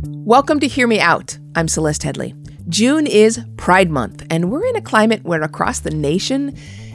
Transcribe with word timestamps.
Welcome 0.00 0.60
to 0.60 0.68
Hear 0.68 0.86
Me 0.86 1.00
Out. 1.00 1.38
I'm 1.56 1.66
Celeste 1.66 2.02
Headlee. 2.02 2.68
June 2.68 3.04
is 3.08 3.40
Pride 3.56 3.90
Month, 3.90 4.24
and 4.30 4.48
we're 4.48 4.64
in 4.64 4.76
a 4.76 4.80
climate 4.80 5.24
where 5.24 5.42
across 5.42 5.80
the 5.80 5.90
nation, 5.90 6.52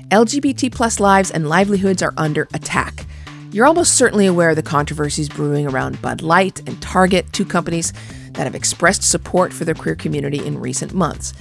LGBT 0.10 0.72
plus 0.72 1.02
lives 1.02 1.30
and 1.30 1.50
livelihoods 1.50 2.02
are 2.02 2.14
under 2.16 2.48
attack. 2.54 3.06
You're 3.52 3.66
almost 3.66 3.98
certainly 3.98 4.26
aware 4.26 4.52
of 4.52 4.56
the 4.56 4.64
controversies 4.64 5.28
brewing 5.28 5.68
around 5.68 6.02
Bud 6.02 6.22
Light 6.22 6.66
and 6.66 6.82
Target, 6.82 7.26
two 7.34 7.44
companies 7.44 7.92
that 8.32 8.46
have 8.46 8.56
expressed 8.56 9.04
support 9.04 9.52
for 9.52 9.66
the 9.66 9.76
queer 9.76 9.96
community 9.96 10.46
in 10.46 10.58
recent 10.58 10.94
months. 10.94 11.34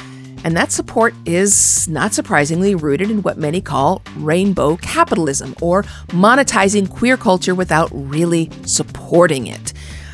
And 0.43 0.57
that 0.57 0.73
support 0.73 1.15
is, 1.27 1.87
not 1.89 2.13
surprisingly, 2.13 2.75
rooted 2.75 3.09
in 3.09 3.23
what 3.23 3.39
many 3.39 3.61
call 3.61 4.03
rainbow 4.17 4.79
capitalism, 4.79 5.55
or 5.63 5.85
monetizing 6.09 6.91
queer 6.91 7.17
culture 7.17 7.55
without 7.55 7.89
really 7.93 8.51
supporting 8.67 9.47
it. 9.47 9.73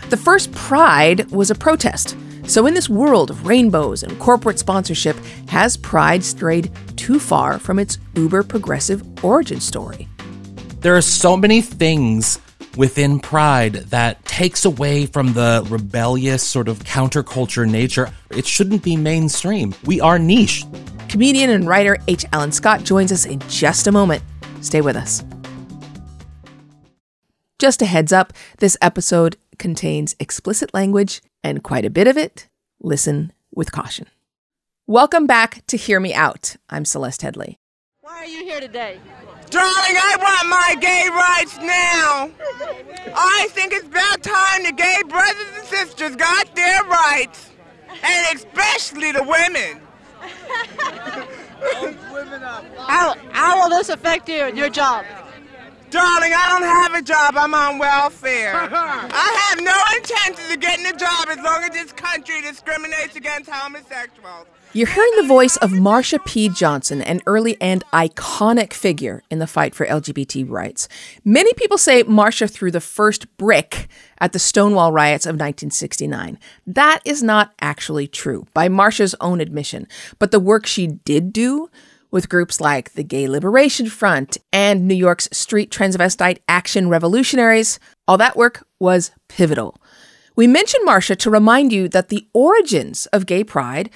The 0.09 0.17
first 0.17 0.53
Pride 0.53 1.31
was 1.31 1.51
a 1.51 1.55
protest. 1.55 2.17
So, 2.47 2.67
in 2.67 2.73
this 2.73 2.89
world 2.89 3.29
of 3.29 3.47
rainbows 3.47 4.03
and 4.03 4.19
corporate 4.19 4.59
sponsorship, 4.59 5.19
has 5.49 5.77
Pride 5.77 6.25
strayed 6.25 6.73
too 6.97 7.21
far 7.21 7.59
from 7.59 7.79
its 7.79 7.99
uber 8.15 8.43
progressive 8.43 9.03
origin 9.23 9.61
story? 9.61 10.09
There 10.81 10.97
are 10.97 11.03
so 11.03 11.37
many 11.37 11.61
things 11.61 12.41
within 12.75 13.21
Pride 13.21 13.75
that 13.91 14.25
takes 14.25 14.65
away 14.65 15.05
from 15.05 15.35
the 15.35 15.67
rebellious 15.69 16.43
sort 16.43 16.69
of 16.69 16.79
counterculture 16.85 17.71
nature. 17.71 18.11
It 18.31 18.47
shouldn't 18.47 18.83
be 18.83 18.97
mainstream. 18.97 19.75
We 19.85 20.01
are 20.01 20.19
niche. 20.19 20.65
Comedian 21.11 21.51
and 21.51 21.69
writer 21.69 21.99
H. 22.09 22.25
Alan 22.33 22.53
Scott 22.53 22.83
joins 22.83 23.13
us 23.13 23.27
in 23.27 23.41
just 23.49 23.87
a 23.87 23.93
moment. 23.93 24.23
Stay 24.63 24.81
with 24.81 24.97
us. 24.97 25.23
Just 27.59 27.83
a 27.83 27.87
heads 27.87 28.13
up 28.13 28.33
this 28.59 28.79
episode 28.81 29.37
contains 29.59 30.17
explicit 30.19 30.73
language 30.73 31.21
and 31.43 31.63
quite 31.63 31.85
a 31.85 31.91
bit 31.91 32.07
of 32.07 32.17
it. 32.17 32.49
Listen 32.81 33.33
with 33.55 33.73
caution. 33.73 34.07
Welcome 34.87 35.27
back 35.27 35.67
to 35.67 35.77
Hear 35.77 36.01
Me 36.01 36.15
Out. 36.15 36.57
I'm 36.71 36.85
Celeste 36.85 37.23
Headlee. 37.23 37.57
Why 38.01 38.17
are 38.19 38.27
you 38.27 38.45
here 38.45 38.61
today? 38.61 38.99
Darling, 39.51 39.97
I 39.97 40.17
want 40.19 40.49
my 40.49 40.77
gay 40.81 41.09
rights 41.11 41.57
now. 41.59 42.31
I 43.15 43.49
think 43.51 43.73
it's 43.73 43.87
about 43.87 44.23
time 44.23 44.65
the 44.65 44.73
gay 44.73 45.03
brothers 45.09 45.47
and 45.57 45.67
sisters 45.67 46.17
got 46.17 46.55
their 46.55 46.85
rights, 46.85 47.51
and 48.03 48.37
especially 48.37 49.13
the 49.13 49.23
women. 49.23 49.81
How, 52.79 53.15
how 53.33 53.61
will 53.61 53.71
this 53.71 53.89
affect 53.89 54.29
you 54.29 54.43
and 54.43 54.57
your 54.57 54.71
job? 54.71 55.05
Darling, 55.91 56.33
I 56.35 56.49
don't 56.51 56.63
have 56.63 56.95
a 56.95 57.03
job. 57.03 57.35
I'm 57.37 57.55
on 57.55 57.79
welfare. 57.79 58.55
I 58.73 59.51
have 59.51 59.65
no 59.65 59.75
intention 59.97 60.53
of 60.53 60.61
getting 60.61 60.87
a 60.87 60.97
job 60.97 61.29
as 61.29 61.39
long 61.39 61.63
as 61.65 61.71
this 61.71 61.93
country 61.93 62.43
discriminates 62.43 63.17
against 63.17 63.49
homosexuals. 63.51 64.47
You're 64.75 64.87
hearing 64.87 65.13
the 65.17 65.27
voice 65.27 65.57
of 65.57 65.71
Marsha 65.71 66.23
P. 66.27 66.51
Johnson, 66.51 67.01
an 67.01 67.23
early 67.25 67.57
and 67.59 67.83
iconic 67.91 68.75
figure 68.75 69.23
in 69.31 69.39
the 69.39 69.47
fight 69.47 69.75
for 69.75 69.87
LGBT 69.87 70.49
rights. 70.49 70.89
Many 71.25 71.55
people 71.55 71.79
say 71.79 72.05
Marsha 72.05 72.51
threw 72.51 72.71
the 72.71 72.81
first 72.81 73.35
brick 73.39 73.89
at 74.19 74.33
the 74.33 74.39
Stonewall 74.39 74.93
riots 74.93 75.25
of 75.25 75.37
1969. 75.37 76.39
That 76.67 77.01
is 77.07 77.23
not 77.23 77.55
actually 77.63 78.07
true, 78.09 78.47
by 78.53 78.69
Marsha's 78.69 79.15
own 79.23 79.41
admission. 79.41 79.89
But 80.19 80.33
the 80.33 80.41
work 80.41 80.67
she 80.67 80.87
did 80.87 81.33
do 81.33 81.71
with 82.11 82.29
groups 82.29 82.61
like 82.61 82.93
the 82.93 83.03
Gay 83.03 83.29
Liberation 83.29 83.89
Front 83.89 84.39
and 84.53 84.87
New 84.87 84.95
York's 84.95 85.29
Street 85.33 85.71
Transvestite 85.71 86.39
Action 86.49 86.89
Revolutionaries, 86.89 87.79
all 88.07 88.19
that 88.19 88.37
work 88.37 88.67
was 88.79 89.11
pivotal. 89.29 89.81
We 90.37 90.47
mention 90.47 90.81
Marsha 90.87 91.17
to 91.17 91.31
remind 91.31 91.73
you 91.73 91.89
that 91.89 92.09
the 92.09 92.29
origins 92.33 93.07
of 93.07 93.27
gay 93.27 93.43
pride 93.43 93.91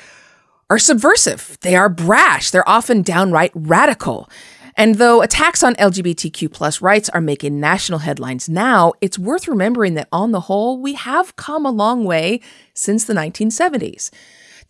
are 0.69 0.79
subversive. 0.79 1.57
They 1.61 1.77
are 1.77 1.89
brash. 1.89 2.51
They're 2.51 2.69
often 2.69 3.03
downright 3.03 3.53
radical. 3.55 4.29
And 4.77 4.97
though 4.97 5.21
attacks 5.23 5.63
on 5.63 5.75
LGBTQ 5.75 6.51
plus 6.53 6.81
rights 6.81 7.09
are 7.11 7.21
making 7.21 7.61
national 7.61 8.01
headlines 8.01 8.49
now, 8.49 8.93
it's 9.01 9.19
worth 9.19 9.47
remembering 9.47 9.95
that 9.95 10.09
on 10.11 10.33
the 10.33 10.41
whole, 10.41 10.81
we 10.81 10.95
have 10.95 11.37
come 11.37 11.67
a 11.67 11.71
long 11.71 12.05
way 12.05 12.41
since 12.75 13.05
the 13.05 13.15
1970s. 13.15 14.11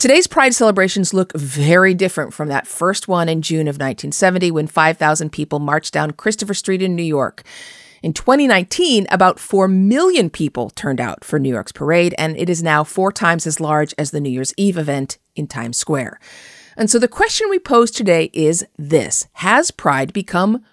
Today's 0.03 0.27
Pride 0.27 0.53
celebrations 0.53 1.15
look 1.15 1.33
very 1.35 1.95
different 1.95 2.35
from 2.35 2.49
that 2.49 2.67
first 2.67 3.07
one 3.07 3.29
in 3.29 3.41
June 3.41 3.69
of 3.69 3.77
1970 3.77 4.51
when 4.51 4.67
5,000 4.67 5.31
people 5.31 5.61
marched 5.61 5.95
down 5.95 6.11
Christopher 6.11 6.55
Street 6.55 6.83
in 6.83 6.97
New 6.97 7.05
York. 7.05 7.45
In 8.03 8.13
2019, 8.13 9.07
about 9.13 9.39
4 9.39 9.69
million 9.69 10.29
people 10.29 10.71
turned 10.71 11.01
out 11.01 11.25
for 11.25 11.39
New 11.39 11.51
York's 11.51 11.71
parade, 11.71 12.17
and 12.19 12.37
it 12.37 12.51
is 12.51 12.65
now 12.65 12.83
four 12.83 13.13
times 13.13 13.47
as 13.47 13.61
large 13.61 13.95
as 13.97 14.11
the 14.11 14.19
New 14.19 14.31
Year's 14.31 14.53
Eve 14.57 14.77
event 14.77 15.19
in 15.37 15.47
Times 15.47 15.77
Square. 15.77 16.19
And 16.77 16.91
so 16.91 16.99
the 16.99 17.07
question 17.07 17.49
we 17.49 17.61
pose 17.61 17.93
today 17.93 18.29
is 18.33 18.67
this 18.77 19.29
Has 19.35 19.71
Pride 19.71 20.13
become 20.13 20.65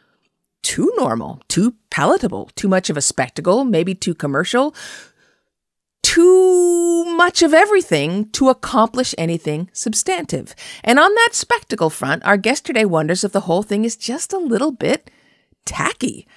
too 0.64 0.92
normal, 0.98 1.40
too 1.48 1.76
palatable, 1.92 2.50
too 2.56 2.68
much 2.68 2.90
of 2.90 2.98
a 2.98 3.02
spectacle, 3.02 3.64
maybe 3.64 3.94
too 3.94 4.16
commercial, 4.16 4.74
too 6.10 7.06
much 7.06 7.44
of 7.44 7.54
everything 7.54 8.28
to 8.32 8.50
accomplish 8.50 9.14
anything 9.16 9.70
substantive? 9.74 10.56
And 10.84 10.98
on 10.98 11.14
that 11.14 11.30
spectacle 11.34 11.92
front, 11.92 12.26
our 12.26 12.36
guest 12.36 12.66
today 12.66 12.84
wonders 12.84 13.24
if 13.24 13.32
the 13.32 13.42
whole 13.42 13.62
thing 13.62 13.86
is 13.86 13.96
just 13.96 14.34
a 14.34 14.40
little 14.40 14.72
bit 14.72 15.12
tacky. 15.66 16.28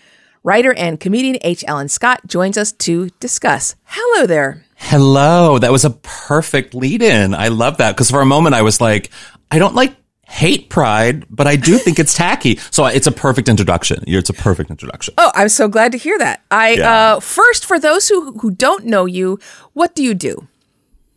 Writer 0.44 0.74
and 0.74 1.00
comedian 1.00 1.38
H. 1.40 1.64
Alan 1.64 1.88
Scott 1.88 2.20
joins 2.26 2.58
us 2.58 2.72
to 2.72 3.08
discuss. 3.18 3.74
Hello 3.84 4.26
there. 4.26 4.62
Hello. 4.76 5.58
That 5.58 5.72
was 5.72 5.86
a 5.86 5.90
perfect 6.02 6.74
lead 6.74 7.00
in. 7.00 7.32
I 7.32 7.48
love 7.48 7.78
that. 7.78 7.96
Cause 7.96 8.10
for 8.10 8.20
a 8.20 8.26
moment 8.26 8.54
I 8.54 8.60
was 8.60 8.78
like, 8.78 9.08
I 9.50 9.58
don't 9.58 9.74
like 9.74 9.94
hate 10.32 10.70
pride, 10.70 11.26
but 11.28 11.47
I 11.47 11.56
do 11.56 11.76
think 11.76 11.98
it's 11.98 12.15
tacky. 12.15 12.59
So 12.70 12.87
it's 12.87 13.06
a 13.06 13.12
perfect 13.12 13.50
introduction. 13.50 14.03
It's 14.06 14.31
a 14.31 14.32
perfect 14.32 14.70
introduction. 14.70 15.12
Oh, 15.19 15.31
I'm 15.34 15.50
so 15.50 15.69
glad 15.69 15.93
to 15.93 15.98
hear 15.98 16.19
that. 16.19 16.43
I, 16.50 16.72
yeah. 16.72 16.91
uh, 16.91 17.20
first, 17.20 17.66
for 17.66 17.78
those 17.78 18.09
who, 18.09 18.32
who 18.38 18.50
don't 18.50 18.87
know 18.87 19.04
you, 19.04 19.38
what 19.75 19.94
do 19.94 20.03
you 20.03 20.15
do? 20.15 20.48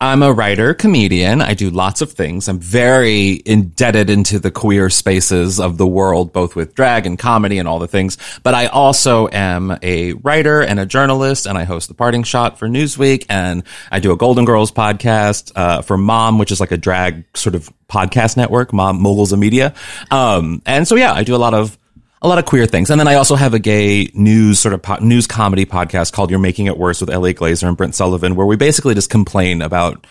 I'm 0.01 0.23
a 0.23 0.33
writer, 0.33 0.73
comedian. 0.73 1.41
I 1.41 1.53
do 1.53 1.69
lots 1.69 2.01
of 2.01 2.11
things. 2.11 2.49
I'm 2.49 2.59
very 2.59 3.41
indebted 3.45 4.09
into 4.09 4.39
the 4.39 4.51
queer 4.51 4.89
spaces 4.89 5.57
of 5.57 5.77
the 5.77 5.87
world, 5.87 6.33
both 6.33 6.53
with 6.53 6.75
drag 6.75 7.05
and 7.05 7.17
comedy 7.17 7.59
and 7.59 7.67
all 7.67 7.79
the 7.79 7.87
things. 7.87 8.17
But 8.43 8.55
I 8.55 8.65
also 8.65 9.29
am 9.29 9.77
a 9.81 10.11
writer 10.13 10.61
and 10.61 10.81
a 10.81 10.85
journalist, 10.85 11.45
and 11.45 11.57
I 11.57 11.63
host 11.63 11.87
the 11.87 11.93
Parting 11.93 12.23
Shot 12.23 12.59
for 12.59 12.67
Newsweek, 12.67 13.25
and 13.29 13.63
I 13.89 13.99
do 13.99 14.11
a 14.11 14.17
Golden 14.17 14.43
Girls 14.43 14.69
podcast 14.69 15.53
uh, 15.55 15.81
for 15.81 15.97
Mom, 15.97 16.39
which 16.39 16.51
is 16.51 16.59
like 16.59 16.71
a 16.71 16.77
drag 16.77 17.23
sort 17.37 17.55
of 17.55 17.71
podcast 17.87 18.35
network, 18.35 18.73
Mom 18.73 19.01
Moguls 19.01 19.31
of 19.31 19.39
Media. 19.39 19.73
Um, 20.11 20.61
and 20.65 20.85
so 20.85 20.95
yeah, 20.95 21.13
I 21.13 21.23
do 21.23 21.35
a 21.35 21.37
lot 21.37 21.53
of 21.53 21.77
a 22.25 22.27
lot 22.27 22.39
of 22.39 22.45
queer 22.45 22.65
things. 22.65 22.89
And 22.89 22.99
then 22.99 23.07
I 23.07 23.13
also 23.13 23.35
have 23.35 23.53
a 23.53 23.59
gay 23.59 24.09
news 24.15 24.59
sort 24.59 24.73
of 24.73 24.81
po- 24.81 24.97
news 24.97 25.27
comedy 25.27 25.63
podcast 25.63 26.11
called 26.11 26.31
You're 26.31 26.39
Making 26.39 26.65
It 26.65 26.77
Worse 26.77 26.99
with 26.99 27.11
Elliot 27.11 27.37
Glazer 27.37 27.67
and 27.67 27.77
Brent 27.77 27.93
Sullivan, 27.93 28.35
where 28.35 28.47
we 28.47 28.55
basically 28.55 28.95
just 28.95 29.11
complain 29.11 29.61
about 29.61 30.07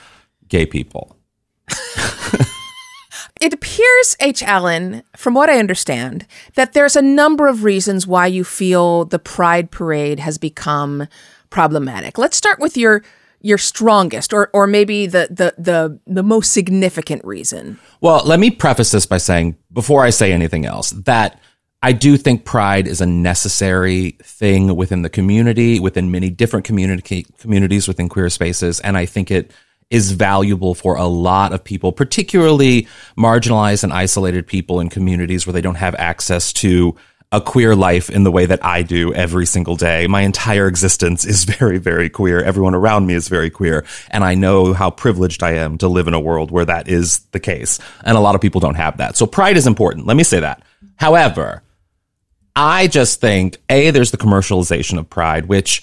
gay 0.47 0.65
people. 0.65 1.17
it 3.41 3.53
appears, 3.53 4.17
H. 4.21 4.45
Alan, 4.45 5.03
from 5.17 5.35
what 5.35 5.51
I 5.51 5.59
understand, 5.59 6.25
that 6.55 6.73
there's 6.73 6.95
a 6.95 7.03
number 7.03 7.49
of 7.49 7.65
reasons 7.65 8.07
why 8.07 8.29
you 8.29 8.45
feel 8.45 9.07
the 9.07 9.19
Pride 9.19 9.73
Parade 9.73 10.21
has 10.21 10.39
become 10.39 11.09
problematic. 11.51 12.17
Let's 12.17 12.37
start 12.37 12.61
with 12.61 12.77
your 12.77 13.03
your 13.41 13.59
strongest 13.59 14.33
or 14.33 14.51
or 14.55 14.69
maybe 14.69 15.07
the 15.07 15.27
the 15.31 15.55
the 15.59 16.01
the 16.07 16.23
most 16.23 16.53
significant 16.53 17.25
reason. 17.25 17.81
Well, 18.01 18.23
let 18.25 18.39
me 18.39 18.51
preface 18.51 18.93
this 18.93 19.05
by 19.05 19.19
saying 19.19 19.57
before 19.73 20.05
I 20.05 20.11
say 20.11 20.33
anything 20.33 20.65
else 20.65 20.91
that 20.91 21.41
I 21.84 21.93
do 21.93 22.17
think 22.17 22.47
pride 22.47 22.87
is 22.87 23.03
a 23.03 23.06
necessary 23.06 24.12
thing 24.22 24.75
within 24.75 25.03
the 25.03 25.11
community, 25.11 25.78
within 25.78 26.11
many 26.11 26.31
different 26.31 26.65
community 26.65 27.27
communities 27.37 27.87
within 27.87 28.09
queer 28.09 28.31
spaces, 28.31 28.81
and 28.81 28.97
I 28.97 29.05
think 29.05 29.31
it 29.31 29.53
is 29.91 30.12
valuable 30.12 30.75
for 30.75 30.97
a 30.97 31.05
lot 31.05 31.53
of 31.53 31.62
people, 31.62 31.93
particularly 31.93 32.88
marginalized 33.19 33.85
and 33.85 33.93
isolated 33.93 34.47
people 34.47 34.81
in 34.81 34.88
communities 34.88 35.47
where 35.47 35.53
they 35.53 35.61
don't 35.61 35.75
have 35.75 35.94
access 35.97 36.55
to 36.55 36.97
a 37.32 37.43
queer 37.43 37.76
life 37.76 38.09
in 38.09 38.25
the 38.25 38.32
way 38.32 38.47
that 38.47 38.64
I 38.64 38.81
do 38.81 39.12
every 39.12 39.44
single 39.44 39.76
day. 39.76 40.06
My 40.06 40.23
entire 40.23 40.67
existence 40.67 41.26
is 41.26 41.44
very, 41.59 41.76
very 41.76 42.09
queer. 42.09 42.43
Everyone 42.43 42.75
around 42.75 43.06
me 43.06 43.12
is 43.12 43.29
very 43.29 43.50
queer. 43.50 43.85
And 44.09 44.25
I 44.25 44.37
know 44.37 44.73
how 44.73 44.91
privileged 44.91 45.43
I 45.43 45.56
am 45.56 45.76
to 45.79 45.88
live 45.88 46.09
in 46.09 46.14
a 46.14 46.20
world 46.20 46.50
where 46.50 46.64
that 46.64 46.88
is 46.88 47.19
the 47.32 47.41
case. 47.41 47.79
And 48.05 48.17
a 48.17 48.20
lot 48.20 48.35
of 48.35 48.41
people 48.41 48.62
don't 48.62 48.76
have 48.76 48.97
that. 48.97 49.19
So 49.19 49.26
pride 49.26 49.59
is 49.59 49.67
important. 49.67 50.06
Let 50.06 50.17
me 50.17 50.25
say 50.25 50.41
that. 50.41 50.62
However, 50.97 51.62
I 52.56 52.87
just 52.87 53.21
think 53.21 53.59
a 53.69 53.91
there's 53.91 54.11
the 54.11 54.17
commercialization 54.17 54.99
of 54.99 55.11
pride, 55.11 55.47
which 55.47 55.83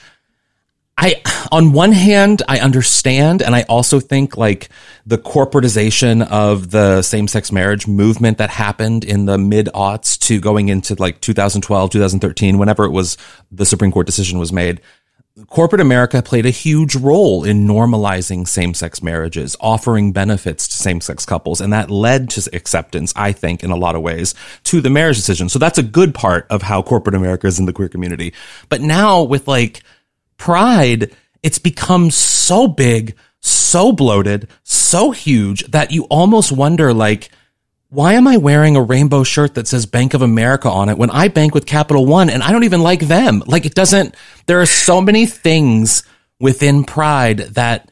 I 0.97 1.21
on 1.51 1.73
one 1.73 1.91
hand 1.91 2.43
I 2.47 2.59
understand, 2.59 3.41
and 3.41 3.55
I 3.55 3.63
also 3.63 3.99
think 3.99 4.37
like 4.37 4.69
the 5.05 5.17
corporatization 5.17 6.25
of 6.27 6.71
the 6.71 7.01
same 7.01 7.27
sex 7.27 7.51
marriage 7.51 7.87
movement 7.87 8.37
that 8.37 8.49
happened 8.49 9.03
in 9.03 9.25
the 9.25 9.37
mid 9.37 9.67
aughts 9.73 10.17
to 10.27 10.39
going 10.39 10.69
into 10.69 10.95
like 10.95 11.19
2012, 11.19 11.89
2013, 11.89 12.57
whenever 12.57 12.85
it 12.85 12.91
was 12.91 13.17
the 13.51 13.65
Supreme 13.65 13.91
Court 13.91 14.05
decision 14.05 14.39
was 14.39 14.53
made. 14.53 14.79
Corporate 15.47 15.81
America 15.81 16.21
played 16.21 16.45
a 16.45 16.51
huge 16.51 16.95
role 16.95 17.43
in 17.43 17.67
normalizing 17.67 18.47
same 18.47 18.73
sex 18.73 19.01
marriages, 19.01 19.55
offering 19.59 20.11
benefits 20.11 20.67
to 20.67 20.75
same 20.75 21.01
sex 21.01 21.25
couples. 21.25 21.61
And 21.61 21.73
that 21.73 21.89
led 21.89 22.29
to 22.31 22.49
acceptance, 22.53 23.13
I 23.15 23.31
think, 23.31 23.63
in 23.63 23.71
a 23.71 23.75
lot 23.75 23.95
of 23.95 24.01
ways 24.01 24.35
to 24.65 24.81
the 24.81 24.89
marriage 24.89 25.17
decision. 25.17 25.49
So 25.49 25.59
that's 25.59 25.77
a 25.77 25.83
good 25.83 26.13
part 26.13 26.47
of 26.49 26.61
how 26.61 26.81
corporate 26.81 27.15
America 27.15 27.47
is 27.47 27.59
in 27.59 27.65
the 27.65 27.73
queer 27.73 27.89
community. 27.89 28.33
But 28.69 28.81
now 28.81 29.23
with 29.23 29.47
like 29.47 29.83
pride, 30.37 31.15
it's 31.43 31.59
become 31.59 32.11
so 32.11 32.67
big, 32.67 33.15
so 33.39 33.91
bloated, 33.91 34.47
so 34.63 35.11
huge 35.11 35.65
that 35.71 35.91
you 35.91 36.03
almost 36.05 36.51
wonder 36.51 36.93
like, 36.93 37.29
why 37.91 38.13
am 38.13 38.25
I 38.25 38.37
wearing 38.37 38.77
a 38.77 38.81
rainbow 38.81 39.23
shirt 39.23 39.55
that 39.55 39.67
says 39.67 39.85
Bank 39.85 40.13
of 40.13 40.21
America 40.21 40.69
on 40.69 40.87
it 40.87 40.97
when 40.97 41.09
I 41.09 41.27
bank 41.27 41.53
with 41.53 41.65
Capital 41.65 42.05
One 42.05 42.29
and 42.29 42.41
I 42.41 42.53
don't 42.53 42.63
even 42.63 42.81
like 42.81 43.01
them? 43.01 43.43
Like 43.45 43.65
it 43.65 43.75
doesn't, 43.75 44.15
there 44.45 44.61
are 44.61 44.65
so 44.65 45.01
many 45.01 45.25
things 45.25 46.03
within 46.39 46.85
Pride 46.85 47.39
that 47.55 47.90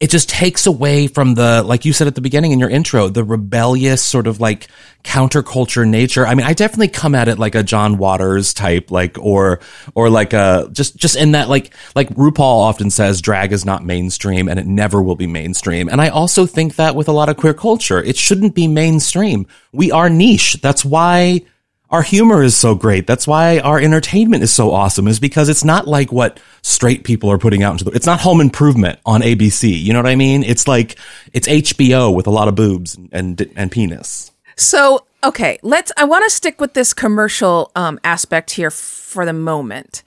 it 0.00 0.10
just 0.10 0.28
takes 0.28 0.66
away 0.66 1.08
from 1.08 1.34
the, 1.34 1.60
like 1.64 1.84
you 1.84 1.92
said 1.92 2.06
at 2.06 2.14
the 2.14 2.20
beginning 2.20 2.52
in 2.52 2.60
your 2.60 2.70
intro, 2.70 3.08
the 3.08 3.24
rebellious 3.24 4.00
sort 4.00 4.28
of 4.28 4.38
like 4.38 4.68
counterculture 5.02 5.84
nature. 5.88 6.24
I 6.24 6.36
mean, 6.36 6.46
I 6.46 6.52
definitely 6.52 6.88
come 6.88 7.16
at 7.16 7.26
it 7.26 7.36
like 7.36 7.56
a 7.56 7.64
John 7.64 7.98
Waters 7.98 8.54
type, 8.54 8.92
like, 8.92 9.18
or, 9.18 9.58
or 9.96 10.08
like 10.08 10.34
a, 10.34 10.68
just, 10.70 10.96
just 10.96 11.16
in 11.16 11.32
that, 11.32 11.48
like, 11.48 11.74
like 11.96 12.10
RuPaul 12.10 12.60
often 12.62 12.90
says, 12.90 13.20
drag 13.20 13.52
is 13.52 13.64
not 13.64 13.84
mainstream 13.84 14.48
and 14.48 14.60
it 14.60 14.66
never 14.66 15.02
will 15.02 15.16
be 15.16 15.26
mainstream. 15.26 15.88
And 15.88 16.00
I 16.00 16.10
also 16.10 16.46
think 16.46 16.76
that 16.76 16.94
with 16.94 17.08
a 17.08 17.12
lot 17.12 17.28
of 17.28 17.36
queer 17.36 17.54
culture, 17.54 18.00
it 18.00 18.16
shouldn't 18.16 18.54
be 18.54 18.68
mainstream. 18.68 19.48
We 19.72 19.90
are 19.90 20.08
niche. 20.08 20.58
That's 20.62 20.84
why, 20.84 21.42
our 21.90 22.02
humor 22.02 22.42
is 22.42 22.56
so 22.56 22.74
great. 22.74 23.06
That's 23.06 23.26
why 23.26 23.60
our 23.60 23.78
entertainment 23.78 24.42
is 24.42 24.52
so 24.52 24.72
awesome 24.72 25.08
is 25.08 25.18
because 25.18 25.48
it's 25.48 25.64
not 25.64 25.88
like 25.88 26.12
what 26.12 26.38
straight 26.62 27.02
people 27.02 27.30
are 27.30 27.38
putting 27.38 27.62
out 27.62 27.72
into 27.72 27.84
the, 27.84 27.92
it's 27.92 28.06
not 28.06 28.20
home 28.20 28.40
improvement 28.40 28.98
on 29.06 29.22
ABC. 29.22 29.80
You 29.80 29.94
know 29.94 30.00
what 30.00 30.10
I 30.10 30.16
mean? 30.16 30.42
It's 30.42 30.68
like, 30.68 30.96
it's 31.32 31.48
HBO 31.48 32.14
with 32.14 32.26
a 32.26 32.30
lot 32.30 32.48
of 32.48 32.54
boobs 32.54 32.94
and, 32.94 33.08
and, 33.12 33.52
and 33.56 33.72
penis. 33.72 34.32
So, 34.56 35.06
okay, 35.24 35.58
let's, 35.62 35.90
I 35.96 36.04
want 36.04 36.24
to 36.24 36.30
stick 36.30 36.60
with 36.60 36.74
this 36.74 36.92
commercial 36.92 37.70
um, 37.74 37.98
aspect 38.04 38.50
here 38.52 38.70
for 38.70 39.24
the 39.24 39.32
moment. 39.32 40.02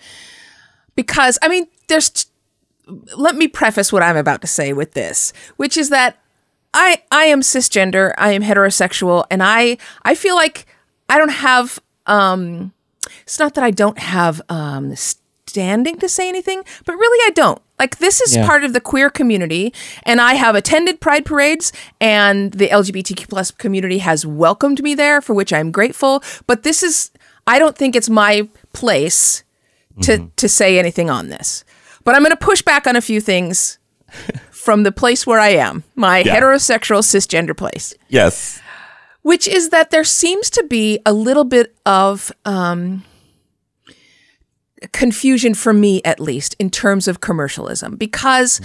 Because, 0.95 1.39
I 1.41 1.47
mean, 1.47 1.65
there's, 1.87 2.27
let 3.17 3.35
me 3.35 3.47
preface 3.47 3.91
what 3.91 4.03
I'm 4.03 4.17
about 4.17 4.41
to 4.41 4.47
say 4.47 4.71
with 4.71 4.93
this, 4.93 5.33
which 5.57 5.77
is 5.77 5.89
that 5.89 6.19
I, 6.73 7.01
I 7.11 7.23
am 7.25 7.41
cisgender, 7.41 8.13
I 8.17 8.33
am 8.33 8.43
heterosexual, 8.43 9.25
and 9.31 9.41
I, 9.41 9.77
I 10.03 10.13
feel 10.13 10.35
like 10.35 10.67
I 11.11 11.17
don't 11.19 11.35
have 11.49 11.79
um 12.07 12.71
it's 13.23 13.39
not 13.39 13.53
that 13.55 13.63
I 13.63 13.71
don't 13.71 13.99
have 13.99 14.41
um 14.49 14.95
standing 15.47 15.97
to 15.99 16.07
say 16.07 16.29
anything, 16.29 16.63
but 16.85 16.93
really 16.93 17.19
I 17.29 17.31
don't. 17.31 17.61
Like 17.77 17.97
this 17.97 18.21
is 18.21 18.35
Yeah. 18.35 18.45
part 18.47 18.63
of 18.63 18.71
the 18.73 18.79
queer 18.79 19.09
community 19.09 19.73
and 20.03 20.21
I 20.21 20.33
have 20.35 20.55
attended 20.55 21.01
pride 21.01 21.25
parades 21.25 21.73
and 21.99 22.53
the 22.53 22.69
LGBTQ 22.69 23.27
plus 23.27 23.51
community 23.51 23.97
has 23.99 24.25
welcomed 24.25 24.81
me 24.81 24.95
there 24.95 25.19
for 25.21 25.33
which 25.33 25.51
I'm 25.51 25.71
grateful, 25.71 26.23
but 26.47 26.63
this 26.63 26.83
is 26.83 27.11
I 27.47 27.59
don't 27.59 27.75
think 27.77 27.95
it's 27.95 28.09
my 28.09 28.47
place 28.73 29.43
to 30.03 30.13
to 30.41 30.47
say 30.47 30.79
anything 30.79 31.09
on 31.09 31.27
this. 31.29 31.65
But 32.05 32.15
I'm 32.15 32.23
going 32.23 32.31
to 32.39 32.45
push 32.51 32.61
back 32.61 32.87
on 32.87 32.95
a 32.95 33.01
few 33.01 33.19
things 33.21 33.77
from 34.51 34.83
the 34.83 34.91
place 34.91 35.27
where 35.27 35.39
I 35.39 35.49
am, 35.49 35.83
my 35.95 36.19
Yeah. 36.19 36.35
heterosexual 36.39 37.01
cisgender 37.03 37.55
place 37.57 37.93
Yes. 38.09 38.59
Which 39.21 39.47
is 39.47 39.69
that 39.69 39.91
there 39.91 40.03
seems 40.03 40.49
to 40.49 40.63
be 40.63 40.99
a 41.05 41.13
little 41.13 41.43
bit 41.43 41.75
of 41.85 42.31
um, 42.45 43.03
confusion 44.91 45.53
for 45.53 45.73
me, 45.73 46.01
at 46.03 46.19
least, 46.19 46.55
in 46.59 46.69
terms 46.69 47.07
of 47.07 47.21
commercialism. 47.21 47.95
Because 47.95 48.61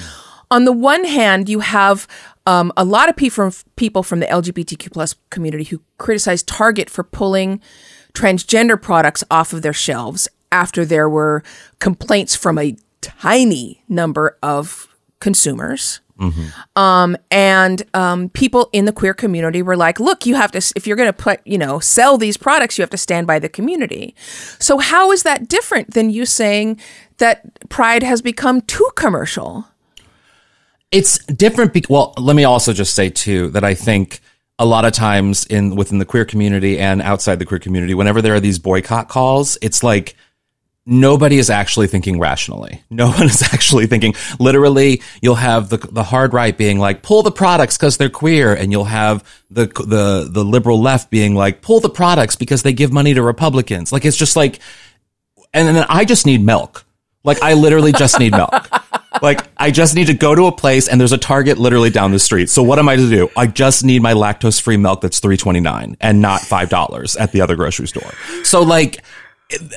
on 0.50 0.64
the 0.64 0.73
one 0.73 1.05
hand, 1.05 1.49
you 1.49 1.61
have 1.61 2.06
um, 2.47 2.73
a 2.76 2.85
lot 2.85 3.08
of 3.08 3.17
people 3.17 3.53
people 3.76 4.03
from 4.03 4.20
the 4.20 4.26
LGBTQ 4.26 4.93
plus 4.93 5.14
community 5.31 5.64
who 5.64 5.82
criticize 5.99 6.43
Target 6.43 6.88
for 6.88 7.02
pulling 7.05 7.61
transgender 8.14 8.81
products 8.81 9.25
off 9.31 9.52
of 9.52 9.62
their 9.62 9.73
shelves 9.73 10.29
after 10.52 10.85
there 10.85 11.09
were 11.09 11.43
complaints 11.81 12.35
from 12.35 12.59
a 12.59 12.76
tiny 13.00 13.82
number 13.88 14.38
of 14.43 14.88
consumers. 15.20 16.00
Um, 16.77 17.17
and 17.31 17.83
um, 17.95 18.29
people 18.31 18.69
in 18.73 18.85
the 18.85 18.93
queer 18.93 19.15
community 19.15 19.63
were 19.63 19.77
like, 19.77 20.01
look, 20.01 20.27
you 20.27 20.35
have 20.35 20.53
to, 20.53 20.73
if 20.75 20.87
you're 20.87 20.97
going 20.97 21.09
to 21.09 21.13
put, 21.13 21.41
you 21.47 21.59
know, 21.59 21.79
sell 21.79 22.17
these 22.19 22.37
products, 22.37 22.79
you 22.79 22.83
have 22.83 22.91
to 22.91 22.97
stand 22.97 23.27
by 23.27 23.39
the 23.39 23.49
community. 23.49 24.15
So, 24.59 24.79
how 24.79 25.13
is 25.13 25.23
that 25.25 25.49
different 25.49 25.93
than 25.93 26.11
you 26.11 26.25
saying 26.25 26.81
that 27.19 27.69
Pride 27.69 28.03
has 28.03 28.23
become 28.23 28.61
too 28.63 28.89
commercial? 28.97 29.67
it's 30.91 31.19
different. 31.27 31.73
Be- 31.73 31.85
well, 31.89 32.15
let 32.19 32.37
me 32.37 32.45
also 32.45 32.73
just 32.73 32.95
say 32.95 33.11
too 33.11 33.51
that 33.51 33.65
I 33.65 33.75
think 33.75 34.21
a 34.59 34.65
lot 34.65 34.85
of 34.85 34.93
times 34.93 35.45
in 35.47 35.77
within 35.77 35.99
the 35.99 36.05
queer 36.05 36.25
community 36.25 36.79
and 36.79 37.03
outside 37.03 37.39
the 37.39 37.45
queer 37.45 37.61
community, 37.61 37.95
whenever 37.95 38.23
there 38.23 38.35
are 38.35 38.41
these 38.41 38.59
boycott 38.59 39.09
calls, 39.09 39.59
it's 39.61 39.83
like 39.83 40.17
nobody 40.87 41.37
is 41.37 41.50
actually 41.50 41.88
thinking 41.88 42.19
rationally. 42.19 42.83
No 42.88 43.09
one 43.11 43.25
is 43.25 43.43
actually 43.43 43.87
thinking. 43.87 44.15
Literally, 44.38 45.03
you'll 45.21 45.35
have 45.35 45.69
the 45.69 45.79
the 45.79 46.05
hard 46.05 46.33
right 46.33 46.56
being 46.56 46.79
like, 46.79 47.03
pull 47.03 47.23
the 47.23 47.31
products 47.31 47.77
because 47.77 47.97
they're 47.97 48.09
queer, 48.09 48.55
and 48.55 48.73
you'll 48.73 48.85
have 48.85 49.25
the 49.50 49.67
the 49.67 50.29
the 50.31 50.44
liberal 50.44 50.81
left 50.81 51.11
being 51.11 51.35
like, 51.35 51.61
pull 51.61 51.81
the 51.81 51.91
products 51.91 52.37
because 52.37 52.62
they 52.62 52.73
give 52.73 52.93
money 52.93 53.12
to 53.15 53.23
Republicans. 53.23 53.93
Like 53.93 54.05
it's 54.05 54.17
just 54.17 54.37
like, 54.37 54.61
and 55.53 55.77
then 55.77 55.85
I 55.88 56.05
just 56.05 56.25
need 56.25 56.44
milk. 56.44 56.85
Like 57.25 57.43
I 57.43 57.55
literally 57.55 57.93
just 57.93 58.19
need 58.19 58.33
milk. 58.33 58.53
Like 59.23 59.47
I 59.56 59.71
just 59.71 59.94
need 59.94 60.09
to 60.09 60.15
go 60.15 60.35
to 60.35 60.44
a 60.47 60.53
place 60.53 60.88
and 60.88 61.00
there's 61.00 61.12
a 61.12 61.19
Target 61.19 61.56
literally 61.56 61.88
down 61.88 62.12
the 62.12 62.19
street. 62.19 62.50
So 62.50 62.62
what 62.62 62.79
am 62.79 62.87
I 62.87 62.97
to 62.97 63.09
do? 63.09 63.31
I 63.35 63.47
just 63.47 63.83
need 63.83 64.03
my 64.03 64.12
lactose 64.12 64.61
free 64.61 64.77
milk 64.77 65.00
that's 65.00 65.21
three 65.21 65.38
twenty 65.38 65.61
nine 65.61 65.97
and 66.00 66.21
not 66.21 66.43
five 66.43 66.69
dollars 66.69 67.17
at 67.17 67.33
the 67.33 67.41
other 67.41 67.56
grocery 67.56 67.88
store. 67.88 68.12
So 68.43 68.62
like 68.62 69.03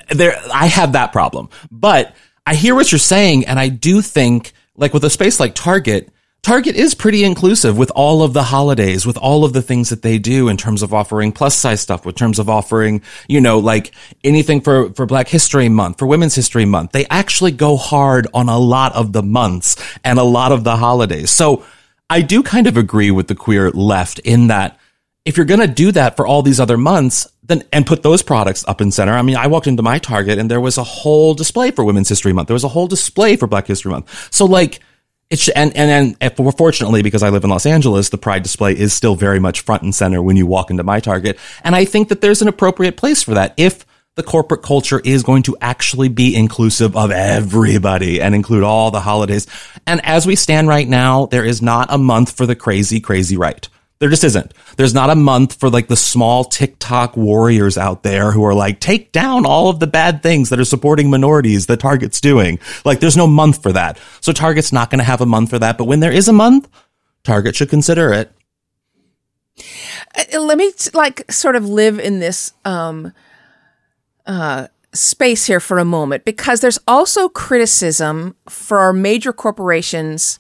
there 0.10 0.40
I 0.54 0.68
have 0.68 0.94
that 0.94 1.12
problem. 1.12 1.50
But 1.72 2.16
I 2.46 2.56
hear 2.56 2.76
what 2.76 2.92
you're 2.92 3.00
saying 3.00 3.46
and 3.46 3.60
I 3.60 3.70
do 3.70 4.02
think 4.02 4.54
like 4.76 4.94
with 4.94 5.04
a 5.04 5.10
space 5.10 5.40
like 5.40 5.56
Target, 5.56 6.10
Target 6.42 6.78
is 6.78 6.96
pretty 6.96 7.26
inclusive 7.26 7.78
with 7.78 7.92
all 7.92 8.24
of 8.24 8.32
the 8.34 8.44
holidays, 8.44 9.06
with 9.06 9.18
all 9.18 9.44
of 9.44 9.52
the 9.52 9.62
things 9.62 9.90
that 9.90 10.02
they 10.02 10.18
do 10.18 10.48
in 10.48 10.56
terms 10.56 10.82
of 10.82 10.94
offering 10.94 11.34
plus 11.34 11.56
size 11.56 11.82
stuff, 11.82 12.06
with 12.06 12.16
terms 12.16 12.40
of 12.40 12.50
offering, 12.50 13.02
you 13.28 13.42
know, 13.42 13.60
like 13.60 13.94
anything 14.24 14.62
for, 14.62 14.94
for 14.94 15.06
Black 15.06 15.28
History 15.28 15.68
Month, 15.68 16.00
for 16.00 16.06
Women's 16.06 16.36
History 16.36 16.64
Month. 16.64 16.94
They 16.94 17.06
actually 17.08 17.52
go 17.52 17.76
hard 17.76 18.28
on 18.34 18.48
a 18.48 18.58
lot 18.58 18.96
of 18.96 19.12
the 19.12 19.22
months 19.22 19.76
and 20.06 20.18
a 20.18 20.24
lot 20.24 20.54
of 20.54 20.64
the 20.64 20.78
holidays. 20.78 21.30
So 21.30 21.66
I 22.10 22.22
do 22.22 22.42
kind 22.42 22.68
of 22.68 22.78
agree 22.78 23.12
with 23.12 23.28
the 23.28 23.36
queer 23.36 23.70
left 23.72 24.20
in 24.20 24.48
that 24.48 24.79
if 25.30 25.38
you're 25.38 25.46
going 25.46 25.60
to 25.60 25.68
do 25.68 25.92
that 25.92 26.18
for 26.18 26.26
all 26.26 26.42
these 26.42 26.60
other 26.60 26.76
months, 26.76 27.28
then 27.44 27.64
and 27.72 27.86
put 27.86 28.02
those 28.02 28.24
products 28.24 28.66
up 28.68 28.82
in 28.82 28.90
center. 28.92 29.14
I 29.14 29.22
mean, 29.22 29.36
I 29.36 29.46
walked 29.46 29.68
into 29.68 29.84
my 29.84 30.00
Target 30.00 30.40
and 30.40 30.50
there 30.50 30.60
was 30.60 30.80
a 30.80 30.84
whole 30.84 31.36
display 31.36 31.70
for 31.70 31.86
Women's 31.86 32.10
History 32.10 32.34
Month. 32.34 32.48
There 32.48 32.56
was 32.56 32.64
a 32.64 32.70
whole 32.70 32.88
display 32.88 33.36
for 33.36 33.46
Black 33.46 33.68
History 33.68 33.92
Month. 33.92 34.34
So 34.34 34.46
like, 34.46 34.80
it's 35.30 35.48
and 35.50 35.78
and 35.78 36.18
and 36.20 36.36
fortunately 36.58 37.04
because 37.04 37.22
I 37.22 37.30
live 37.30 37.44
in 37.44 37.52
Los 37.52 37.68
Angeles, 37.68 38.10
the 38.10 38.18
Pride 38.18 38.42
display 38.42 38.76
is 38.76 38.92
still 38.92 39.14
very 39.14 39.40
much 39.40 39.62
front 39.62 39.84
and 39.84 39.94
center 39.94 40.20
when 40.20 40.36
you 40.36 40.48
walk 40.48 40.72
into 40.72 40.82
my 40.82 41.00
Target, 41.00 41.38
and 41.64 41.76
I 41.76 41.86
think 41.86 42.10
that 42.10 42.22
there's 42.22 42.42
an 42.42 42.48
appropriate 42.48 42.98
place 42.98 43.22
for 43.22 43.36
that 43.36 43.54
if 43.56 43.86
the 44.16 44.24
corporate 44.24 44.64
culture 44.64 45.00
is 45.06 45.22
going 45.22 45.44
to 45.44 45.56
actually 45.62 46.10
be 46.10 46.36
inclusive 46.36 46.98
of 46.98 47.12
everybody 47.12 48.20
and 48.20 48.34
include 48.34 48.64
all 48.64 48.90
the 48.90 49.00
holidays. 49.00 49.46
And 49.86 50.04
as 50.04 50.26
we 50.26 50.36
stand 50.36 50.68
right 50.68 50.88
now, 50.88 51.28
there 51.28 51.46
is 51.46 51.62
not 51.62 51.94
a 51.94 52.00
month 52.00 52.36
for 52.36 52.48
the 52.48 52.56
crazy, 52.56 53.00
crazy 53.00 53.38
right. 53.38 53.70
There 54.00 54.10
just 54.10 54.24
isn't. 54.24 54.54
There's 54.78 54.94
not 54.94 55.10
a 55.10 55.16
month 55.16 55.60
for 55.60 55.70
like 55.70 55.90
the 55.90 55.98
small 55.98 56.46
TikTok 56.46 57.18
warriors 57.18 57.78
out 57.78 58.04
there 58.04 58.32
who 58.32 58.46
are 58.46 58.54
like, 58.54 58.80
take 58.80 59.12
down 59.12 59.46
all 59.46 59.70
of 59.70 59.82
the 59.82 59.88
bad 59.88 60.24
things 60.24 60.50
that 60.50 60.60
are 60.60 60.66
supporting 60.66 61.10
minorities 61.10 61.66
that 61.68 61.82
Target's 61.82 62.22
doing. 62.22 62.60
Like, 62.86 63.02
there's 63.02 63.18
no 63.18 63.28
month 63.28 63.62
for 63.62 63.74
that. 63.74 64.00
So 64.22 64.32
Target's 64.32 64.72
not 64.72 64.90
going 64.90 65.00
to 65.00 65.06
have 65.06 65.20
a 65.20 65.26
month 65.26 65.50
for 65.50 65.60
that. 65.60 65.78
But 65.78 65.86
when 65.86 66.00
there 66.00 66.14
is 66.14 66.30
a 66.30 66.34
month, 66.34 66.70
Target 67.24 67.58
should 67.58 67.70
consider 67.70 68.14
it. 68.14 68.32
Uh, 70.16 70.40
let 70.40 70.58
me 70.58 70.72
like 70.94 71.30
sort 71.30 71.58
of 71.58 71.68
live 71.68 72.00
in 72.00 72.20
this 72.20 72.54
um 72.64 73.12
uh 74.26 74.68
space 74.94 75.46
here 75.46 75.60
for 75.60 75.80
a 75.80 75.86
moment 75.86 76.24
because 76.24 76.62
there's 76.62 76.80
also 76.88 77.28
criticism 77.28 78.36
for 78.48 78.80
our 78.80 78.94
major 78.94 79.34
corporations 79.34 80.40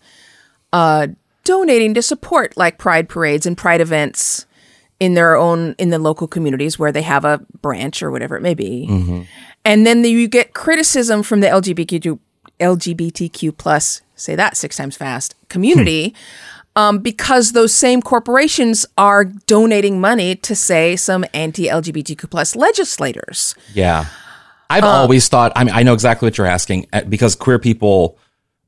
uh 0.71 1.07
donating 1.49 1.95
to 1.95 2.01
support 2.03 2.55
like 2.57 2.77
pride 2.77 3.09
parades 3.09 3.47
and 3.47 3.57
pride 3.57 3.81
events 3.81 4.45
in 4.99 5.15
their 5.15 5.35
own 5.35 5.73
in 5.79 5.89
the 5.89 5.97
local 5.97 6.27
communities 6.27 6.77
where 6.77 6.91
they 6.91 7.01
have 7.01 7.25
a 7.25 7.39
branch 7.59 8.03
or 8.03 8.11
whatever 8.11 8.37
it 8.37 8.43
may 8.43 8.53
be. 8.53 8.85
And 9.65 9.83
then 9.83 10.03
you 10.03 10.27
get 10.27 10.53
criticism 10.53 11.23
from 11.23 11.39
the 11.39 11.47
lgbtq 11.47 12.19
lgbtq 12.59 13.57
plus 13.57 14.01
say 14.13 14.35
that 14.35 14.55
six 14.57 14.77
times 14.77 14.95
fast 14.95 15.33
community 15.49 16.13
um, 16.75 16.99
because 16.99 17.53
those 17.53 17.73
same 17.73 18.03
corporations 18.03 18.85
are 18.95 19.25
donating 19.25 19.99
money 19.99 20.35
to 20.35 20.55
say 20.55 20.95
some 20.95 21.25
anti-lgbtq 21.33 22.29
plus 22.29 22.55
legislators. 22.55 23.55
Yeah. 23.73 24.05
I've 24.69 24.83
always 24.83 25.27
thought, 25.27 25.51
I 25.55 25.63
mean, 25.63 25.73
I 25.73 25.81
know 25.81 25.93
exactly 25.93 26.27
what 26.27 26.37
you're 26.37 26.45
asking 26.45 26.85
uh, 26.93 27.01
because 27.01 27.35
queer 27.35 27.57
people, 27.57 28.19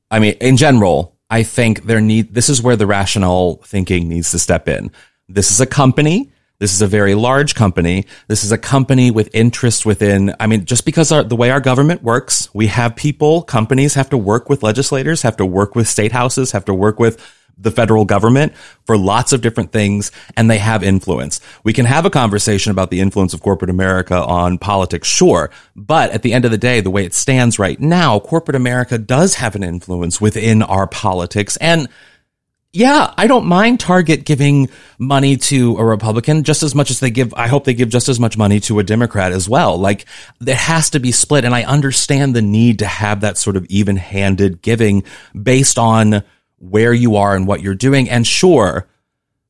I 0.09 0.17
mean, 0.17 0.33
in 0.41 0.57
general, 0.57 1.10
I 1.31 1.43
think 1.43 1.85
there 1.85 2.01
need, 2.01 2.33
this 2.33 2.49
is 2.49 2.61
where 2.61 2.75
the 2.75 2.85
rational 2.85 3.63
thinking 3.65 4.09
needs 4.09 4.31
to 4.31 4.39
step 4.39 4.67
in. 4.67 4.91
This 5.29 5.49
is 5.49 5.61
a 5.61 5.65
company. 5.65 6.33
This 6.59 6.73
is 6.73 6.81
a 6.81 6.87
very 6.87 7.15
large 7.15 7.55
company. 7.55 8.05
This 8.27 8.43
is 8.43 8.51
a 8.51 8.57
company 8.57 9.09
with 9.09 9.33
interest 9.33 9.85
within, 9.85 10.35
I 10.39 10.45
mean, 10.45 10.65
just 10.65 10.85
because 10.85 11.11
our, 11.11 11.23
the 11.23 11.37
way 11.37 11.49
our 11.49 11.61
government 11.61 12.03
works, 12.03 12.53
we 12.53 12.67
have 12.67 12.95
people, 12.95 13.41
companies 13.41 13.95
have 13.95 14.09
to 14.11 14.17
work 14.17 14.49
with 14.49 14.61
legislators, 14.61 15.23
have 15.23 15.37
to 15.37 15.45
work 15.45 15.73
with 15.73 15.87
state 15.87 16.11
houses, 16.11 16.51
have 16.51 16.65
to 16.65 16.73
work 16.73 16.99
with 16.99 17.17
the 17.61 17.71
federal 17.71 18.05
government 18.05 18.53
for 18.85 18.97
lots 18.97 19.33
of 19.33 19.41
different 19.41 19.71
things 19.71 20.11
and 20.35 20.49
they 20.49 20.57
have 20.57 20.83
influence. 20.83 21.39
We 21.63 21.73
can 21.73 21.85
have 21.85 22.05
a 22.05 22.09
conversation 22.09 22.71
about 22.71 22.91
the 22.91 22.99
influence 22.99 23.33
of 23.33 23.41
corporate 23.41 23.69
America 23.69 24.15
on 24.15 24.57
politics, 24.57 25.07
sure. 25.07 25.51
But 25.75 26.11
at 26.11 26.23
the 26.23 26.33
end 26.33 26.45
of 26.45 26.51
the 26.51 26.57
day, 26.57 26.81
the 26.81 26.89
way 26.89 27.05
it 27.05 27.13
stands 27.13 27.59
right 27.59 27.79
now, 27.79 28.19
corporate 28.19 28.55
America 28.55 28.97
does 28.97 29.35
have 29.35 29.55
an 29.55 29.63
influence 29.63 30.19
within 30.19 30.61
our 30.63 30.87
politics. 30.87 31.57
And 31.57 31.87
yeah, 32.73 33.13
I 33.17 33.27
don't 33.27 33.47
mind 33.47 33.81
Target 33.81 34.23
giving 34.23 34.69
money 34.97 35.35
to 35.35 35.75
a 35.77 35.83
Republican 35.83 36.43
just 36.43 36.63
as 36.63 36.73
much 36.73 36.89
as 36.89 37.01
they 37.01 37.11
give, 37.11 37.33
I 37.33 37.47
hope 37.47 37.65
they 37.65 37.73
give 37.73 37.89
just 37.89 38.07
as 38.07 38.17
much 38.17 38.37
money 38.37 38.61
to 38.61 38.79
a 38.79 38.83
Democrat 38.83 39.33
as 39.33 39.49
well. 39.49 39.77
Like, 39.77 40.05
there 40.39 40.55
has 40.55 40.91
to 40.91 40.99
be 41.01 41.11
split. 41.11 41.43
And 41.43 41.53
I 41.53 41.63
understand 41.63 42.33
the 42.33 42.41
need 42.41 42.79
to 42.79 42.85
have 42.85 43.21
that 43.21 43.37
sort 43.37 43.57
of 43.57 43.65
even 43.65 43.97
handed 43.97 44.61
giving 44.61 45.03
based 45.41 45.77
on 45.77 46.23
where 46.61 46.93
you 46.93 47.15
are 47.15 47.35
and 47.35 47.47
what 47.47 47.61
you're 47.61 47.75
doing. 47.75 48.09
And 48.09 48.25
sure, 48.25 48.87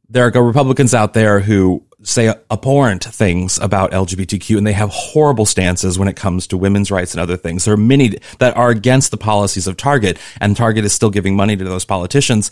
there 0.10 0.25
are 0.25 0.44
Republicans 0.44 0.94
out 0.94 1.13
there 1.13 1.39
who 1.39 1.86
say 2.03 2.34
abhorrent 2.50 3.03
things 3.03 3.60
about 3.60 3.91
LGBTQ 3.91 4.58
and 4.58 4.65
they 4.65 4.74
have 4.74 4.89
horrible 4.89 5.46
stances 5.46 6.00
when 6.00 6.08
it 6.08 6.15
comes 6.15 6.48
to 6.48 6.58
women's 6.58 6.89
rights 6.89 7.13
and 7.13 7.22
other 7.22 7.38
things. 7.38 7.65
There 7.65 7.74
are 7.74 7.77
many 7.77 8.18
that 8.39 8.58
are 8.58 8.70
against 8.70 9.12
the 9.12 9.18
policies 9.18 9.68
of 9.68 9.77
Target 9.77 10.18
and 10.39 10.58
Target 10.58 10.86
is 10.86 10.94
still 10.94 11.12
giving 11.12 11.36
money 11.36 11.56
to 11.56 11.63
those 11.63 11.86
politicians. 11.86 12.50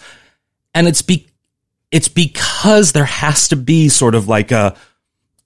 And 0.76 0.88
it's 0.88 1.02
be, 1.02 1.28
it's 1.90 2.10
because 2.10 2.92
there 2.92 3.06
has 3.06 3.48
to 3.48 3.56
be 3.56 3.90
sort 3.90 4.14
of 4.14 4.28
like 4.28 4.52
a, 4.52 4.76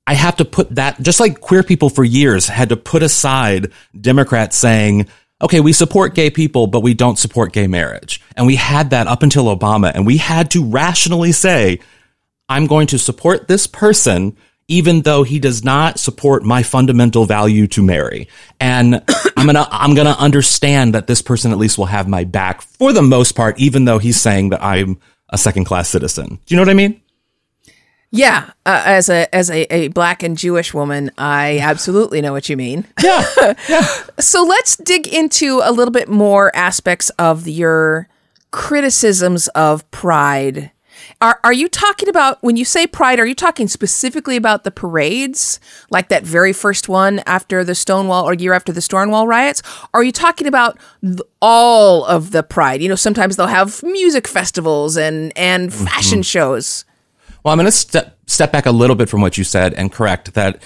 I 0.05 0.15
have 0.15 0.35
to 0.37 0.45
put 0.45 0.75
that, 0.75 1.01
just 1.01 1.21
like 1.21 1.39
queer 1.39 1.63
people 1.63 1.89
for 1.89 2.03
years 2.03 2.47
had 2.47 2.69
to 2.69 2.77
put 2.77 3.03
aside 3.03 3.71
Democrats 3.99 4.57
saying, 4.57 5.07
okay, 5.43 5.59
we 5.59 5.73
support 5.73 6.15
gay 6.15 6.29
people, 6.29 6.67
but 6.67 6.79
we 6.81 6.93
don't 6.93 7.19
support 7.19 7.53
gay 7.53 7.67
marriage. 7.67 8.21
And 8.35 8.47
we 8.47 8.55
had 8.55 8.89
that 8.91 9.07
up 9.07 9.21
until 9.21 9.55
Obama, 9.55 9.91
and 9.93 10.07
we 10.07 10.17
had 10.17 10.49
to 10.51 10.65
rationally 10.65 11.33
say, 11.33 11.79
I'm 12.49 12.65
going 12.65 12.87
to 12.87 12.97
support 12.97 13.47
this 13.47 13.67
person 13.67 14.35
even 14.69 15.01
though 15.01 15.23
he 15.23 15.39
does 15.39 15.63
not 15.63 15.99
support 15.99 16.41
my 16.41 16.63
fundamental 16.63 17.25
value 17.25 17.67
to 17.67 17.83
marry. 17.83 18.29
And 18.59 19.03
I'm 19.37 19.45
going 19.45 19.55
to 19.55 19.67
I'm 19.69 19.95
to 19.95 20.17
understand 20.17 20.93
that 20.93 21.07
this 21.07 21.21
person 21.21 21.51
at 21.51 21.57
least 21.57 21.77
will 21.77 21.85
have 21.85 22.07
my 22.07 22.23
back 22.23 22.61
for 22.61 22.93
the 22.93 23.01
most 23.01 23.33
part 23.33 23.59
even 23.59 23.85
though 23.85 23.99
he's 23.99 24.19
saying 24.19 24.49
that 24.49 24.63
I'm 24.63 24.99
a 25.29 25.37
second 25.37 25.65
class 25.65 25.89
citizen. 25.89 26.39
Do 26.45 26.55
you 26.55 26.55
know 26.55 26.61
what 26.61 26.69
I 26.69 26.75
mean? 26.75 27.01
Yeah, 28.15 28.51
uh, 28.63 28.83
as 28.85 29.09
a 29.09 29.33
as 29.33 29.49
a, 29.49 29.61
a 29.73 29.87
black 29.87 30.21
and 30.21 30.37
Jewish 30.37 30.71
woman, 30.71 31.09
I 31.17 31.57
absolutely 31.59 32.21
know 32.21 32.31
what 32.31 32.47
you 32.47 32.55
mean. 32.55 32.85
Yeah. 33.03 33.25
So 34.19 34.43
let's 34.43 34.75
dig 34.77 35.07
into 35.07 35.59
a 35.63 35.71
little 35.71 35.91
bit 35.91 36.07
more 36.07 36.55
aspects 36.55 37.09
of 37.11 37.47
your 37.47 38.07
criticisms 38.51 39.47
of 39.49 39.89
pride. 39.89 40.71
Are 41.19 41.39
are 41.43 41.51
you 41.51 41.67
talking 41.67 42.07
about 42.07 42.37
when 42.43 42.55
you 42.55 42.65
say 42.65 42.85
pride? 42.85 43.19
Are 43.19 43.25
you 43.25 43.33
talking 43.33 43.67
specifically 43.67 44.37
about 44.37 44.63
the 44.63 44.71
parades, 44.71 45.59
like 45.89 46.09
that 46.09 46.23
very 46.23 46.53
first 46.53 46.87
one 46.87 47.19
after 47.25 47.63
the 47.63 47.73
Stonewall 47.73 48.29
or 48.29 48.35
year 48.35 48.53
after 48.53 48.71
the 48.71 48.81
Stonewall 48.81 49.27
riots? 49.27 49.63
Or 49.91 50.01
are 50.01 50.03
you 50.03 50.11
talking 50.11 50.45
about 50.45 50.77
all 51.41 52.05
of 52.05 52.29
the 52.29 52.43
pride? 52.43 52.81
You 52.81 52.89
know, 52.89 52.95
sometimes 52.95 53.37
they'll 53.37 53.47
have 53.47 53.81
music 53.81 54.27
festivals 54.27 54.97
and 54.97 55.33
and 55.35 55.73
fashion 55.73 56.21
shows. 56.21 56.85
Well, 57.43 57.51
I'm 57.51 57.57
going 57.57 57.65
to 57.65 57.71
step 57.71 58.17
step 58.27 58.51
back 58.51 58.65
a 58.65 58.71
little 58.71 58.95
bit 58.95 59.09
from 59.09 59.21
what 59.21 59.37
you 59.37 59.43
said 59.43 59.73
and 59.73 59.91
correct 59.91 60.33
that 60.35 60.61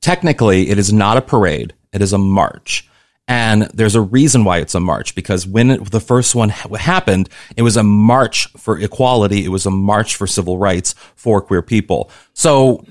technically 0.00 0.68
it 0.70 0.78
is 0.78 0.92
not 0.92 1.16
a 1.16 1.22
parade; 1.22 1.74
it 1.92 2.02
is 2.02 2.12
a 2.12 2.18
march. 2.18 2.88
And 3.28 3.62
there's 3.72 3.94
a 3.94 4.00
reason 4.00 4.44
why 4.44 4.58
it's 4.58 4.74
a 4.74 4.80
march 4.80 5.14
because 5.14 5.46
when 5.46 5.70
it, 5.70 5.90
the 5.92 6.00
first 6.00 6.34
one 6.34 6.48
ha- 6.48 6.74
happened, 6.74 7.28
it 7.56 7.62
was 7.62 7.76
a 7.76 7.82
march 7.82 8.48
for 8.56 8.78
equality. 8.78 9.44
It 9.44 9.48
was 9.48 9.64
a 9.64 9.70
march 9.70 10.16
for 10.16 10.26
civil 10.26 10.58
rights 10.58 10.94
for 11.14 11.40
queer 11.40 11.62
people. 11.62 12.10
So 12.34 12.84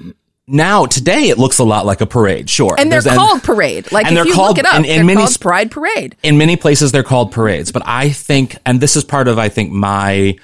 now 0.48 0.86
today 0.86 1.30
it 1.30 1.38
looks 1.38 1.60
a 1.60 1.66
lot 1.66 1.86
like 1.86 2.00
a 2.00 2.06
parade, 2.06 2.50
sure. 2.50 2.76
And 2.78 2.90
they're 2.92 3.02
There's- 3.02 3.18
called 3.18 3.44
parade. 3.44 3.92
Like 3.92 4.06
and 4.08 4.16
if 4.18 4.24
they're 4.24 4.28
you 4.30 4.34
called- 4.34 4.58
look 4.58 4.66
it 4.66 4.66
up, 4.66 4.80
in- 4.80 4.86
in 4.86 4.96
they're 4.96 5.04
many 5.06 5.18
called 5.22 5.40
Pride 5.42 5.70
Parade. 5.70 6.16
in 6.24 6.38
many 6.38 6.56
places 6.56 6.92
they're 6.94 7.04
called 7.04 7.32
parades, 7.34 7.72
but 7.74 7.84
I 7.86 8.10
think, 8.10 8.58
and 8.66 8.80
this 8.80 8.96
is 8.96 9.04
part 9.04 9.28
of, 9.28 9.38
I 9.38 9.50
think, 9.50 9.72
my 9.72 10.38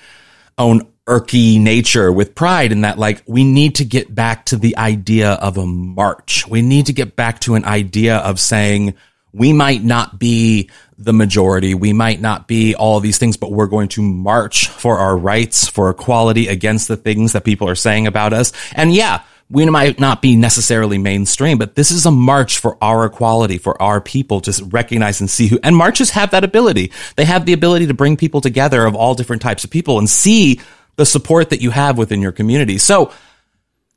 own 0.57 0.85
irky 1.07 1.59
nature 1.59 2.11
with 2.11 2.35
pride 2.35 2.71
in 2.71 2.81
that, 2.81 2.99
like, 2.99 3.23
we 3.25 3.43
need 3.43 3.75
to 3.75 3.85
get 3.85 4.13
back 4.13 4.45
to 4.45 4.57
the 4.57 4.77
idea 4.77 5.31
of 5.31 5.57
a 5.57 5.65
march. 5.65 6.47
We 6.47 6.61
need 6.61 6.87
to 6.87 6.93
get 6.93 7.15
back 7.15 7.39
to 7.41 7.55
an 7.55 7.65
idea 7.65 8.17
of 8.17 8.39
saying, 8.39 8.93
we 9.33 9.53
might 9.53 9.83
not 9.83 10.19
be 10.19 10.69
the 10.97 11.13
majority. 11.13 11.75
We 11.75 11.93
might 11.93 12.19
not 12.19 12.47
be 12.47 12.75
all 12.75 12.99
these 12.99 13.17
things, 13.17 13.37
but 13.37 13.51
we're 13.51 13.67
going 13.67 13.89
to 13.89 14.01
march 14.01 14.67
for 14.67 14.97
our 14.97 15.15
rights, 15.15 15.67
for 15.67 15.89
equality 15.89 16.47
against 16.47 16.87
the 16.87 16.97
things 16.97 17.33
that 17.33 17.43
people 17.43 17.69
are 17.69 17.75
saying 17.75 18.07
about 18.07 18.33
us. 18.33 18.51
And 18.73 18.93
yeah, 18.93 19.21
we 19.49 19.65
might 19.65 19.99
not 19.99 20.21
be 20.21 20.35
necessarily 20.35 20.97
mainstream, 20.97 21.57
but 21.57 21.75
this 21.75 21.91
is 21.91 22.05
a 22.05 22.11
march 22.11 22.57
for 22.57 22.77
our 22.81 23.05
equality, 23.05 23.57
for 23.57 23.81
our 23.81 24.01
people 24.01 24.41
to 24.41 24.65
recognize 24.65 25.21
and 25.21 25.29
see 25.29 25.47
who, 25.47 25.59
and 25.63 25.75
marches 25.75 26.09
have 26.09 26.31
that 26.31 26.43
ability. 26.43 26.91
They 27.15 27.25
have 27.25 27.45
the 27.45 27.53
ability 27.53 27.87
to 27.87 27.93
bring 27.93 28.17
people 28.17 28.41
together 28.41 28.85
of 28.85 28.95
all 28.95 29.13
different 29.13 29.41
types 29.41 29.63
of 29.63 29.69
people 29.69 29.99
and 29.99 30.09
see 30.09 30.59
the 30.97 31.05
support 31.05 31.51
that 31.51 31.61
you 31.61 31.69
have 31.69 31.97
within 31.97 32.21
your 32.21 32.31
community. 32.31 32.77
So 32.77 33.11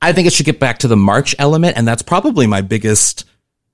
I 0.01 0.13
think 0.13 0.27
it 0.27 0.33
should 0.33 0.45
get 0.45 0.59
back 0.59 0.79
to 0.79 0.87
the 0.87 0.97
march 0.97 1.35
element. 1.37 1.77
And 1.77 1.87
that's 1.87 2.01
probably 2.01 2.47
my 2.47 2.61
biggest, 2.61 3.25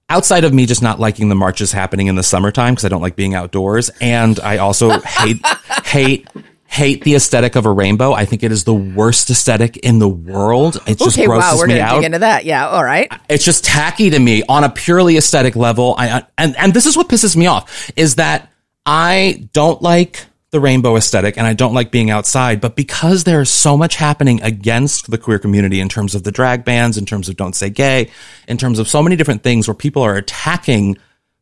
outside 0.10 0.44
of 0.44 0.54
me 0.54 0.66
just 0.66 0.82
not 0.82 1.00
liking 1.00 1.30
the 1.30 1.36
marches 1.36 1.72
happening 1.72 2.08
in 2.08 2.16
the 2.16 2.24
summertime 2.24 2.74
because 2.74 2.86
I 2.86 2.90
don't 2.90 3.02
like 3.02 3.16
being 3.16 3.36
outdoors. 3.36 3.90
And 4.02 4.40
I 4.40 4.58
also 4.58 5.00
hate, 5.02 5.46
hate, 5.86 6.28
hate 6.68 7.04
the 7.04 7.16
aesthetic 7.16 7.56
of 7.56 7.66
a 7.66 7.72
rainbow. 7.72 8.14
I 8.14 8.26
think 8.26 8.44
it 8.44 8.52
is 8.52 8.64
the 8.66 8.74
worst 8.74 9.30
aesthetic 9.30 9.78
in 9.78 10.00
the 10.00 10.10
world. 10.10 10.78
It 10.86 11.00
just 11.00 11.18
Okay, 11.18 11.26
grosses 11.26 11.54
wow, 11.54 11.60
we're 11.60 11.68
me 11.68 11.80
out 11.80 11.96
dig 11.96 12.06
into 12.06 12.20
that. 12.20 12.46
Yeah, 12.46 12.68
all 12.68 12.84
right. 12.84 13.12
it's 13.30 13.44
just 13.46 13.64
tacky 13.64 14.10
to 14.10 14.20
me 14.20 14.44
on 14.48 14.64
a 14.64 14.70
purely 14.70 15.18
aesthetic 15.18 15.56
level. 15.56 15.96
I 15.98 16.26
and 16.38 16.56
and 16.58 16.74
this 16.74 16.86
is 16.86 16.96
what 16.96 17.08
pisses 17.08 17.36
me 17.36 17.48
off 17.48 17.90
is 17.96 18.16
that 18.16 18.52
I 18.86 19.50
don't 19.54 19.82
like 19.82 20.27
the 20.52 20.60
rainbow 20.60 20.96
aesthetic 20.96 21.38
and 21.38 21.46
I 21.46 21.54
don't 21.54 21.74
like 21.74 21.92
being 21.92 22.10
outside, 22.10 22.62
but 22.62 22.76
because 22.76 23.24
there's 23.24 23.50
so 23.50 23.76
much 23.78 23.96
happening 23.96 24.42
against 24.42 25.12
the 25.12 25.18
queer 25.18 25.40
community 25.40 25.82
in 25.82 25.90
terms 25.90 26.16
of 26.16 26.24
the 26.24 26.32
drag 26.32 26.64
bans, 26.64 26.98
in 26.98 27.06
terms 27.06 27.28
of 27.28 27.36
don't 27.36 27.56
say 27.56 27.70
gay, 27.70 28.10
in 28.48 28.58
terms 28.58 28.80
of 28.80 28.88
so 28.88 29.04
many 29.04 29.16
different 29.16 29.44
things 29.44 29.68
where 29.68 29.76
people 29.76 30.02
are 30.04 30.16
attacking 30.16 30.98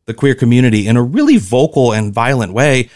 the 0.06 0.14
queer 0.14 0.34
community 0.34 0.88
in 0.88 0.96
a 0.96 1.02
really 1.02 1.36
vocal 1.36 1.92
and 1.92 2.12
violent 2.12 2.52
way, 2.52 2.90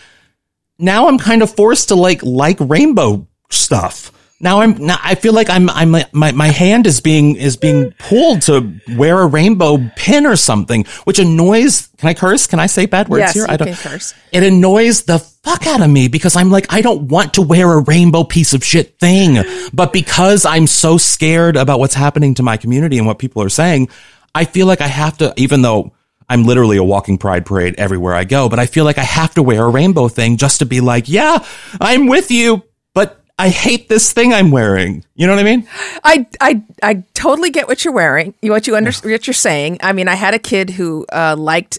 now 0.78 1.06
I'm 1.06 1.18
kind 1.18 1.42
of 1.42 1.54
forced 1.54 1.88
to 1.88 1.94
like 1.94 2.22
like 2.22 2.58
rainbow 2.60 3.26
stuff. 3.50 4.12
Now 4.42 4.60
I'm 4.60 4.72
now 4.86 4.98
I 5.02 5.16
feel 5.16 5.34
like 5.34 5.50
I'm 5.50 5.68
I'm 5.68 5.90
my 6.12 6.32
my 6.32 6.46
hand 6.48 6.86
is 6.86 7.00
being 7.00 7.36
is 7.36 7.58
being 7.58 7.92
pulled 7.98 8.42
to 8.42 8.72
wear 8.96 9.20
a 9.20 9.26
rainbow 9.26 9.76
pin 9.96 10.24
or 10.24 10.34
something, 10.36 10.86
which 11.04 11.18
annoys. 11.18 11.88
Can 11.98 12.08
I 12.08 12.14
curse? 12.14 12.46
Can 12.46 12.58
I 12.58 12.64
say 12.66 12.86
bad 12.86 13.08
words 13.10 13.20
Yes, 13.20 13.34
here? 13.34 13.42
you 13.46 13.52
I 13.52 13.56
don't. 13.58 13.68
can 13.68 13.76
curse. 13.76 14.14
It 14.32 14.42
annoys 14.42 15.02
the 15.02 15.18
fuck 15.18 15.66
out 15.66 15.82
of 15.82 15.90
me 15.90 16.08
because 16.08 16.36
I'm 16.36 16.50
like 16.50 16.72
I 16.72 16.80
don't 16.80 17.08
want 17.08 17.34
to 17.34 17.42
wear 17.42 17.70
a 17.70 17.82
rainbow 17.82 18.24
piece 18.24 18.54
of 18.54 18.64
shit 18.64 18.98
thing, 18.98 19.44
but 19.74 19.92
because 19.92 20.46
I'm 20.46 20.66
so 20.66 20.96
scared 20.96 21.56
about 21.56 21.78
what's 21.78 21.94
happening 21.94 22.34
to 22.36 22.42
my 22.42 22.56
community 22.56 22.96
and 22.96 23.06
what 23.06 23.18
people 23.18 23.42
are 23.42 23.50
saying, 23.50 23.90
I 24.34 24.44
feel 24.46 24.66
like 24.66 24.80
I 24.80 24.88
have 24.88 25.18
to, 25.18 25.34
even 25.36 25.62
though. 25.62 25.92
I'm 26.32 26.44
literally 26.44 26.76
a 26.76 26.84
walking 26.84 27.18
pride 27.18 27.44
parade 27.44 27.74
everywhere 27.76 28.14
I 28.14 28.22
go, 28.22 28.48
but 28.48 28.60
I 28.60 28.66
feel 28.66 28.84
like 28.84 28.98
I 28.98 29.02
have 29.02 29.34
to 29.34 29.42
wear 29.42 29.64
a 29.64 29.68
rainbow 29.68 30.06
thing 30.06 30.36
just 30.36 30.60
to 30.60 30.64
be 30.64 30.80
like, 30.80 31.08
yeah, 31.08 31.44
I'm 31.80 32.06
with 32.06 32.30
you, 32.30 32.62
but 32.94 33.19
I 33.40 33.48
hate 33.48 33.88
this 33.88 34.12
thing 34.12 34.34
I'm 34.34 34.50
wearing. 34.50 35.02
You 35.14 35.26
know 35.26 35.34
what 35.34 35.40
I 35.40 35.44
mean? 35.44 35.66
I, 36.04 36.26
I, 36.40 36.62
I 36.82 37.04
totally 37.14 37.48
get 37.50 37.68
what 37.68 37.84
you're 37.84 37.94
wearing, 37.94 38.34
what 38.42 38.66
you 38.66 38.76
under, 38.76 38.92
what 38.92 39.26
you're 39.26 39.34
saying. 39.34 39.78
I 39.82 39.94
mean, 39.94 40.08
I 40.08 40.14
had 40.14 40.34
a 40.34 40.38
kid 40.38 40.70
who 40.70 41.06
uh, 41.10 41.36
liked 41.38 41.78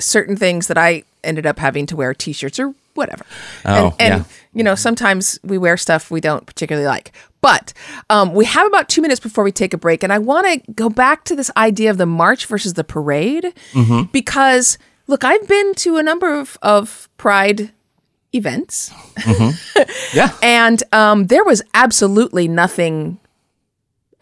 certain 0.00 0.36
things 0.36 0.68
that 0.68 0.78
I 0.78 1.02
ended 1.22 1.44
up 1.44 1.58
having 1.58 1.84
to 1.86 1.96
wear 1.96 2.14
T-shirts 2.14 2.58
or 2.58 2.74
whatever. 2.94 3.26
Oh, 3.66 3.94
and, 3.98 4.14
and 4.14 4.24
yeah. 4.24 4.32
you 4.54 4.64
know, 4.64 4.74
sometimes 4.74 5.38
we 5.44 5.58
wear 5.58 5.76
stuff 5.76 6.10
we 6.10 6.22
don't 6.22 6.46
particularly 6.46 6.86
like. 6.86 7.12
But 7.42 7.74
um, 8.08 8.32
we 8.32 8.46
have 8.46 8.66
about 8.66 8.88
two 8.88 9.02
minutes 9.02 9.20
before 9.20 9.44
we 9.44 9.52
take 9.52 9.74
a 9.74 9.78
break, 9.78 10.02
and 10.02 10.12
I 10.12 10.18
want 10.18 10.46
to 10.46 10.72
go 10.72 10.88
back 10.88 11.24
to 11.24 11.36
this 11.36 11.50
idea 11.56 11.90
of 11.90 11.98
the 11.98 12.06
march 12.06 12.46
versus 12.46 12.72
the 12.72 12.84
parade 12.84 13.52
Mm-hmm. 13.72 14.10
because 14.12 14.78
look, 15.06 15.24
I've 15.24 15.46
been 15.46 15.74
to 15.74 15.96
a 15.96 16.02
number 16.02 16.38
of, 16.38 16.56
of 16.62 17.08
Pride 17.16 17.70
events. 18.32 18.92
Yeah. 20.14 20.32
And 20.42 20.82
um, 20.92 21.26
there 21.26 21.44
was 21.44 21.62
absolutely 21.74 22.48
nothing 22.48 23.18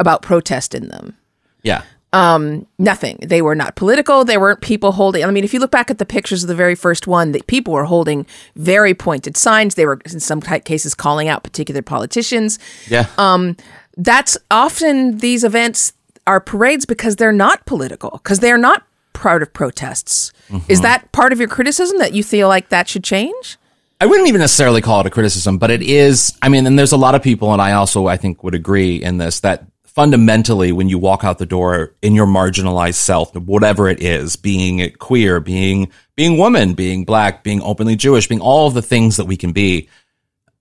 about 0.00 0.20
protest 0.22 0.74
in 0.74 0.88
them. 0.88 1.16
Yeah. 1.62 1.82
Um, 2.12 2.66
nothing. 2.78 3.18
They 3.22 3.40
were 3.40 3.54
not 3.54 3.76
political. 3.76 4.24
They 4.24 4.36
weren't 4.36 4.60
people 4.60 4.92
holding. 4.92 5.24
I 5.24 5.30
mean, 5.30 5.44
if 5.44 5.54
you 5.54 5.60
look 5.60 5.70
back 5.70 5.90
at 5.90 5.98
the 5.98 6.04
pictures 6.04 6.42
of 6.42 6.48
the 6.48 6.54
very 6.54 6.74
first 6.74 7.06
one, 7.06 7.32
the 7.32 7.42
people 7.46 7.72
were 7.72 7.84
holding 7.84 8.26
very 8.56 8.94
pointed 8.94 9.36
signs. 9.36 9.74
They 9.74 9.86
were, 9.86 10.00
in 10.04 10.20
some 10.20 10.40
cases, 10.40 10.94
calling 10.94 11.28
out 11.28 11.44
particular 11.44 11.82
politicians. 11.82 12.58
Yeah. 12.88 13.06
Um, 13.16 13.56
that's 13.96 14.36
often 14.50 15.18
these 15.18 15.44
events 15.44 15.92
are 16.26 16.40
parades 16.40 16.84
because 16.84 17.16
they're 17.16 17.32
not 17.32 17.64
political, 17.66 18.10
because 18.22 18.40
they're 18.40 18.58
not 18.58 18.82
part 19.12 19.42
of 19.42 19.52
protests. 19.52 20.32
Is 20.68 20.80
that 20.82 21.10
part 21.12 21.32
of 21.32 21.38
your 21.38 21.48
criticism 21.48 21.98
that 21.98 22.12
you 22.12 22.22
feel 22.24 22.48
like 22.48 22.68
that 22.70 22.88
should 22.88 23.04
change? 23.04 23.56
I 23.98 24.06
wouldn't 24.06 24.28
even 24.28 24.40
necessarily 24.40 24.82
call 24.82 25.00
it 25.00 25.06
a 25.06 25.10
criticism, 25.10 25.58
but 25.58 25.70
it 25.70 25.82
is. 25.82 26.36
I 26.42 26.48
mean, 26.48 26.66
and 26.66 26.78
there's 26.78 26.92
a 26.92 26.98
lot 26.98 27.14
of 27.14 27.22
people, 27.22 27.52
and 27.52 27.62
I 27.62 27.72
also, 27.72 28.06
I 28.06 28.16
think, 28.16 28.44
would 28.44 28.54
agree 28.54 29.02
in 29.02 29.18
this 29.18 29.40
that 29.40 29.66
fundamentally, 29.84 30.72
when 30.72 30.90
you 30.90 30.98
walk 30.98 31.24
out 31.24 31.38
the 31.38 31.46
door 31.46 31.94
in 32.02 32.14
your 32.14 32.26
marginalized 32.26 32.96
self, 32.96 33.34
whatever 33.34 33.88
it 33.88 34.02
is, 34.02 34.36
being 34.36 34.92
queer, 34.98 35.40
being, 35.40 35.90
being 36.14 36.36
woman, 36.36 36.74
being 36.74 37.06
black, 37.06 37.42
being 37.42 37.62
openly 37.62 37.96
Jewish, 37.96 38.28
being 38.28 38.42
all 38.42 38.66
of 38.66 38.74
the 38.74 38.82
things 38.82 39.16
that 39.16 39.24
we 39.24 39.38
can 39.38 39.52
be, 39.52 39.88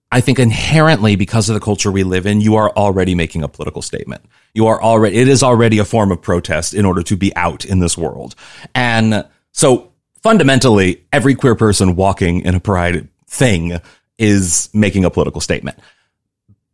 I 0.10 0.22
think 0.22 0.40
inherently, 0.40 1.18
because 1.18 1.50
of 1.50 1.56
the 1.56 1.60
culture 1.60 1.92
we 1.92 2.06
live 2.06 2.26
in, 2.26 2.40
you 2.40 2.56
are 2.56 2.70
already 2.70 3.16
making 3.16 3.44
a 3.44 3.50
political 3.50 3.82
statement. 3.82 4.24
You 4.54 4.68
are 4.68 4.82
already, 4.82 5.18
it 5.18 5.28
is 5.28 5.44
already 5.44 5.80
a 5.80 5.86
form 5.86 6.14
of 6.14 6.22
protest 6.22 6.74
in 6.74 6.86
order 6.86 7.04
to 7.04 7.18
be 7.18 7.36
out 7.36 7.66
in 7.66 7.80
this 7.80 7.98
world. 7.98 8.36
And 8.74 9.28
so 9.52 9.92
fundamentally, 10.24 11.04
every 11.12 11.36
queer 11.36 11.56
person 11.56 11.98
walking 11.98 12.42
in 12.46 12.56
a 12.56 12.62
pride 12.62 13.10
thing 13.28 13.80
is 14.18 14.70
making 14.74 15.06
a 15.06 15.10
political 15.10 15.42
statement. 15.42 15.78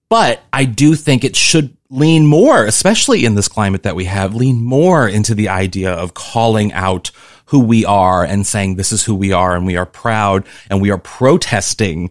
But 0.09 0.41
I 0.51 0.65
do 0.65 0.95
think 0.95 1.23
it 1.23 1.35
should 1.35 1.75
lean 1.89 2.25
more, 2.25 2.65
especially 2.65 3.25
in 3.25 3.35
this 3.35 3.47
climate 3.47 3.83
that 3.83 3.95
we 3.95 4.05
have, 4.05 4.35
lean 4.35 4.61
more 4.61 5.07
into 5.07 5.33
the 5.33 5.49
idea 5.49 5.93
of 5.93 6.13
calling 6.13 6.73
out 6.73 7.11
who 7.45 7.59
we 7.59 7.85
are 7.85 8.23
and 8.23 8.47
saying 8.47 8.75
this 8.75 8.91
is 8.91 9.03
who 9.03 9.15
we 9.15 9.33
are 9.33 9.55
and 9.55 9.65
we 9.65 9.75
are 9.75 9.85
proud 9.85 10.45
and 10.69 10.81
we 10.81 10.89
are 10.89 10.97
protesting 10.97 12.09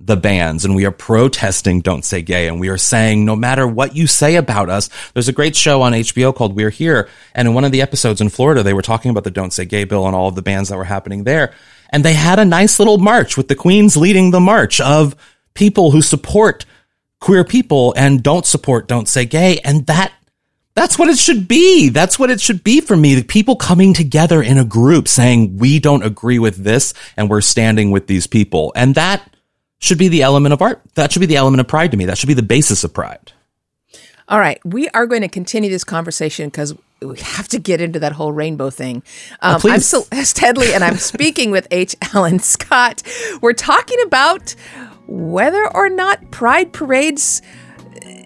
the 0.00 0.16
bans 0.16 0.64
and 0.64 0.74
we 0.74 0.86
are 0.86 0.90
protesting 0.90 1.80
Don't 1.80 2.04
Say 2.04 2.22
Gay 2.22 2.48
and 2.48 2.58
we 2.58 2.68
are 2.70 2.78
saying 2.78 3.24
no 3.24 3.36
matter 3.36 3.66
what 3.66 3.94
you 3.94 4.06
say 4.06 4.36
about 4.36 4.70
us, 4.70 4.88
there's 5.12 5.28
a 5.28 5.32
great 5.32 5.54
show 5.54 5.82
on 5.82 5.92
HBO 5.92 6.34
called 6.34 6.56
We're 6.56 6.70
Here. 6.70 7.08
And 7.34 7.46
in 7.46 7.54
one 7.54 7.64
of 7.64 7.72
the 7.72 7.82
episodes 7.82 8.20
in 8.20 8.30
Florida, 8.30 8.62
they 8.62 8.74
were 8.74 8.82
talking 8.82 9.10
about 9.10 9.24
the 9.24 9.30
Don't 9.30 9.52
Say 9.52 9.64
Gay 9.64 9.84
bill 9.84 10.06
and 10.06 10.16
all 10.16 10.28
of 10.28 10.34
the 10.34 10.42
bans 10.42 10.70
that 10.70 10.76
were 10.76 10.84
happening 10.84 11.24
there. 11.24 11.52
And 11.90 12.04
they 12.04 12.14
had 12.14 12.38
a 12.38 12.44
nice 12.44 12.78
little 12.78 12.98
march 12.98 13.36
with 13.36 13.48
the 13.48 13.54
Queens 13.54 13.96
leading 13.96 14.30
the 14.30 14.40
march 14.40 14.80
of 14.80 15.14
people 15.54 15.90
who 15.90 16.02
support 16.02 16.64
queer 17.20 17.44
people 17.44 17.92
and 17.96 18.22
don't 18.22 18.46
support 18.46 18.88
Don't 18.88 19.08
Say 19.08 19.26
Gay. 19.26 19.58
And 19.64 19.86
that 19.86 20.12
that's 20.74 20.98
what 20.98 21.08
it 21.08 21.18
should 21.18 21.48
be. 21.48 21.88
That's 21.88 22.18
what 22.18 22.30
it 22.30 22.40
should 22.40 22.64
be 22.64 22.80
for 22.80 22.96
me. 22.96 23.14
The 23.14 23.22
people 23.22 23.56
coming 23.56 23.92
together 23.92 24.40
in 24.40 24.56
a 24.56 24.64
group 24.64 25.08
saying, 25.08 25.58
we 25.58 25.80
don't 25.80 26.04
agree 26.04 26.38
with 26.38 26.56
this 26.56 26.94
and 27.16 27.28
we're 27.28 27.40
standing 27.40 27.90
with 27.90 28.06
these 28.06 28.26
people. 28.26 28.72
And 28.76 28.94
that 28.94 29.36
should 29.78 29.98
be 29.98 30.08
the 30.08 30.22
element 30.22 30.52
of 30.52 30.62
art. 30.62 30.80
That 30.94 31.12
should 31.12 31.20
be 31.20 31.26
the 31.26 31.36
element 31.36 31.60
of 31.60 31.68
pride 31.68 31.90
to 31.90 31.96
me. 31.96 32.04
That 32.04 32.18
should 32.18 32.28
be 32.28 32.34
the 32.34 32.42
basis 32.42 32.84
of 32.84 32.94
pride. 32.94 33.32
All 34.30 34.38
right, 34.38 34.64
we 34.64 34.88
are 34.90 35.06
going 35.06 35.22
to 35.22 35.28
continue 35.28 35.68
this 35.68 35.82
conversation 35.82 36.50
because 36.50 36.72
we 37.02 37.18
have 37.18 37.48
to 37.48 37.58
get 37.58 37.80
into 37.80 37.98
that 37.98 38.12
whole 38.12 38.30
rainbow 38.30 38.70
thing. 38.70 39.02
Um, 39.40 39.60
please. 39.60 39.72
I'm 39.72 39.80
Celeste 39.80 40.36
Headlee, 40.36 40.72
and 40.72 40.84
I'm 40.84 40.98
speaking 40.98 41.50
with 41.50 41.66
H. 41.72 41.96
Alan 42.14 42.38
Scott. 42.38 43.02
We're 43.42 43.54
talking 43.54 43.98
about 44.06 44.54
whether 45.08 45.66
or 45.74 45.88
not 45.88 46.30
pride 46.30 46.72
parades 46.72 47.42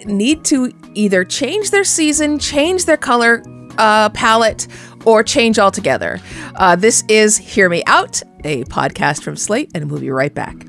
need 0.04 0.44
to 0.44 0.75
either 0.92 1.25
change 1.25 1.70
their 1.70 1.84
season, 1.84 2.38
change 2.38 2.84
their 2.84 2.99
color 2.99 3.42
uh, 3.78 4.11
palette, 4.11 4.68
or 5.06 5.23
change 5.23 5.58
altogether. 5.58 6.20
Uh, 6.56 6.76
this 6.76 7.02
is 7.08 7.38
Hear 7.38 7.70
Me 7.70 7.82
Out, 7.87 8.20
a 8.44 8.64
podcast 8.64 9.23
from 9.23 9.37
Slate, 9.37 9.70
and 9.75 9.90
we'll 9.90 10.00
be 10.00 10.11
right 10.11 10.34
back. 10.34 10.66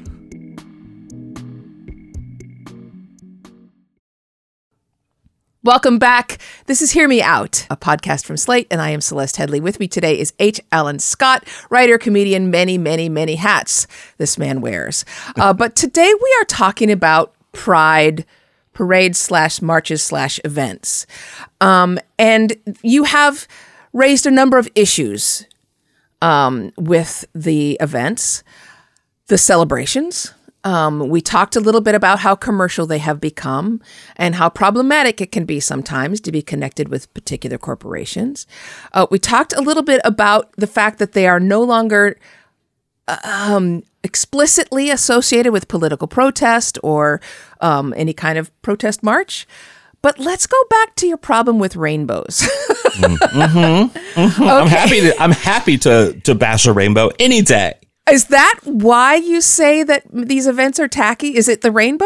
Welcome 5.65 5.97
back. 5.97 6.37
This 6.67 6.83
is 6.83 6.91
Hear 6.91 7.07
Me 7.07 7.23
Out, 7.23 7.65
a 7.71 7.75
podcast 7.75 8.23
from 8.23 8.37
Slate, 8.37 8.67
and 8.69 8.79
I 8.79 8.91
am 8.91 9.01
Celeste 9.01 9.37
Headlee. 9.37 9.63
With 9.63 9.79
me 9.79 9.87
today 9.87 10.19
is 10.19 10.31
H. 10.37 10.61
Alan 10.71 10.99
Scott, 10.99 11.43
writer, 11.71 11.97
comedian, 11.97 12.51
many, 12.51 12.77
many, 12.77 13.09
many 13.09 13.33
hats 13.33 13.87
this 14.19 14.37
man 14.37 14.61
wears. 14.61 15.03
Uh, 15.37 15.53
but 15.53 15.75
today 15.75 16.13
we 16.13 16.37
are 16.39 16.45
talking 16.45 16.91
about 16.91 17.33
pride 17.51 18.27
parades 18.73 19.17
slash 19.17 19.59
marches 19.59 20.03
slash 20.03 20.39
events. 20.45 21.07
Um, 21.59 21.97
and 22.19 22.55
you 22.83 23.05
have 23.05 23.47
raised 23.91 24.27
a 24.27 24.31
number 24.31 24.59
of 24.59 24.69
issues 24.75 25.47
um, 26.21 26.71
with 26.77 27.25
the 27.33 27.75
events, 27.81 28.43
the 29.27 29.37
celebrations, 29.39 30.31
um, 30.65 31.09
we 31.09 31.21
talked 31.21 31.55
a 31.55 31.59
little 31.59 31.79
bit 31.79 31.93
about 31.93 32.19
how 32.19 32.35
commercial 32.35 32.87
they 32.87 32.97
have 32.97 33.21
become 33.21 33.81
and 34.17 34.33
how 34.35 34.49
problematic 34.49 35.21
it 35.21 35.31
can 35.31 35.45
be 35.45 35.59
sometimes 35.59 36.19
to 36.21 36.31
be 36.31 36.41
connected 36.41 36.89
with 36.89 37.13
particular 37.13 37.59
corporations. 37.59 38.47
Uh, 38.91 39.05
we 39.11 39.19
talked 39.19 39.53
a 39.53 39.61
little 39.61 39.83
bit 39.83 40.01
about 40.03 40.51
the 40.57 40.67
fact 40.67 40.97
that 40.97 41.13
they 41.13 41.27
are 41.27 41.39
no 41.39 41.61
longer 41.61 42.17
um, 43.23 43.83
explicitly 44.03 44.89
associated 44.89 45.53
with 45.53 45.67
political 45.67 46.07
protest 46.07 46.79
or 46.81 47.21
um, 47.61 47.93
any 47.95 48.13
kind 48.13 48.39
of 48.39 48.49
protest 48.63 49.03
march. 49.03 49.47
But 50.01 50.19
let's 50.19 50.47
go 50.47 50.57
back 50.69 50.95
to 50.95 51.07
your 51.07 51.17
problem 51.17 51.59
with 51.59 51.75
rainbows. 51.75 52.41
mm-hmm. 52.95 53.97
Mm-hmm. 54.19 54.43
Okay. 54.43 54.49
I'm 54.49 54.67
happy 54.67 55.01
to 55.01 55.21
I'm 55.21 55.31
happy 55.31 55.77
to 55.79 56.19
to 56.21 56.35
bash 56.35 56.65
a 56.65 56.73
rainbow 56.73 57.11
any 57.19 57.41
day. 57.41 57.73
Is 58.09 58.25
that 58.25 58.59
why 58.63 59.15
you 59.15 59.41
say 59.41 59.81
that 59.83 60.03
these 60.11 60.45
events 60.45 60.79
are 60.79 60.87
tacky? 60.87 61.35
Is 61.35 61.47
it 61.47 61.61
the 61.61 61.71
rainbow? 61.71 62.05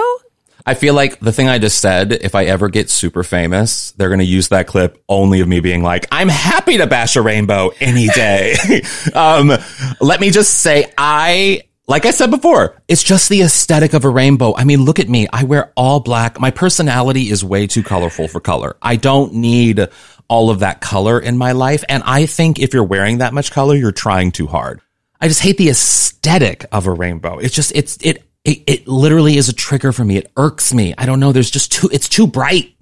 I 0.66 0.74
feel 0.74 0.94
like 0.94 1.20
the 1.20 1.32
thing 1.32 1.50
I 1.50 1.58
just 1.58 1.80
said, 1.80 2.12
if 2.12 2.36
I 2.36 2.46
ever 2.46 2.70
get 2.70 2.90
super 2.90 3.24
famous, 3.24 3.92
they're 3.92 4.10
going 4.10 4.20
to 4.20 4.26
use 4.26 4.50
that 4.50 4.68
clip 4.68 5.04
only 5.10 5.42
of 5.42 5.48
me 5.48 5.60
being 5.60 5.84
like, 5.84 6.06
I'm 6.12 6.30
happy 6.30 6.78
to 6.78 6.88
bash 6.88 7.16
a 7.16 7.22
rainbow 7.22 7.72
any 7.80 8.08
day. 8.08 8.56
um, 9.14 9.52
let 10.00 10.22
me 10.22 10.30
just 10.30 10.60
say, 10.60 10.92
I, 10.98 11.64
like 11.88 12.06
I 12.06 12.12
said 12.12 12.30
before, 12.30 12.82
it's 12.88 13.04
just 13.04 13.30
the 13.30 13.42
aesthetic 13.42 13.94
of 13.94 14.06
a 14.06 14.10
rainbow. 14.10 14.56
I 14.56 14.64
mean, 14.64 14.84
look 14.84 15.00
at 15.00 15.10
me. 15.10 15.28
I 15.34 15.44
wear 15.44 15.74
all 15.76 16.02
black. 16.02 16.40
My 16.40 16.52
personality 16.52 17.30
is 17.30 17.44
way 17.44 17.66
too 17.68 17.84
colorful 17.84 18.28
for 18.28 18.40
color. 18.40 18.78
I 18.82 18.96
don't 18.96 19.34
need 19.34 19.88
all 20.28 20.50
of 20.50 20.60
that 20.60 20.82
color 20.82 21.20
in 21.20 21.38
my 21.38 21.54
life. 21.54 21.84
And 21.90 22.04
I 22.06 22.26
think 22.26 22.60
if 22.60 22.74
you're 22.74 22.84
wearing 22.84 23.18
that 23.18 23.34
much 23.34 23.52
color, 23.52 23.76
you're 23.76 23.92
trying 23.92 24.32
too 24.32 24.48
hard. 24.48 24.82
I 25.22 25.28
just 25.28 25.42
hate 25.42 25.58
the 25.58 25.70
aesthetic 25.70 26.66
of 26.72 26.88
a 26.88 26.92
rainbow. 26.92 27.40
It's 27.40 27.54
just, 27.54 27.74
it's, 27.76 27.98
it, 28.02 28.24
it, 28.44 28.64
it 28.68 28.88
literally 28.88 29.38
is 29.38 29.50
a 29.50 29.54
trigger 29.54 29.92
for 29.92 30.06
me. 30.06 30.18
It 30.18 30.32
irks 30.38 30.74
me. 30.74 30.94
I 30.98 31.06
don't 31.06 31.20
know. 31.20 31.32
There's 31.32 31.52
just 31.52 31.72
too, 31.72 31.90
it's 31.92 32.08
too 32.08 32.26
bright. 32.26 32.74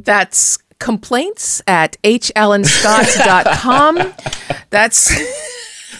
That's 0.00 0.58
complaints 0.78 1.62
at 1.66 1.96
halanscott.com. 2.02 4.14
That's. 4.70 5.12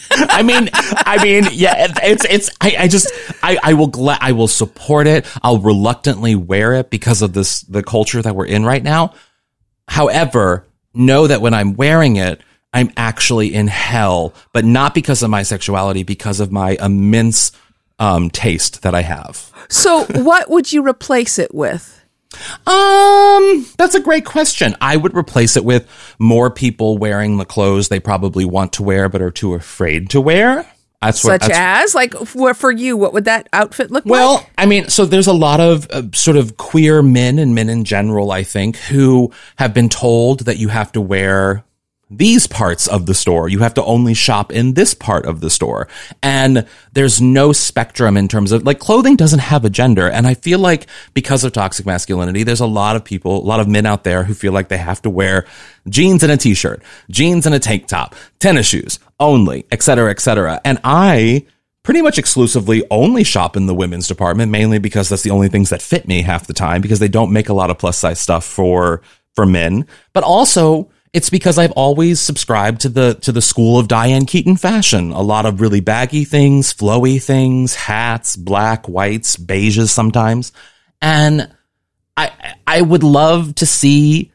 I 0.09 0.41
mean, 0.41 0.69
I 0.73 1.21
mean, 1.21 1.45
yeah, 1.51 1.93
it's, 2.03 2.25
it's, 2.25 2.49
I, 2.61 2.75
I 2.79 2.87
just, 2.87 3.11
I, 3.43 3.57
I 3.61 3.73
will, 3.73 3.87
gla- 3.87 4.17
I 4.21 4.31
will 4.31 4.47
support 4.47 5.05
it. 5.05 5.25
I'll 5.43 5.59
reluctantly 5.59 6.35
wear 6.35 6.75
it 6.75 6.89
because 6.89 7.21
of 7.21 7.33
this, 7.33 7.61
the 7.61 7.83
culture 7.83 8.21
that 8.21 8.35
we're 8.35 8.45
in 8.45 8.65
right 8.65 8.81
now. 8.81 9.13
However, 9.87 10.65
know 10.93 11.27
that 11.27 11.41
when 11.41 11.53
I'm 11.53 11.75
wearing 11.75 12.15
it, 12.15 12.41
I'm 12.77 12.91
actually 12.95 13.55
in 13.55 13.67
hell, 13.67 14.35
but 14.53 14.63
not 14.63 14.93
because 14.93 15.23
of 15.23 15.31
my 15.31 15.41
sexuality, 15.41 16.03
because 16.03 16.39
of 16.39 16.51
my 16.51 16.77
immense 16.79 17.51
um, 17.97 18.29
taste 18.29 18.83
that 18.83 18.93
I 18.93 19.01
have. 19.01 19.51
So, 19.67 20.05
what 20.05 20.47
would 20.51 20.71
you 20.71 20.87
replace 20.87 21.39
it 21.39 21.55
with? 21.55 22.05
Um, 22.67 23.65
that's 23.79 23.95
a 23.95 23.99
great 23.99 24.25
question. 24.25 24.75
I 24.79 24.95
would 24.95 25.17
replace 25.17 25.57
it 25.57 25.65
with 25.65 25.89
more 26.19 26.51
people 26.51 26.99
wearing 26.99 27.37
the 27.37 27.45
clothes 27.45 27.87
they 27.87 27.99
probably 27.99 28.45
want 28.45 28.73
to 28.73 28.83
wear 28.83 29.09
but 29.09 29.23
are 29.23 29.31
too 29.31 29.55
afraid 29.55 30.11
to 30.11 30.21
wear. 30.21 30.71
That's 31.01 31.23
what, 31.23 31.41
Such 31.41 31.49
that's, 31.49 31.93
as 31.93 31.95
like 31.95 32.13
for 32.13 32.53
for 32.53 32.71
you, 32.71 32.95
what 32.95 33.11
would 33.13 33.25
that 33.25 33.49
outfit 33.53 33.89
look 33.89 34.05
well, 34.05 34.35
like? 34.35 34.43
Well, 34.43 34.49
I 34.59 34.65
mean, 34.67 34.89
so 34.89 35.05
there's 35.05 35.27
a 35.27 35.33
lot 35.33 35.59
of 35.59 35.87
uh, 35.89 36.03
sort 36.13 36.37
of 36.37 36.57
queer 36.57 37.01
men 37.01 37.39
and 37.39 37.55
men 37.55 37.69
in 37.69 37.85
general, 37.85 38.31
I 38.31 38.43
think, 38.43 38.77
who 38.77 39.31
have 39.55 39.73
been 39.73 39.89
told 39.89 40.41
that 40.41 40.57
you 40.57 40.67
have 40.67 40.91
to 40.91 41.01
wear 41.01 41.63
these 42.09 42.47
parts 42.47 42.87
of 42.87 43.05
the 43.05 43.13
store. 43.13 43.49
You 43.49 43.59
have 43.59 43.73
to 43.73 43.83
only 43.83 44.13
shop 44.13 44.51
in 44.51 44.73
this 44.73 44.93
part 44.93 45.25
of 45.25 45.41
the 45.41 45.49
store. 45.49 45.87
And 46.23 46.65
there's 46.93 47.21
no 47.21 47.51
spectrum 47.51 48.15
in 48.15 48.27
terms 48.27 48.51
of 48.51 48.63
like 48.65 48.79
clothing 48.79 49.15
doesn't 49.15 49.39
have 49.39 49.65
a 49.65 49.69
gender. 49.69 50.09
And 50.09 50.25
I 50.25 50.33
feel 50.33 50.59
like 50.59 50.87
because 51.13 51.43
of 51.43 51.51
toxic 51.51 51.85
masculinity, 51.85 52.43
there's 52.43 52.61
a 52.61 52.65
lot 52.65 52.95
of 52.95 53.03
people, 53.03 53.37
a 53.37 53.45
lot 53.45 53.59
of 53.59 53.67
men 53.67 53.85
out 53.85 54.03
there 54.03 54.23
who 54.23 54.33
feel 54.33 54.53
like 54.53 54.69
they 54.69 54.77
have 54.77 55.01
to 55.01 55.09
wear 55.09 55.45
jeans 55.89 56.23
and 56.23 56.31
a 56.31 56.37
t-shirt, 56.37 56.81
jeans 57.09 57.45
and 57.45 57.53
a 57.53 57.59
tank 57.59 57.87
top, 57.87 58.15
tennis 58.39 58.67
shoes 58.67 58.99
only, 59.19 59.65
et 59.71 59.81
cetera, 59.81 60.09
et 60.09 60.21
cetera. 60.21 60.61
And 60.63 60.79
I 60.83 61.45
pretty 61.83 62.01
much 62.01 62.17
exclusively 62.17 62.83
only 62.91 63.23
shop 63.23 63.55
in 63.55 63.65
the 63.65 63.75
women's 63.75 64.07
department, 64.07 64.51
mainly 64.51 64.77
because 64.77 65.09
that's 65.09 65.23
the 65.23 65.31
only 65.31 65.47
things 65.49 65.69
that 65.69 65.81
fit 65.81 66.07
me 66.07 66.21
half 66.21 66.47
the 66.47 66.53
time 66.53 66.81
because 66.81 66.99
they 66.99 67.07
don't 67.07 67.31
make 67.31 67.49
a 67.49 67.53
lot 67.53 67.69
of 67.69 67.77
plus 67.77 67.97
size 67.97 68.19
stuff 68.19 68.45
for, 68.45 69.01
for 69.35 69.45
men, 69.45 69.85
but 70.13 70.23
also 70.23 70.89
it's 71.17 71.31
because 71.31 71.57
I've 71.57 71.71
always 71.71 72.19
subscribed 72.19 72.81
to 72.81 72.89
the 72.89 73.15
to 73.21 73.31
the 73.31 73.41
school 73.41 73.79
of 73.79 73.87
Diane 73.87 74.27
Keaton 74.27 74.55
fashion. 74.55 75.11
A 75.11 75.21
lot 75.23 75.47
of 75.47 75.61
really 75.61 75.79
baggy 75.79 76.25
things, 76.25 76.71
flowy 76.71 77.19
things, 77.19 77.73
hats, 77.73 78.35
black, 78.35 78.87
whites, 78.87 79.35
beiges 79.35 79.89
sometimes. 79.89 80.51
And 81.01 81.51
I 82.15 82.31
I 82.67 82.83
would 82.83 83.01
love 83.01 83.55
to 83.55 83.65
see 83.65 84.31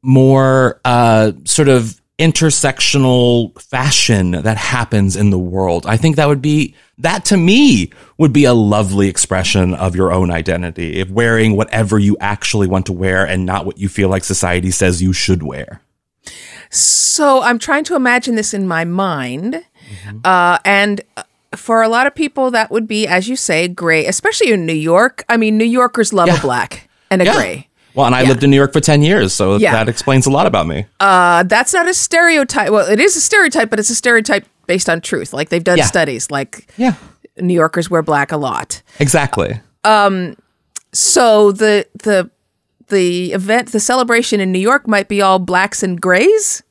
more 0.00 0.80
uh 0.82 1.32
sort 1.44 1.68
of 1.68 2.00
intersectional 2.18 3.60
fashion 3.60 4.30
that 4.30 4.56
happens 4.56 5.16
in 5.16 5.28
the 5.28 5.38
world. 5.38 5.84
I 5.84 5.98
think 5.98 6.16
that 6.16 6.28
would 6.28 6.40
be 6.40 6.74
that 6.96 7.26
to 7.26 7.36
me 7.36 7.90
would 8.16 8.32
be 8.32 8.46
a 8.46 8.54
lovely 8.54 9.08
expression 9.08 9.74
of 9.74 9.94
your 9.94 10.10
own 10.10 10.30
identity, 10.30 11.00
if 11.00 11.10
wearing 11.10 11.54
whatever 11.54 11.98
you 11.98 12.16
actually 12.18 12.66
want 12.66 12.86
to 12.86 12.94
wear 12.94 13.26
and 13.26 13.44
not 13.44 13.66
what 13.66 13.76
you 13.76 13.90
feel 13.90 14.08
like 14.08 14.24
society 14.24 14.70
says 14.70 15.02
you 15.02 15.12
should 15.12 15.42
wear. 15.42 15.82
So 16.70 17.42
I'm 17.42 17.58
trying 17.58 17.84
to 17.84 17.96
imagine 17.96 18.34
this 18.34 18.54
in 18.54 18.66
my 18.66 18.84
mind. 18.84 19.54
Mm-hmm. 19.54 20.18
Uh, 20.24 20.58
and 20.64 21.02
for 21.56 21.82
a 21.82 21.88
lot 21.88 22.06
of 22.06 22.14
people, 22.14 22.50
that 22.50 22.70
would 22.70 22.86
be, 22.86 23.06
as 23.06 23.28
you 23.28 23.36
say, 23.36 23.68
gray, 23.68 24.06
especially 24.06 24.50
in 24.50 24.66
New 24.66 24.72
York. 24.72 25.24
I 25.28 25.36
mean, 25.36 25.56
New 25.58 25.64
Yorkers 25.64 26.12
love 26.12 26.28
yeah. 26.28 26.38
a 26.38 26.40
black 26.40 26.88
and 27.10 27.22
a 27.22 27.24
yeah. 27.24 27.34
gray. 27.34 27.68
Well, 27.94 28.06
and 28.06 28.14
I 28.14 28.22
yeah. 28.22 28.28
lived 28.28 28.42
in 28.42 28.50
New 28.50 28.56
York 28.56 28.72
for 28.72 28.80
10 28.80 29.02
years, 29.02 29.32
so 29.32 29.56
that 29.58 29.88
explains 29.88 30.26
a 30.26 30.30
lot 30.30 30.46
about 30.46 30.66
me. 30.66 30.86
Uh, 30.98 31.44
that's 31.44 31.72
not 31.72 31.88
a 31.88 31.94
stereotype. 31.94 32.70
Well, 32.70 32.88
it 32.90 32.98
is 32.98 33.14
a 33.16 33.20
stereotype, 33.20 33.70
but 33.70 33.78
it's 33.78 33.90
a 33.90 33.94
stereotype 33.94 34.46
based 34.66 34.88
on 34.88 35.00
truth. 35.00 35.32
Like 35.32 35.50
they've 35.50 35.62
done 35.62 35.80
studies, 35.82 36.30
like 36.30 36.68
yeah. 36.76 36.94
New 37.38 37.54
Yorkers 37.54 37.88
wear 37.88 38.02
black 38.02 38.32
a 38.32 38.36
lot. 38.36 38.82
Exactly. 38.98 39.60
Um, 39.84 40.36
so 40.92 41.52
the 41.52 41.86
the 42.02 42.30
the 42.88 43.32
event, 43.32 43.72
the 43.72 43.80
celebration 43.80 44.40
in 44.40 44.52
New 44.52 44.58
York 44.58 44.86
might 44.86 45.08
be 45.08 45.22
all 45.22 45.38
blacks 45.38 45.82
and 45.82 46.00
grays. 46.00 46.62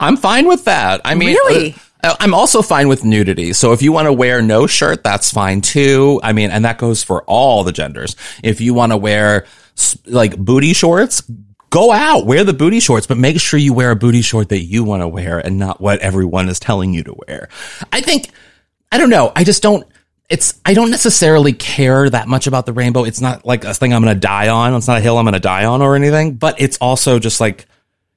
I'm 0.00 0.16
fine 0.16 0.46
with 0.48 0.64
that. 0.64 1.00
I 1.04 1.14
mean, 1.14 1.28
really. 1.28 1.74
Uh, 2.04 2.16
I'm 2.18 2.34
also 2.34 2.62
fine 2.62 2.88
with 2.88 3.04
nudity. 3.04 3.52
So 3.52 3.72
if 3.72 3.80
you 3.80 3.92
want 3.92 4.06
to 4.06 4.12
wear 4.12 4.42
no 4.42 4.66
shirt, 4.66 5.04
that's 5.04 5.30
fine 5.30 5.60
too. 5.60 6.20
I 6.22 6.32
mean, 6.32 6.50
and 6.50 6.64
that 6.64 6.78
goes 6.78 7.02
for 7.04 7.22
all 7.24 7.62
the 7.62 7.70
genders. 7.70 8.16
If 8.42 8.60
you 8.60 8.74
want 8.74 8.90
to 8.90 8.96
wear 8.96 9.46
like 10.06 10.36
booty 10.36 10.72
shorts, 10.72 11.22
go 11.70 11.92
out, 11.92 12.26
wear 12.26 12.42
the 12.42 12.52
booty 12.52 12.80
shorts, 12.80 13.06
but 13.06 13.18
make 13.18 13.40
sure 13.40 13.58
you 13.58 13.72
wear 13.72 13.92
a 13.92 13.96
booty 13.96 14.20
short 14.22 14.48
that 14.48 14.64
you 14.64 14.82
want 14.82 15.02
to 15.02 15.08
wear 15.08 15.38
and 15.38 15.58
not 15.58 15.80
what 15.80 16.00
everyone 16.00 16.48
is 16.48 16.58
telling 16.58 16.92
you 16.92 17.04
to 17.04 17.14
wear. 17.26 17.48
I 17.92 18.00
think, 18.00 18.30
I 18.90 18.98
don't 18.98 19.10
know. 19.10 19.32
I 19.36 19.44
just 19.44 19.62
don't, 19.62 19.86
it's, 20.32 20.58
I 20.64 20.72
don't 20.72 20.90
necessarily 20.90 21.52
care 21.52 22.08
that 22.08 22.26
much 22.26 22.46
about 22.46 22.64
the 22.64 22.72
rainbow. 22.72 23.04
It's 23.04 23.20
not 23.20 23.44
like 23.44 23.64
a 23.64 23.74
thing 23.74 23.92
I'm 23.92 24.02
going 24.02 24.14
to 24.14 24.20
die 24.20 24.48
on. 24.48 24.74
It's 24.74 24.88
not 24.88 24.96
a 24.96 25.00
hill 25.02 25.18
I'm 25.18 25.26
going 25.26 25.34
to 25.34 25.40
die 25.40 25.66
on 25.66 25.82
or 25.82 25.94
anything, 25.94 26.36
but 26.36 26.58
it's 26.58 26.78
also 26.78 27.18
just 27.18 27.38
like, 27.38 27.66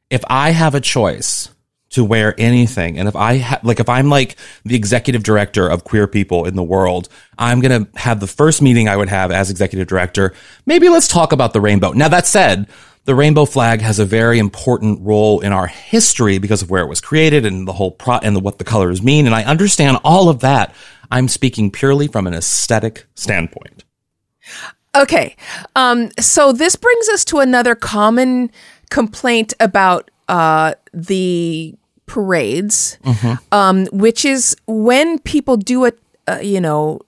if 0.10 0.24
I 0.30 0.52
have 0.52 0.76
a 0.76 0.80
choice 0.80 1.50
to 1.90 2.06
wear 2.06 2.34
anything. 2.38 2.98
And 2.98 3.10
if 3.10 3.18
I 3.18 3.40
ha- 3.40 3.60
like, 3.64 3.82
if 3.82 3.90
I'm 3.90 4.10
like 4.10 4.38
the 4.64 4.76
executive 4.76 5.24
director 5.24 5.68
of 5.68 5.84
queer 5.84 6.08
people 6.08 6.46
in 6.46 6.56
the 6.56 6.64
world, 6.64 7.10
I'm 7.38 7.60
going 7.60 7.86
to 7.86 8.00
have 8.00 8.22
the 8.22 8.28
first 8.28 8.62
meeting 8.62 8.88
I 8.88 8.96
would 8.96 9.10
have 9.10 9.30
as 9.32 9.52
executive 9.52 9.88
director. 9.88 10.34
Maybe 10.66 10.88
let's 10.88 11.10
talk 11.10 11.34
about 11.34 11.52
the 11.52 11.60
rainbow. 11.60 11.92
Now 11.92 12.08
that 12.08 12.28
said, 12.28 12.68
the 13.06 13.14
rainbow 13.16 13.46
flag 13.46 13.82
has 13.82 14.00
a 14.00 14.06
very 14.06 14.40
important 14.40 15.02
role 15.02 15.40
in 15.42 15.54
our 15.54 15.68
history 15.68 16.40
because 16.40 16.62
of 16.62 16.72
where 16.72 16.82
it 16.82 16.88
was 16.88 17.02
created 17.02 17.46
and 17.46 17.68
the 17.68 17.74
whole 17.74 17.92
pro 17.92 18.18
and 18.18 18.36
the, 18.36 18.40
what 18.40 18.58
the 18.58 18.64
colors 18.64 19.04
mean. 19.04 19.26
And 19.28 19.36
I 19.36 19.44
understand 19.44 20.00
all 20.04 20.28
of 20.28 20.40
that. 20.40 20.74
I'm 21.12 21.28
speaking 21.28 21.72
purely 21.72 22.08
from 22.08 22.28
an 22.28 22.34
aesthetic 22.34 23.06
standpoint. 23.16 23.84
Okay. 24.96 25.36
Um, 25.76 26.10
so 26.20 26.54
this 26.54 26.76
brings 26.76 27.10
us 27.10 27.26
to 27.26 27.40
another 27.40 27.76
common 27.76 28.50
complaint 28.90 29.54
about 29.60 30.10
uh, 30.28 30.74
the 30.94 31.76
parades, 32.06 32.98
mm-hmm. 33.04 33.34
um, 33.52 33.88
which 33.88 34.24
is 34.26 34.56
when 34.68 35.20
people 35.20 35.58
do 35.58 35.86
it, 35.86 36.00
uh, 36.28 36.40
you 36.42 36.62
know, 36.62 37.02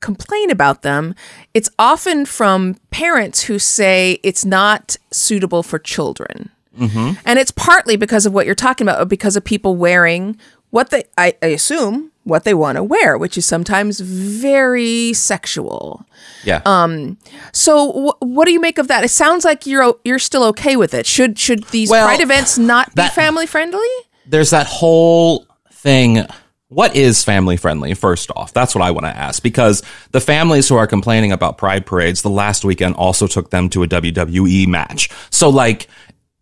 complain 0.00 0.50
about 0.50 0.82
them, 0.82 1.14
it's 1.54 1.70
often 1.78 2.24
from 2.24 2.76
parents 2.90 3.42
who 3.42 3.58
say 3.58 4.20
it's 4.22 4.44
not 4.44 4.96
suitable 5.10 5.62
for 5.62 5.78
children. 5.78 6.50
Mm-hmm. 6.78 7.20
And 7.24 7.38
it's 7.38 7.50
partly 7.50 7.96
because 7.96 8.24
of 8.24 8.32
what 8.32 8.46
you're 8.46 8.54
talking 8.54 8.86
about, 8.86 9.08
because 9.08 9.36
of 9.36 9.42
people 9.42 9.74
wearing 9.74 10.38
what 10.70 10.90
they, 10.90 11.04
I, 11.16 11.34
I 11.42 11.46
assume, 11.46 12.12
what 12.28 12.44
they 12.44 12.54
want 12.54 12.76
to 12.76 12.84
wear, 12.84 13.18
which 13.18 13.36
is 13.36 13.46
sometimes 13.46 14.00
very 14.00 15.12
sexual. 15.12 16.04
Yeah. 16.44 16.62
Um. 16.64 17.18
So, 17.52 17.92
wh- 17.92 18.22
what 18.22 18.44
do 18.44 18.52
you 18.52 18.60
make 18.60 18.78
of 18.78 18.88
that? 18.88 19.04
It 19.04 19.08
sounds 19.10 19.44
like 19.44 19.66
you're 19.66 19.96
you're 20.04 20.18
still 20.18 20.44
okay 20.44 20.76
with 20.76 20.94
it. 20.94 21.06
Should 21.06 21.38
should 21.38 21.64
these 21.64 21.90
well, 21.90 22.06
pride 22.06 22.20
events 22.20 22.58
not 22.58 22.94
that, 22.94 23.10
be 23.10 23.20
family 23.20 23.46
friendly? 23.46 23.88
there's 24.28 24.50
that 24.50 24.66
whole 24.66 25.46
thing. 25.72 26.26
What 26.68 26.94
is 26.94 27.24
family 27.24 27.56
friendly? 27.56 27.94
First 27.94 28.30
off, 28.36 28.52
that's 28.52 28.74
what 28.74 28.84
I 28.84 28.90
want 28.90 29.06
to 29.06 29.16
ask 29.16 29.42
because 29.42 29.82
the 30.12 30.20
families 30.20 30.68
who 30.68 30.76
are 30.76 30.86
complaining 30.86 31.32
about 31.32 31.56
pride 31.56 31.86
parades 31.86 32.20
the 32.20 32.30
last 32.30 32.64
weekend 32.64 32.94
also 32.96 33.26
took 33.26 33.50
them 33.50 33.70
to 33.70 33.82
a 33.82 33.88
WWE 33.88 34.66
match. 34.68 35.08
So 35.30 35.48
like, 35.48 35.88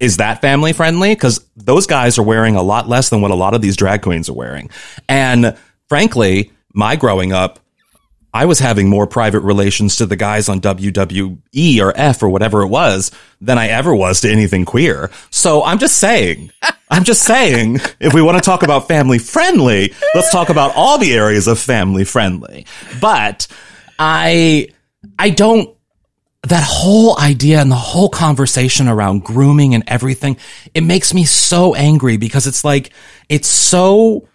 is 0.01 0.17
that 0.17 0.41
family 0.41 0.73
friendly? 0.73 1.15
Cause 1.15 1.47
those 1.55 1.87
guys 1.87 2.19
are 2.19 2.25
wearing 2.25 2.57
a 2.57 2.63
lot 2.63 2.89
less 2.89 3.09
than 3.09 3.21
what 3.21 3.31
a 3.31 3.37
lot 3.37 3.55
of 3.55 3.63
these 3.63 3.77
drag 3.77 4.03
queens 4.03 4.29
are 4.29 4.35
wearing. 4.35 4.69
And 5.09 5.57
frankly, 5.89 6.53
my 6.73 6.97
growing 6.97 7.33
up, 7.33 7.61
I 8.37 8.45
was 8.45 8.59
having 8.59 8.91
more 8.91 9.07
private 9.07 9.41
relations 9.41 9.97
to 9.97 10.05
the 10.05 10.15
guys 10.15 10.51
on 10.51 10.61
WWE 10.61 11.81
or 11.81 11.93
F 11.97 12.23
or 12.23 12.29
whatever 12.29 12.61
it 12.61 12.69
was 12.69 13.11
than 13.41 13.57
I 13.57 13.69
ever 13.69 13.95
was 13.95 14.21
to 14.21 14.31
anything 14.31 14.67
queer. 14.67 15.11
So 15.31 15.65
I'm 15.65 15.79
just 15.79 15.97
saying, 15.97 16.51
I'm 16.91 17.05
just 17.05 17.23
saying, 17.23 17.81
if 17.99 18.13
we 18.13 18.21
want 18.21 18.37
to 18.37 18.43
talk 18.43 18.63
about 18.63 18.89
family 18.89 19.19
friendly, 19.19 19.95
let's 20.15 20.31
talk 20.31 20.51
about 20.51 20.73
all 20.77 20.99
the 20.99 21.15
areas 21.15 21.49
of 21.49 21.59
family 21.59 22.05
friendly. 22.05 22.67
But 23.01 23.47
I, 23.99 24.69
I 25.19 25.31
don't, 25.31 25.75
that 26.43 26.63
whole 26.63 27.19
idea 27.19 27.61
and 27.61 27.71
the 27.71 27.75
whole 27.75 28.11
conversation 28.11 28.87
around 28.87 29.25
grooming 29.25 29.75
and 29.75 29.83
everything, 29.87 30.37
it 30.75 30.83
makes 30.83 31.15
me 31.15 31.25
so 31.25 31.75
angry 31.75 32.19
because 32.19 32.47
it's 32.47 32.65
like, 32.65 32.93
it's 33.31 33.49
so, 33.49 34.29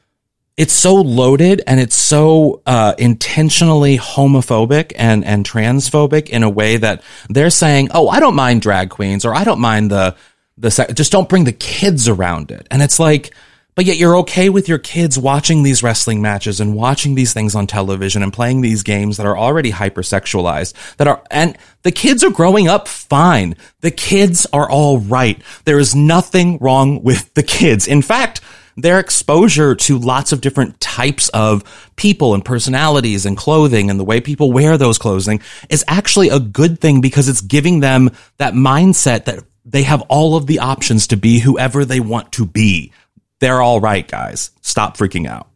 it's 0.62 0.74
so 0.74 0.94
loaded 0.94 1.64
and 1.66 1.80
it's 1.80 1.96
so 1.96 2.62
uh, 2.68 2.94
intentionally 3.00 3.98
homophobic 3.98 4.94
and 4.96 5.26
and 5.26 5.44
transphobic 5.44 6.30
in 6.30 6.44
a 6.44 6.50
way 6.52 6.78
that 6.78 7.02
they're 7.30 7.50
saying, 7.50 7.90
"Oh, 7.96 8.08
I 8.08 8.20
don't 8.20 8.36
mind 8.36 8.62
drag 8.62 8.92
queens 8.92 9.26
or 9.26 9.34
I 9.34 9.44
don't 9.44 9.60
mind 9.60 9.90
the 9.90 10.16
the 10.60 10.70
just 10.94 11.12
don't 11.12 11.28
bring 11.28 11.46
the 11.46 11.52
kids 11.52 12.08
around 12.08 12.52
it." 12.52 12.68
And 12.70 12.84
it's 12.84 13.00
like, 13.00 13.34
but 13.74 13.86
yet 13.86 13.98
you're 13.98 14.18
okay 14.18 14.50
with 14.50 14.70
your 14.70 14.78
kids 14.78 15.18
watching 15.18 15.64
these 15.64 15.82
wrestling 15.82 16.22
matches 16.22 16.60
and 16.60 16.76
watching 16.76 17.16
these 17.16 17.34
things 17.34 17.56
on 17.56 17.66
television 17.66 18.22
and 18.22 18.32
playing 18.32 18.62
these 18.62 18.84
games 18.84 19.18
that 19.18 19.26
are 19.26 19.36
already 19.36 19.72
hypersexualized 19.72 20.76
that 20.98 21.08
are 21.08 21.24
and 21.32 21.58
the 21.82 21.92
kids 21.92 22.24
are 22.24 22.30
growing 22.30 22.68
up 22.68 22.88
fine. 22.88 23.56
The 23.80 23.90
kids 23.90 24.46
are 24.54 24.70
all 24.70 25.00
right. 25.00 25.42
There 25.66 25.80
is 25.80 25.96
nothing 25.96 26.60
wrong 26.60 27.02
with 27.02 27.34
the 27.34 27.42
kids. 27.42 27.88
In 27.88 28.04
fact, 28.04 28.42
their 28.82 29.00
exposure 29.00 29.76
to 29.76 29.98
lots 29.98 30.32
of 30.32 30.42
different 30.42 30.80
types 30.80 31.30
of 31.30 31.64
people 31.96 32.34
and 32.34 32.44
personalities 32.44 33.26
and 33.26 33.38
clothing 33.38 33.90
and 33.90 34.00
the 34.00 34.04
way 34.04 34.22
people 34.22 34.52
wear 34.52 34.78
those 34.78 34.98
clothing 34.98 35.42
is 35.70 35.84
actually 35.88 36.30
a 36.30 36.40
good 36.40 36.80
thing 36.80 37.02
because 37.02 37.30
it's 37.30 37.42
giving 37.42 37.80
them 37.80 38.10
that 38.38 38.54
mindset 38.54 39.26
that 39.26 39.44
they 39.66 39.84
have 39.84 40.02
all 40.04 40.36
of 40.36 40.48
the 40.48 40.60
options 40.60 41.08
to 41.08 41.18
be 41.18 41.40
whoever 41.40 41.86
they 41.86 42.00
want 42.00 42.32
to 42.34 42.46
be. 42.46 42.92
They're 43.40 43.62
all 43.62 43.80
right, 43.80 44.08
guys. 44.08 44.52
Stop 44.62 44.98
freaking 44.98 45.28
out. 45.28 45.48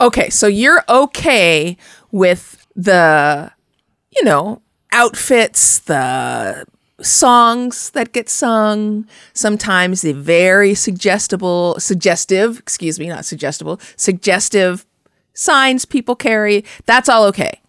Okay, 0.00 0.30
so 0.30 0.46
you're 0.46 0.84
okay 0.88 1.76
with 2.10 2.66
the, 2.76 3.50
you 4.10 4.24
know, 4.24 4.62
outfits, 4.92 5.80
the 5.80 6.66
songs 7.02 7.90
that 7.90 8.12
get 8.12 8.28
sung, 8.28 9.06
sometimes 9.32 10.02
the 10.02 10.12
very 10.12 10.74
suggestible, 10.74 11.78
suggestive, 11.78 12.58
excuse 12.58 12.98
me, 12.98 13.08
not 13.08 13.24
suggestible, 13.24 13.80
suggestive 13.96 14.86
signs 15.34 15.84
people 15.84 16.16
carry. 16.16 16.64
That's 16.86 17.08
all 17.08 17.24
okay. 17.26 17.60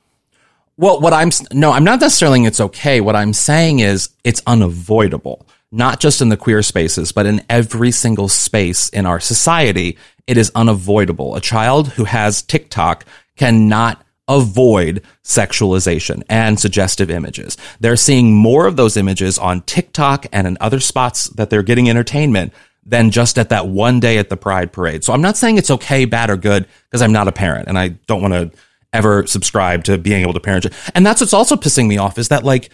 Well, 0.78 1.00
what 1.00 1.14
I'm, 1.14 1.30
no, 1.54 1.72
I'm 1.72 1.84
not 1.84 2.00
necessarily 2.00 2.44
it's 2.46 2.60
okay. 2.60 3.02
What 3.02 3.16
I'm 3.16 3.34
saying 3.34 3.80
is 3.80 4.10
it's 4.24 4.42
unavoidable, 4.48 5.46
not 5.72 6.00
just 6.00 6.22
in 6.22 6.30
the 6.30 6.38
queer 6.38 6.64
spaces, 6.64 7.12
but 7.12 7.26
in 7.26 7.44
every 7.50 7.92
single 7.92 8.28
space 8.28 8.90
in 8.90 9.06
our 9.06 9.20
society. 9.20 9.98
It 10.28 10.38
is 10.38 10.52
unavoidable. 10.56 11.36
A 11.36 11.42
child 11.42 11.90
who 11.90 12.06
has 12.06 12.42
TikTok 12.42 13.06
cannot 13.36 14.04
avoid 14.32 15.04
sexualization 15.24 16.24
and 16.30 16.60
suggestive 16.60 17.10
images. 17.10 17.58
They're 17.80 17.96
seeing 17.96 18.34
more 18.34 18.66
of 18.66 18.76
those 18.76 18.98
images 18.98 19.38
on 19.38 19.62
TikTok 19.62 20.26
and 20.32 20.48
in 20.48 20.58
other 20.60 20.80
spots 20.80 21.28
that 21.30 21.50
they're 21.50 21.64
getting 21.64 21.90
entertainment 21.90 22.54
than 22.86 23.12
just 23.12 23.38
at 23.38 23.50
that 23.50 23.68
one 23.68 24.00
day 24.00 24.18
at 24.18 24.30
the 24.30 24.38
Pride 24.38 24.74
Parade. 24.74 25.04
So 25.04 25.14
I'm 25.14 25.22
not 25.22 25.38
saying 25.38 25.58
it's 25.58 25.70
okay, 25.70 26.06
bad, 26.06 26.30
or 26.30 26.38
good 26.38 26.68
because 26.90 27.02
I'm 27.02 27.14
not 27.14 27.28
a 27.28 27.32
parent 27.32 27.68
and 27.68 27.78
I 27.78 27.90
don't 27.90 28.22
want 28.22 28.34
to 28.34 28.52
ever 28.94 29.26
subscribe 29.28 29.84
to 29.86 29.98
being 29.98 30.22
able 30.22 30.34
to 30.34 30.40
parent. 30.40 30.68
And 30.96 31.06
that's 31.06 31.22
what's 31.22 31.34
also 31.34 31.56
pissing 31.56 31.88
me 31.88 31.98
off 31.98 32.18
is 32.18 32.30
that 32.30 32.44
like 32.44 32.72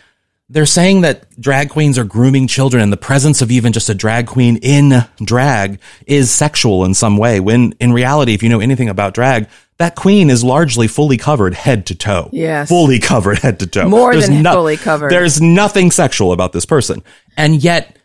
they're 0.50 0.66
saying 0.66 1.02
that 1.02 1.30
drag 1.40 1.70
queens 1.70 1.98
are 1.98 2.06
grooming 2.06 2.48
children 2.48 2.82
and 2.82 2.92
the 2.92 2.98
presence 2.98 3.42
of 3.42 3.52
even 3.52 3.74
just 3.74 3.90
a 3.90 3.94
drag 3.94 4.28
queen 4.28 4.58
in 4.58 5.06
drag 5.24 5.80
is 6.06 6.32
sexual 6.32 6.86
in 6.86 6.94
some 6.94 7.18
way. 7.18 7.40
When 7.40 7.74
in 7.80 7.92
reality, 7.92 8.34
if 8.34 8.42
you 8.42 8.50
know 8.50 8.62
anything 8.62 8.88
about 8.88 9.14
drag, 9.14 9.50
that 9.78 9.96
queen 9.96 10.30
is 10.30 10.44
largely 10.44 10.88
fully 10.88 11.18
covered 11.18 11.54
head 11.54 11.86
to 11.88 11.96
toe. 11.96 12.30
Yes. 12.34 12.70
Fully 12.70 13.00
covered 13.00 13.40
head 13.40 13.60
to 13.60 13.68
toe. 13.68 13.88
More 13.88 14.16
than 14.16 14.44
fully 14.44 14.78
covered. 14.78 15.12
There's 15.12 15.40
nothing 15.42 15.92
sexual 15.92 16.32
about 16.32 16.52
this 16.52 16.66
person. 16.66 17.04
And 17.36 17.64
yet 17.64 17.98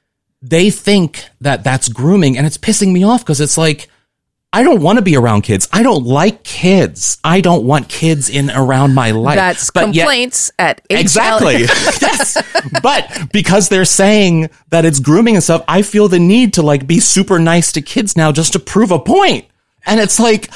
they 0.43 0.71
think 0.71 1.25
that 1.41 1.65
that's 1.65 1.89
grooming 1.89 2.37
and 2.37 2.47
it's 2.47 2.59
pissing 2.59 2.93
me 2.93 3.05
off 3.05 3.23
because 3.23 3.41
it's 3.41 3.57
like, 3.57 3.89
I 4.55 4.65
don't 4.65 4.83
want 4.83 4.99
to 4.99 5.03
be 5.03 5.17
around 5.17 5.43
kids. 5.43 5.67
I 5.73 5.83
don't 5.83 6.05
like 6.05 6.43
kids. 6.45 7.17
I 7.25 7.41
don't 7.41 7.65
want 7.65 7.89
kids 7.89 8.29
in 8.29 8.51
around 8.51 8.95
my 8.95 9.13
life. 9.13 9.37
That's 9.37 9.71
But 9.71 9.95
yet- 9.95 10.03
complaints 10.03 10.51
at 10.59 10.87
HL. 10.91 11.01
Exactly. 11.01 11.53
yes. 11.61 12.37
But 12.83 13.33
because 13.33 13.71
they're 13.71 13.87
saying 13.87 14.51
that 14.69 14.85
it's 14.85 15.01
grooming 15.01 15.37
and 15.37 15.43
stuff, 15.43 15.65
I 15.67 15.81
feel 15.81 16.07
the 16.09 16.19
need 16.19 16.53
to 16.55 16.63
like 16.63 16.87
be 16.87 17.01
super 17.01 17.39
nice 17.39 17.73
to 17.73 17.81
kids 17.81 18.15
now 18.15 18.31
just 18.31 18.53
to 18.53 18.59
prove 18.59 18.91
a 18.91 18.99
point. 18.99 19.47
And 19.87 19.99
it's 20.01 20.21
like, 20.21 20.51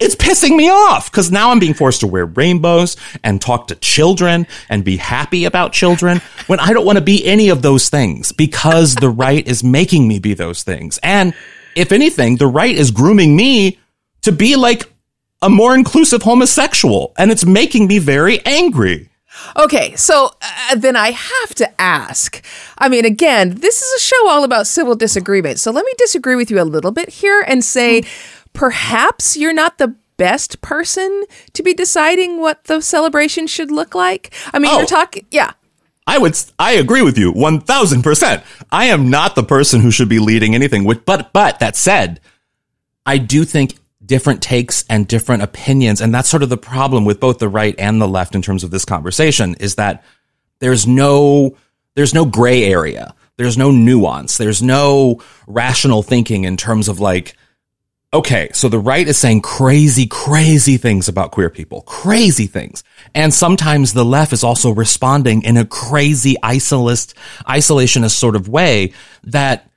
it's 0.00 0.16
pissing 0.16 0.56
me 0.56 0.68
off 0.68 1.10
because 1.10 1.30
now 1.30 1.50
I'm 1.50 1.58
being 1.58 1.74
forced 1.74 2.00
to 2.00 2.06
wear 2.06 2.26
rainbows 2.26 2.96
and 3.22 3.40
talk 3.40 3.68
to 3.68 3.74
children 3.76 4.46
and 4.68 4.84
be 4.84 4.96
happy 4.96 5.44
about 5.44 5.72
children 5.72 6.20
when 6.46 6.60
I 6.60 6.72
don't 6.72 6.84
want 6.84 6.98
to 6.98 7.04
be 7.04 7.24
any 7.24 7.48
of 7.48 7.62
those 7.62 7.88
things 7.88 8.32
because 8.32 8.96
the 8.96 9.10
right 9.10 9.46
is 9.46 9.62
making 9.62 10.08
me 10.08 10.18
be 10.18 10.34
those 10.34 10.62
things. 10.62 10.98
And 11.02 11.34
if 11.76 11.92
anything, 11.92 12.36
the 12.36 12.46
right 12.46 12.74
is 12.74 12.90
grooming 12.90 13.36
me 13.36 13.78
to 14.22 14.32
be 14.32 14.56
like 14.56 14.90
a 15.42 15.50
more 15.50 15.74
inclusive 15.74 16.22
homosexual 16.22 17.12
and 17.16 17.30
it's 17.30 17.44
making 17.44 17.86
me 17.86 17.98
very 17.98 18.44
angry. 18.44 19.10
Okay, 19.56 19.94
so 19.96 20.30
uh, 20.40 20.76
then 20.76 20.96
I 20.96 21.10
have 21.10 21.54
to 21.56 21.80
ask. 21.80 22.44
I 22.78 22.88
mean, 22.88 23.04
again, 23.04 23.56
this 23.56 23.82
is 23.82 24.00
a 24.00 24.04
show 24.04 24.28
all 24.28 24.44
about 24.44 24.66
civil 24.66 24.94
disagreement. 24.94 25.58
So 25.58 25.70
let 25.70 25.84
me 25.84 25.92
disagree 25.98 26.36
with 26.36 26.50
you 26.50 26.60
a 26.60 26.64
little 26.64 26.92
bit 26.92 27.08
here 27.08 27.44
and 27.46 27.64
say 27.64 28.04
perhaps 28.54 29.36
you're 29.36 29.52
not 29.52 29.76
the 29.78 29.94
best 30.16 30.60
person 30.62 31.24
to 31.52 31.62
be 31.62 31.74
deciding 31.74 32.40
what 32.40 32.64
the 32.64 32.80
celebration 32.80 33.46
should 33.46 33.70
look 33.70 33.94
like. 33.94 34.32
I 34.54 34.58
mean, 34.58 34.70
Oh. 34.72 34.78
you're 34.78 34.86
talking, 34.86 35.26
yeah. 35.30 35.52
I 36.06 36.18
would, 36.18 36.38
I 36.58 36.72
agree 36.72 37.02
with 37.02 37.18
you 37.18 37.32
1000%. 37.32 38.42
I 38.70 38.86
am 38.86 39.10
not 39.10 39.34
the 39.34 39.42
person 39.42 39.80
who 39.80 39.90
should 39.90 40.08
be 40.08 40.18
leading 40.18 40.54
anything. 40.54 40.84
With, 40.84 41.04
but, 41.04 41.32
but 41.32 41.58
that 41.60 41.76
said, 41.76 42.20
I 43.06 43.18
do 43.18 43.44
think 43.44 43.74
different 44.04 44.42
takes 44.42 44.84
and 44.88 45.08
different 45.08 45.42
opinions. 45.42 46.00
And 46.00 46.14
that's 46.14 46.28
sort 46.28 46.42
of 46.42 46.50
the 46.50 46.58
problem 46.58 47.04
with 47.04 47.20
both 47.20 47.38
the 47.38 47.48
right 47.48 47.74
and 47.78 48.00
the 48.00 48.08
left 48.08 48.34
in 48.34 48.42
terms 48.42 48.62
of 48.62 48.70
this 48.70 48.84
conversation 48.84 49.54
is 49.60 49.76
that 49.76 50.04
there's 50.60 50.86
no, 50.86 51.56
there's 51.94 52.12
no 52.14 52.24
gray 52.26 52.64
area. 52.64 53.14
There's 53.36 53.56
no 53.58 53.70
nuance. 53.70 54.36
There's 54.36 54.62
no 54.62 55.22
rational 55.46 56.02
thinking 56.02 56.44
in 56.44 56.56
terms 56.56 56.88
of 56.88 57.00
like, 57.00 57.34
okay, 58.14 58.48
so 58.54 58.68
the 58.68 58.78
right 58.78 59.06
is 59.06 59.18
saying 59.18 59.42
crazy, 59.42 60.06
crazy 60.06 60.76
things 60.76 61.08
about 61.08 61.32
queer 61.32 61.50
people, 61.50 61.82
crazy 61.82 62.46
things. 62.46 62.84
And 63.12 63.34
sometimes 63.34 63.92
the 63.92 64.04
left 64.04 64.32
is 64.32 64.44
also 64.44 64.70
responding 64.70 65.42
in 65.42 65.56
a 65.56 65.66
crazy 65.66 66.36
isolist, 66.42 67.14
isolationist 67.46 68.12
sort 68.12 68.36
of 68.36 68.48
way 68.48 68.92
that 69.24 69.68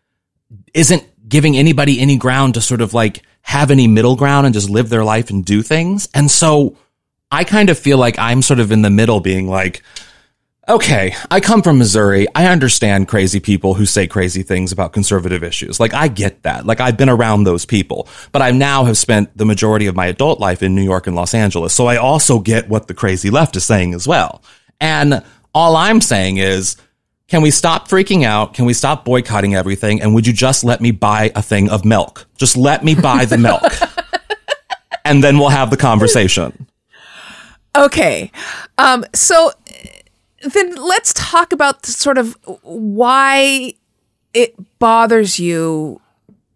isn't 0.73 1.03
giving 1.27 1.57
anybody 1.57 1.99
any 1.99 2.15
ground 2.15 2.53
to 2.53 2.61
sort 2.61 2.81
of 2.81 2.93
like 2.93 3.23
have 3.41 3.71
any 3.71 3.87
middle 3.87 4.15
ground 4.15 4.45
and 4.45 4.53
just 4.53 4.69
live 4.69 4.89
their 4.89 5.03
life 5.03 5.31
and 5.31 5.43
do 5.43 5.63
things. 5.63 6.07
And 6.13 6.29
so 6.29 6.77
I 7.31 7.43
kind 7.43 7.69
of 7.71 7.79
feel 7.79 7.97
like 7.97 8.19
I'm 8.19 8.43
sort 8.43 8.59
of 8.59 8.71
in 8.71 8.83
the 8.83 8.89
middle 8.91 9.19
being 9.19 9.49
like, 9.49 9.81
okay, 10.69 11.15
I 11.31 11.39
come 11.39 11.61
from 11.61 11.77
Missouri. 11.77 12.27
I 12.35 12.47
understand 12.47 13.07
crazy 13.07 13.39
people 13.39 13.73
who 13.73 13.85
say 13.85 14.07
crazy 14.07 14.43
things 14.43 14.71
about 14.71 14.93
conservative 14.93 15.43
issues. 15.43 15.79
Like 15.79 15.93
I 15.93 16.07
get 16.07 16.43
that. 16.43 16.65
Like 16.65 16.81
I've 16.81 16.97
been 16.97 17.09
around 17.09 17.43
those 17.43 17.65
people, 17.65 18.07
but 18.31 18.41
I 18.41 18.51
now 18.51 18.83
have 18.85 18.97
spent 18.97 19.35
the 19.37 19.45
majority 19.45 19.87
of 19.87 19.95
my 19.95 20.07
adult 20.07 20.39
life 20.39 20.61
in 20.61 20.75
New 20.75 20.83
York 20.83 21.07
and 21.07 21.15
Los 21.15 21.33
Angeles. 21.33 21.73
So 21.73 21.87
I 21.87 21.97
also 21.97 22.39
get 22.39 22.67
what 22.69 22.87
the 22.87 22.93
crazy 22.93 23.29
left 23.29 23.55
is 23.55 23.65
saying 23.65 23.93
as 23.93 24.07
well. 24.07 24.41
And 24.81 25.23
all 25.53 25.75
I'm 25.75 26.01
saying 26.01 26.37
is, 26.37 26.75
can 27.27 27.41
we 27.41 27.51
stop 27.51 27.87
freaking 27.87 28.23
out? 28.23 28.53
Can 28.53 28.65
we 28.65 28.73
stop 28.73 29.03
boycotting 29.03 29.55
everything? 29.55 30.01
And 30.01 30.13
would 30.13 30.25
you 30.25 30.33
just 30.33 30.63
let 30.63 30.79
me 30.79 30.91
buy 30.91 31.31
a 31.35 31.41
thing 31.41 31.69
of 31.69 31.83
milk? 31.83 32.25
Just 32.37 32.55
let 32.55 32.83
me 32.83 32.95
buy 32.95 33.25
the 33.25 33.37
milk. 33.37 33.63
and 35.05 35.23
then 35.23 35.37
we'll 35.37 35.49
have 35.49 35.69
the 35.69 35.77
conversation. 35.77 36.67
Okay. 37.75 38.31
Um, 38.77 39.05
so 39.13 39.51
then 40.41 40.75
let's 40.75 41.13
talk 41.13 41.51
about 41.51 41.85
sort 41.85 42.17
of 42.17 42.37
why 42.63 43.73
it 44.33 44.55
bothers 44.79 45.39
you 45.39 46.01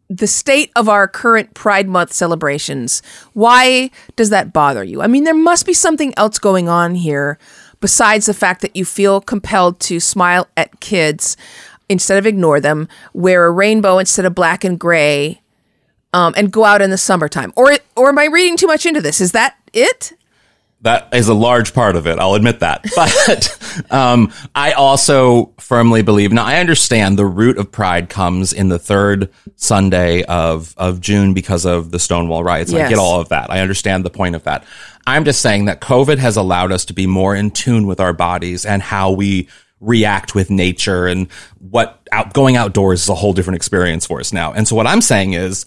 the 0.10 0.28
state 0.28 0.72
of 0.76 0.90
our 0.90 1.08
current 1.08 1.54
Pride 1.54 1.88
Month 1.88 2.12
celebrations. 2.12 3.02
Why 3.34 3.92
does 4.18 4.30
that 4.30 4.52
bother 4.52 4.84
you? 4.84 5.02
I 5.02 5.08
mean, 5.08 5.24
there 5.24 5.34
must 5.34 5.66
be 5.66 5.74
something 5.74 6.14
else 6.18 6.38
going 6.38 6.68
on 6.68 6.96
here 6.96 7.40
besides 7.80 8.26
the 8.26 8.34
fact 8.34 8.62
that 8.62 8.76
you 8.76 8.84
feel 8.86 9.22
compelled 9.22 9.80
to 9.80 10.00
smile 10.00 10.48
at 10.58 10.82
kids 10.82 11.38
instead 11.88 12.18
of 12.18 12.28
ignore 12.28 12.60
them, 12.60 12.88
wear 13.14 13.46
a 13.46 13.52
rainbow 13.52 13.98
instead 13.98 14.26
of 14.26 14.36
black 14.36 14.64
and 14.64 14.80
gray, 14.80 15.42
um, 16.14 16.34
and 16.36 16.52
go 16.52 16.66
out 16.66 16.82
in 16.82 16.90
the 16.90 16.98
summertime. 16.98 17.54
Or, 17.56 17.78
or 17.96 18.10
am 18.10 18.20
I 18.20 18.26
reading 18.26 18.58
too 18.58 18.68
much 18.68 18.86
into 18.86 19.02
this? 19.02 19.22
Is 19.22 19.32
that 19.32 19.56
it? 19.74 20.14
That 20.84 21.10
is 21.14 21.28
a 21.28 21.34
large 21.36 21.76
part 21.76 21.96
of 21.96 22.08
it. 22.08 22.18
I'll 22.18 22.34
admit 22.34 22.60
that. 22.62 22.86
But 23.28 23.92
um, 23.92 24.34
I 24.56 24.74
also 24.74 25.54
firmly 25.60 26.02
believe 26.02 26.34
now 26.34 26.44
I 26.44 26.60
understand 26.60 27.18
the 27.18 27.26
root 27.26 27.58
of 27.58 27.72
pride 27.72 28.10
comes 28.10 28.52
in 28.52 28.70
the 28.70 28.80
third 28.80 29.30
Sunday 29.56 30.24
of 30.24 30.74
of 30.78 31.00
June 31.00 31.34
because 31.34 31.66
of 31.66 31.92
the 31.92 32.00
Stonewall 32.00 32.44
riots. 32.44 32.74
I 32.74 32.90
get 32.90 32.98
all 32.98 33.22
of 33.22 33.30
that. 33.30 33.50
I 33.50 33.60
understand 33.62 34.04
the 34.04 34.10
point 34.10 34.36
of 34.36 34.44
that. 34.44 34.66
I'm 35.08 35.24
just 35.24 35.42
saying 35.42 35.66
that 35.66 35.82
COVID 35.82 36.18
has 36.18 36.36
allowed 36.36 36.72
us 36.72 36.86
to 36.86 36.94
be 36.94 37.08
more 37.08 37.36
in 37.36 37.52
tune 37.52 37.88
with 37.88 38.00
our 38.00 38.14
bodies 38.14 38.66
and 38.66 38.82
how 38.82 39.12
we 39.12 39.48
react 39.80 40.36
with 40.36 40.50
nature 40.50 41.08
and 41.08 41.32
what 41.60 42.08
out 42.12 42.34
going 42.34 42.56
outdoors 42.56 43.04
is 43.04 43.10
a 43.10 43.16
whole 43.16 43.34
different 43.34 43.56
experience 43.56 44.06
for 44.06 44.20
us 44.20 44.32
now. 44.32 44.54
And 44.54 44.68
so 44.68 44.76
what 44.76 44.88
I'm 44.88 45.02
saying 45.02 45.34
is 45.34 45.66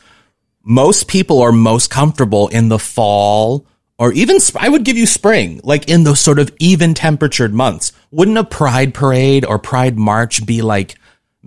most 0.62 1.08
people 1.08 1.42
are 1.42 1.52
most 1.52 1.90
comfortable 1.90 2.48
in 2.48 2.68
the 2.68 2.78
fall 2.78 3.66
or 3.98 4.12
even 4.12 4.38
I 4.58 4.68
would 4.68 4.84
give 4.84 4.96
you 4.96 5.06
spring, 5.06 5.60
like 5.62 5.88
in 5.88 6.04
those 6.04 6.20
sort 6.20 6.38
of 6.38 6.54
even 6.58 6.94
temperatured 6.94 7.54
months. 7.54 7.92
Wouldn't 8.10 8.38
a 8.38 8.44
pride 8.44 8.94
parade 8.94 9.44
or 9.44 9.58
pride 9.58 9.96
march 9.96 10.44
be 10.44 10.62
like 10.62 10.96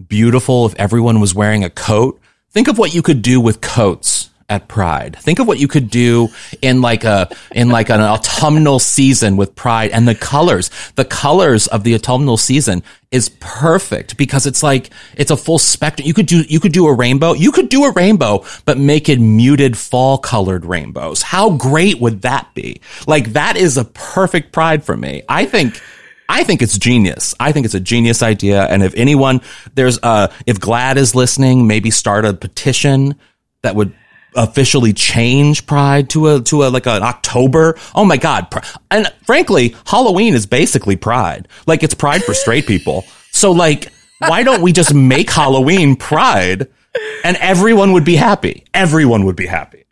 beautiful 0.07 0.65
if 0.65 0.75
everyone 0.75 1.19
was 1.19 1.35
wearing 1.35 1.63
a 1.63 1.69
coat? 1.69 2.19
Think 2.49 2.67
of 2.67 2.77
what 2.77 2.93
you 2.93 3.01
could 3.01 3.21
do 3.21 3.41
with 3.41 3.61
coats 3.61 4.29
at 4.49 4.67
pride. 4.69 5.17
Think 5.19 5.39
of 5.39 5.47
what 5.47 5.59
you 5.59 5.67
could 5.67 5.89
do 5.89 6.29
in 6.61 6.81
like 6.81 7.03
a 7.03 7.29
in 7.51 7.69
like 7.69 7.89
an 7.89 7.99
autumnal 7.99 8.79
season 8.79 9.35
with 9.35 9.55
pride 9.55 9.91
and 9.91 10.07
the 10.07 10.15
colors. 10.15 10.69
The 10.95 11.03
colors 11.03 11.67
of 11.67 11.83
the 11.83 11.93
autumnal 11.95 12.37
season 12.37 12.81
is 13.11 13.29
perfect 13.41 14.15
because 14.15 14.45
it's 14.45 14.63
like 14.63 14.89
it's 15.17 15.31
a 15.31 15.37
full 15.37 15.59
spectrum. 15.59 16.07
You 16.07 16.13
could 16.13 16.27
do 16.27 16.43
you 16.47 16.61
could 16.61 16.71
do 16.71 16.87
a 16.87 16.93
rainbow. 16.93 17.33
You 17.33 17.51
could 17.51 17.67
do 17.67 17.83
a 17.83 17.91
rainbow 17.91 18.45
but 18.63 18.77
make 18.77 19.09
it 19.09 19.19
muted 19.19 19.77
fall 19.77 20.17
colored 20.17 20.65
rainbows. 20.65 21.21
How 21.21 21.49
great 21.51 21.99
would 21.99 22.21
that 22.21 22.53
be? 22.53 22.79
Like 23.05 23.33
that 23.33 23.57
is 23.57 23.77
a 23.77 23.83
perfect 23.83 24.53
pride 24.53 24.83
for 24.85 24.95
me. 24.95 25.23
I 25.27 25.45
think 25.45 25.81
I 26.29 26.45
think 26.45 26.61
it's 26.61 26.77
genius. 26.77 27.35
I 27.37 27.51
think 27.51 27.65
it's 27.65 27.75
a 27.75 27.79
genius 27.81 28.23
idea. 28.23 28.63
And 28.63 28.83
if 28.83 28.93
anyone, 28.95 29.39
there's, 29.75 29.97
uh, 30.03 30.27
if 30.45 30.59
GLAAD 30.59 30.97
is 30.97 31.15
listening, 31.15 31.67
maybe 31.67 31.89
start 31.89 32.25
a 32.25 32.33
petition 32.33 33.15
that 33.61 33.75
would 33.75 33.93
officially 34.37 34.93
change 34.93 35.65
Pride 35.65 36.09
to 36.11 36.27
a, 36.27 36.41
to 36.43 36.63
a, 36.63 36.67
like 36.69 36.85
an 36.85 37.03
October. 37.03 37.77
Oh 37.93 38.05
my 38.05 38.17
God. 38.17 38.47
And 38.89 39.11
frankly, 39.23 39.75
Halloween 39.85 40.33
is 40.33 40.45
basically 40.45 40.95
Pride. 40.95 41.47
Like 41.65 41.83
it's 41.83 41.93
Pride 41.93 42.23
for 42.23 42.33
straight 42.33 42.67
people. 42.73 43.03
So 43.31 43.51
like, 43.51 43.91
why 44.19 44.43
don't 44.43 44.61
we 44.61 44.71
just 44.71 44.93
make 44.93 45.29
Halloween 45.29 45.95
Pride 45.95 46.67
and 47.23 47.35
everyone 47.37 47.91
would 47.91 48.05
be 48.05 48.15
happy? 48.15 48.65
Everyone 48.73 49.25
would 49.25 49.35
be 49.35 49.47
happy. 49.47 49.86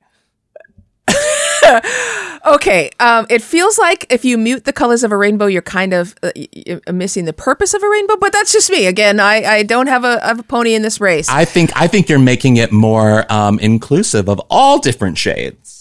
Okay, 2.46 2.92
um, 3.00 3.26
it 3.32 3.42
feels 3.42 3.80
like 3.80 4.06
if 4.12 4.24
you 4.24 4.38
mute 4.38 4.66
the 4.66 4.74
colors 4.74 5.04
of 5.04 5.12
a 5.12 5.18
rainbow, 5.18 5.48
you're 5.48 5.64
kind 5.64 5.94
of 5.94 6.14
uh, 6.22 6.30
y- 6.36 6.48
y- 6.86 6.92
missing 6.92 7.26
the 7.26 7.34
purpose 7.34 7.74
of 7.74 7.82
a 7.82 7.90
rainbow. 7.90 8.18
But 8.18 8.34
that's 8.34 8.54
just 8.54 8.70
me. 8.70 8.86
Again, 8.86 9.20
I, 9.20 9.44
I 9.44 9.64
don't 9.64 9.88
have 9.88 10.04
a, 10.04 10.20
have 10.24 10.40
a 10.40 10.44
pony 10.44 10.76
in 10.76 10.84
this 10.84 11.02
race. 11.02 11.28
I 11.28 11.44
think, 11.46 11.72
I 11.76 11.88
think 11.88 12.08
you're 12.08 12.20
making 12.20 12.58
it 12.58 12.72
more, 12.72 13.26
um, 13.34 13.58
inclusive 13.58 14.30
of 14.30 14.40
all 14.52 14.78
different 14.78 15.18
shades. 15.18 15.75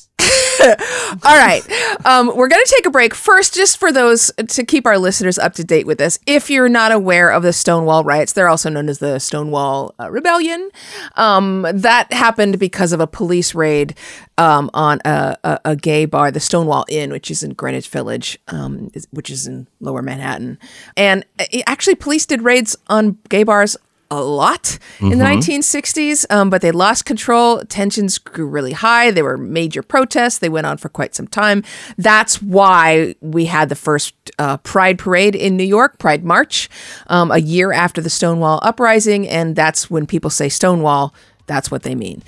All 1.24 1.36
right. 1.36 1.62
Um, 2.06 2.28
we're 2.28 2.48
going 2.48 2.62
to 2.64 2.74
take 2.74 2.86
a 2.86 2.90
break 2.90 3.14
first, 3.14 3.54
just 3.54 3.76
for 3.78 3.92
those 3.92 4.32
to 4.48 4.64
keep 4.64 4.86
our 4.86 4.98
listeners 4.98 5.38
up 5.38 5.52
to 5.54 5.64
date 5.64 5.86
with 5.86 5.98
this. 5.98 6.18
If 6.26 6.48
you're 6.48 6.68
not 6.68 6.90
aware 6.90 7.30
of 7.30 7.42
the 7.42 7.52
Stonewall 7.52 8.02
riots, 8.02 8.32
they're 8.32 8.48
also 8.48 8.70
known 8.70 8.88
as 8.88 8.98
the 8.98 9.18
Stonewall 9.18 9.94
uh, 10.00 10.10
Rebellion. 10.10 10.70
Um, 11.16 11.66
that 11.70 12.12
happened 12.12 12.58
because 12.58 12.92
of 12.92 13.00
a 13.00 13.06
police 13.06 13.54
raid 13.54 13.94
um, 14.38 14.70
on 14.72 15.00
a, 15.04 15.36
a, 15.44 15.60
a, 15.64 15.76
gay 15.76 16.06
bar, 16.06 16.30
the 16.30 16.40
Stonewall 16.40 16.86
Inn, 16.88 17.12
which 17.12 17.30
is 17.30 17.42
in 17.42 17.52
Greenwich 17.52 17.88
Village, 17.88 18.38
um, 18.48 18.90
which 19.10 19.30
is 19.30 19.46
in 19.46 19.66
lower 19.80 20.02
Manhattan. 20.02 20.58
And 20.96 21.24
uh, 21.38 21.44
actually, 21.66 21.94
police 21.94 22.26
did 22.26 22.42
raids 22.42 22.74
on 22.88 23.18
gay 23.28 23.42
bars 23.42 23.76
a 24.18 24.22
lot 24.22 24.78
in 25.00 25.10
mm-hmm. 25.10 25.18
the 25.18 25.24
1960s, 25.24 26.26
um, 26.30 26.50
but 26.50 26.62
they 26.62 26.70
lost 26.70 27.04
control. 27.04 27.64
Tensions 27.64 28.18
grew 28.18 28.46
really 28.46 28.72
high. 28.72 29.10
There 29.10 29.24
were 29.24 29.36
major 29.36 29.82
protests. 29.82 30.38
They 30.38 30.48
went 30.48 30.66
on 30.66 30.76
for 30.76 30.88
quite 30.88 31.14
some 31.14 31.26
time. 31.26 31.62
That's 31.98 32.40
why 32.40 33.14
we 33.20 33.46
had 33.46 33.68
the 33.68 33.74
first 33.74 34.14
uh, 34.38 34.58
Pride 34.58 34.98
Parade 34.98 35.34
in 35.34 35.56
New 35.56 35.64
York, 35.64 35.98
Pride 35.98 36.24
March, 36.24 36.68
um, 37.08 37.30
a 37.30 37.38
year 37.38 37.72
after 37.72 38.00
the 38.00 38.10
Stonewall 38.10 38.60
Uprising. 38.62 39.28
And 39.28 39.56
that's 39.56 39.90
when 39.90 40.06
people 40.06 40.30
say 40.30 40.48
Stonewall, 40.48 41.14
that's 41.46 41.70
what 41.70 41.82
they 41.82 41.94
mean. 41.94 42.22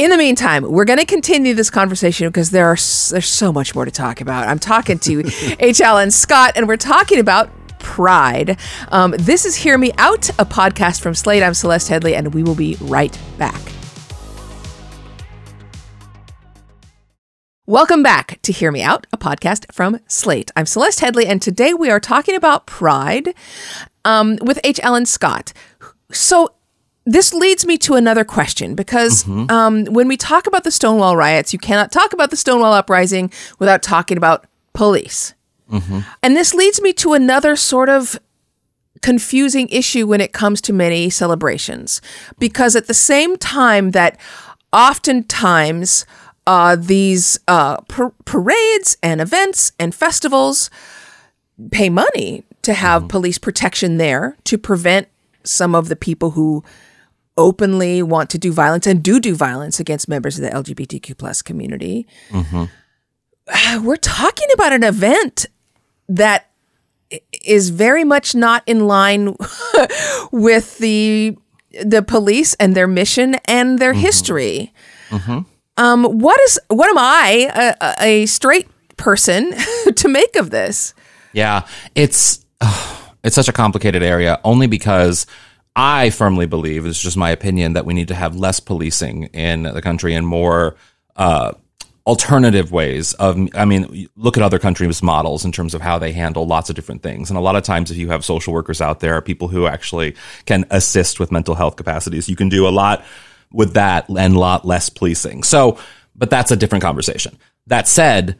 In 0.00 0.08
the 0.08 0.16
meantime, 0.16 0.62
we're 0.62 0.86
going 0.86 0.98
to 0.98 1.04
continue 1.04 1.52
this 1.52 1.68
conversation 1.68 2.26
because 2.28 2.52
there 2.52 2.64
are 2.66 2.76
there's 3.10 3.28
so 3.28 3.52
much 3.52 3.74
more 3.74 3.84
to 3.84 3.90
talk 3.90 4.22
about. 4.22 4.48
I'm 4.48 4.58
talking 4.58 4.98
to 5.00 5.30
H. 5.60 5.82
Alan 5.82 6.10
Scott, 6.10 6.52
and 6.56 6.66
we're 6.66 6.78
talking 6.78 7.18
about 7.18 7.50
pride. 7.80 8.58
Um, 8.88 9.14
this 9.18 9.44
is 9.44 9.56
Hear 9.56 9.76
Me 9.76 9.92
Out, 9.98 10.28
a 10.30 10.44
podcast 10.44 11.00
from 11.00 11.14
Slate. 11.14 11.42
I'm 11.42 11.54
Celeste 11.54 11.90
Headlee, 11.90 12.14
and 12.14 12.32
we 12.32 12.42
will 12.44 12.54
be 12.54 12.76
right 12.80 13.18
back. 13.36 13.60
Welcome 17.66 18.02
back 18.02 18.40
to 18.42 18.52
Hear 18.52 18.72
Me 18.72 18.82
Out, 18.82 19.06
a 19.12 19.16
podcast 19.16 19.72
from 19.72 20.00
Slate. 20.06 20.50
I'm 20.56 20.66
Celeste 20.66 21.00
Headlee, 21.00 21.26
and 21.26 21.40
today 21.40 21.72
we 21.72 21.88
are 21.90 22.00
talking 22.00 22.34
about 22.34 22.66
pride 22.66 23.34
um, 24.04 24.38
with 24.40 24.58
H. 24.64 24.80
Alan 24.80 25.06
Scott. 25.06 25.52
So, 26.10 26.54
this 27.06 27.32
leads 27.32 27.64
me 27.66 27.78
to 27.78 27.94
another 27.94 28.24
question 28.24 28.74
because 28.74 29.24
mm-hmm. 29.24 29.50
um, 29.50 29.84
when 29.86 30.06
we 30.08 30.16
talk 30.16 30.46
about 30.46 30.64
the 30.64 30.70
Stonewall 30.70 31.16
riots, 31.16 31.52
you 31.52 31.58
cannot 31.58 31.92
talk 31.92 32.12
about 32.12 32.30
the 32.30 32.36
Stonewall 32.36 32.72
uprising 32.72 33.32
without 33.58 33.82
talking 33.82 34.16
about 34.16 34.46
police. 34.74 35.34
Mm-hmm. 35.70 36.00
And 36.22 36.36
this 36.36 36.54
leads 36.54 36.80
me 36.80 36.92
to 36.94 37.14
another 37.14 37.56
sort 37.56 37.88
of 37.88 38.18
confusing 39.02 39.68
issue 39.68 40.06
when 40.06 40.20
it 40.20 40.32
comes 40.32 40.60
to 40.62 40.72
many 40.72 41.10
celebrations. 41.10 42.02
Because 42.38 42.76
at 42.76 42.86
the 42.86 42.94
same 42.94 43.36
time 43.36 43.92
that 43.92 44.18
oftentimes 44.72 46.04
uh, 46.46 46.76
these 46.76 47.38
uh, 47.48 47.80
par- 47.82 48.14
parades 48.24 48.96
and 49.02 49.20
events 49.20 49.72
and 49.78 49.94
festivals 49.94 50.70
pay 51.70 51.88
money 51.88 52.44
to 52.62 52.74
have 52.74 53.02
mm-hmm. 53.02 53.08
police 53.08 53.38
protection 53.38 53.96
there 53.96 54.36
to 54.44 54.58
prevent 54.58 55.08
some 55.44 55.74
of 55.74 55.88
the 55.88 55.96
people 55.96 56.32
who 56.32 56.62
openly 57.36 58.02
want 58.02 58.28
to 58.30 58.38
do 58.38 58.52
violence 58.52 58.86
and 58.86 59.02
do 59.02 59.18
do 59.18 59.34
violence 59.34 59.80
against 59.80 60.08
members 60.08 60.38
of 60.38 60.44
the 60.44 60.50
LGBTQ 60.50 61.16
plus 61.16 61.42
community. 61.42 62.06
Mm-hmm. 62.30 63.84
We're 63.84 63.96
talking 63.96 64.48
about 64.54 64.72
an 64.72 64.84
event 64.84 65.46
that 66.10 66.50
is 67.44 67.70
very 67.70 68.04
much 68.04 68.34
not 68.34 68.62
in 68.66 68.86
line 68.86 69.36
with 70.32 70.78
the 70.78 71.36
the 71.84 72.02
police 72.02 72.54
and 72.54 72.74
their 72.74 72.88
mission 72.88 73.36
and 73.44 73.78
their 73.78 73.92
mm-hmm. 73.92 74.00
history. 74.00 74.72
Mm-hmm. 75.08 75.40
Um, 75.76 76.04
what 76.18 76.40
is 76.42 76.60
what 76.68 76.90
am 76.90 76.98
I, 76.98 77.74
a, 77.80 77.94
a 78.04 78.26
straight 78.26 78.68
person, 78.96 79.54
to 79.96 80.08
make 80.08 80.36
of 80.36 80.50
this? 80.50 80.94
Yeah, 81.32 81.66
it's 81.94 82.44
it's 83.24 83.34
such 83.34 83.48
a 83.48 83.52
complicated 83.52 84.02
area. 84.02 84.40
Only 84.44 84.66
because 84.66 85.26
I 85.76 86.10
firmly 86.10 86.46
believe 86.46 86.86
it's 86.86 87.00
just 87.00 87.16
my 87.16 87.30
opinion 87.30 87.74
that 87.74 87.86
we 87.86 87.94
need 87.94 88.08
to 88.08 88.14
have 88.14 88.36
less 88.36 88.60
policing 88.60 89.24
in 89.26 89.62
the 89.62 89.80
country 89.80 90.14
and 90.14 90.26
more. 90.26 90.76
Uh, 91.16 91.52
alternative 92.06 92.72
ways 92.72 93.12
of 93.14 93.36
i 93.54 93.64
mean 93.64 94.08
look 94.16 94.36
at 94.36 94.42
other 94.42 94.58
countries 94.58 95.02
models 95.02 95.44
in 95.44 95.52
terms 95.52 95.74
of 95.74 95.82
how 95.82 95.98
they 95.98 96.12
handle 96.12 96.46
lots 96.46 96.70
of 96.70 96.76
different 96.76 97.02
things. 97.02 97.30
And 97.30 97.36
a 97.36 97.42
lot 97.42 97.56
of 97.56 97.62
times 97.62 97.90
if 97.90 97.96
you 97.96 98.08
have 98.08 98.24
social 98.24 98.54
workers 98.54 98.80
out 98.80 99.00
there 99.00 99.20
people 99.20 99.48
who 99.48 99.66
actually 99.66 100.16
can 100.46 100.64
assist 100.70 101.20
with 101.20 101.30
mental 101.30 101.54
health 101.54 101.76
capacities 101.76 102.28
you 102.28 102.36
can 102.36 102.48
do 102.48 102.66
a 102.66 102.70
lot 102.70 103.04
with 103.52 103.74
that 103.74 104.08
and 104.08 104.34
a 104.34 104.38
lot 104.38 104.64
less 104.64 104.88
policing. 104.88 105.42
So 105.42 105.78
but 106.14 106.30
that's 106.30 106.50
a 106.50 106.56
different 106.56 106.82
conversation. 106.82 107.38
That 107.66 107.86
said 107.86 108.38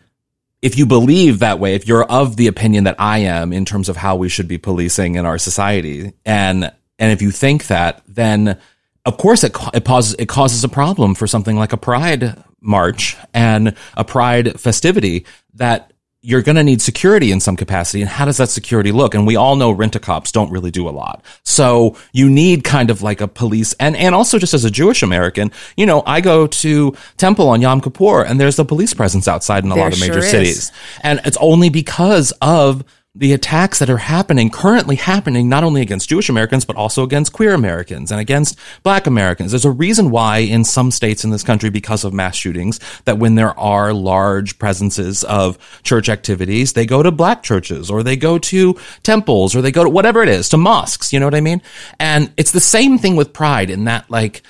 if 0.63 0.77
you 0.77 0.87
believe 0.87 1.39
that 1.39 1.59
way 1.59 1.75
if 1.75 1.87
you're 1.87 2.05
of 2.05 2.37
the 2.37 2.47
opinion 2.47 2.85
that 2.85 2.97
i 2.99 3.19
am 3.19 3.53
in 3.53 3.65
terms 3.65 3.89
of 3.89 3.97
how 3.97 4.17
we 4.17 4.29
should 4.29 4.49
be 4.49 4.59
policing 4.59 5.15
in 5.15 5.25
our 5.27 5.39
society 5.39 6.13
and 6.25 6.71
and 6.99 7.13
if 7.13 7.23
you 7.23 7.31
think 7.31 7.67
that 7.69 8.03
then 8.07 8.59
of 9.07 9.17
course 9.17 9.43
it, 9.43 9.57
it, 9.73 9.85
causes, 9.85 10.15
it 10.19 10.29
causes 10.29 10.63
a 10.63 10.69
problem 10.69 11.15
for 11.15 11.27
something 11.27 11.57
like 11.57 11.73
a 11.73 11.79
pride 11.79 12.37
march 12.61 13.17
and 13.33 13.75
a 13.97 14.05
pride 14.05 14.61
festivity 14.61 15.25
that 15.55 15.93
you're 16.23 16.43
going 16.43 16.57
to 16.57 16.65
need 16.65 16.83
security 16.83 17.33
in 17.33 17.41
some 17.41 17.57
capacity. 17.57 18.03
And 18.03 18.11
how 18.11 18.27
does 18.27 18.37
that 18.37 18.51
security 18.51 18.93
look? 18.93 19.15
And 19.15 19.27
we 19.27 19.37
all 19.37 19.57
know 19.57 19.71
rent 19.71 19.97
a 19.97 20.01
cops 20.01 20.31
don't 20.31 20.51
really 20.51 20.71
do 20.71 20.87
a 20.87 20.91
lot. 20.91 21.25
So 21.45 21.97
you 22.13 22.29
need 22.29 22.63
kind 22.63 22.91
of 22.91 23.01
like 23.01 23.23
a 23.23 23.29
police 23.29 23.73
and, 23.81 23.97
and 23.97 24.15
also 24.15 24.39
just 24.39 24.53
as 24.53 24.65
a 24.65 24.71
Jewish 24.71 25.03
American, 25.03 25.51
you 25.79 25.87
know, 25.87 26.03
I 26.05 26.21
go 26.21 26.47
to 26.47 26.95
temple 27.17 27.49
on 27.49 27.63
Yom 27.63 27.81
Kippur 27.81 28.23
and 28.23 28.39
there's 28.39 28.59
a 28.59 28.67
police 28.67 28.93
presence 28.93 29.29
outside 29.29 29.65
in 29.65 29.71
a 29.71 29.75
there 29.75 29.85
lot 29.85 29.95
of 29.95 30.01
major 30.01 30.21
sure 30.21 30.23
cities. 30.23 30.73
And 31.03 31.21
it's 31.25 31.39
only 31.39 31.71
because 31.71 32.33
of 32.43 32.85
the 33.17 33.33
attacks 33.33 33.81
that 33.81 33.91
are 33.91 33.97
happening, 33.97 34.51
currently 34.51 34.95
happening, 34.95 35.49
not 35.49 35.65
only 35.65 35.83
against 35.83 36.09
Jewish 36.09 36.29
Americans, 36.29 36.65
but 36.65 36.77
also 36.77 37.03
against 37.03 37.33
queer 37.33 37.55
Americans 37.55 38.13
and 38.13 38.21
against 38.21 38.57
black 38.85 39.09
Americans. 39.09 39.51
There's 39.51 39.65
a 39.65 39.71
reason 39.71 40.11
why 40.11 40.39
in 40.39 40.63
some 40.63 40.93
states 40.93 41.25
in 41.25 41.31
this 41.31 41.43
country, 41.43 41.71
because 41.71 42.05
of 42.05 42.15
mass 42.15 42.37
shootings, 42.37 42.79
that 43.07 43.19
when 43.19 43.35
there 43.35 43.59
are 43.59 43.93
large 43.93 44.61
presences 44.61 45.25
of 45.25 45.59
church 45.83 46.09
activities, 46.09 46.75
they 46.75 46.87
go 46.87 47.03
to 47.03 47.11
black 47.11 47.43
churches 47.43 47.91
or 47.91 48.05
they 48.05 48.17
go 48.17 48.39
to 48.39 48.79
temples 49.03 49.57
or 49.57 49.63
they 49.63 49.73
go 49.73 49.83
to 49.83 49.91
whatever 49.91 50.23
it 50.23 50.29
is, 50.29 50.49
to 50.51 50.57
mosques. 50.57 51.13
You 51.13 51.19
know 51.19 51.27
what 51.27 51.35
I 51.35 51.41
mean? 51.41 51.63
And 51.99 52.33
it's 52.37 52.53
the 52.53 52.61
same 52.61 52.97
thing 52.97 53.17
with 53.17 53.33
pride 53.33 53.71
in 53.71 53.85
that, 53.85 54.09
like, 54.09 54.43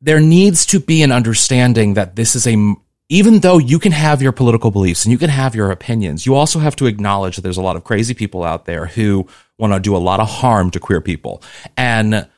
there 0.00 0.20
needs 0.20 0.64
to 0.66 0.78
be 0.78 1.02
an 1.02 1.10
understanding 1.10 1.94
that 1.94 2.14
this 2.14 2.36
is 2.36 2.46
a 2.46 2.76
even 3.08 3.40
though 3.40 3.58
you 3.58 3.78
can 3.78 3.92
have 3.92 4.20
your 4.20 4.32
political 4.32 4.70
beliefs 4.70 5.04
and 5.04 5.12
you 5.12 5.18
can 5.18 5.30
have 5.30 5.54
your 5.54 5.70
opinions, 5.70 6.26
you 6.26 6.34
also 6.34 6.58
have 6.58 6.74
to 6.76 6.86
acknowledge 6.86 7.36
that 7.36 7.42
there's 7.42 7.56
a 7.56 7.62
lot 7.62 7.76
of 7.76 7.84
crazy 7.84 8.14
people 8.14 8.42
out 8.42 8.64
there 8.64 8.86
who 8.86 9.26
want 9.58 9.72
to 9.72 9.80
do 9.80 9.96
a 9.96 9.98
lot 9.98 10.20
of 10.20 10.28
harm 10.28 10.70
to 10.72 10.80
queer 10.80 11.00
people. 11.00 11.42
And 11.76 12.28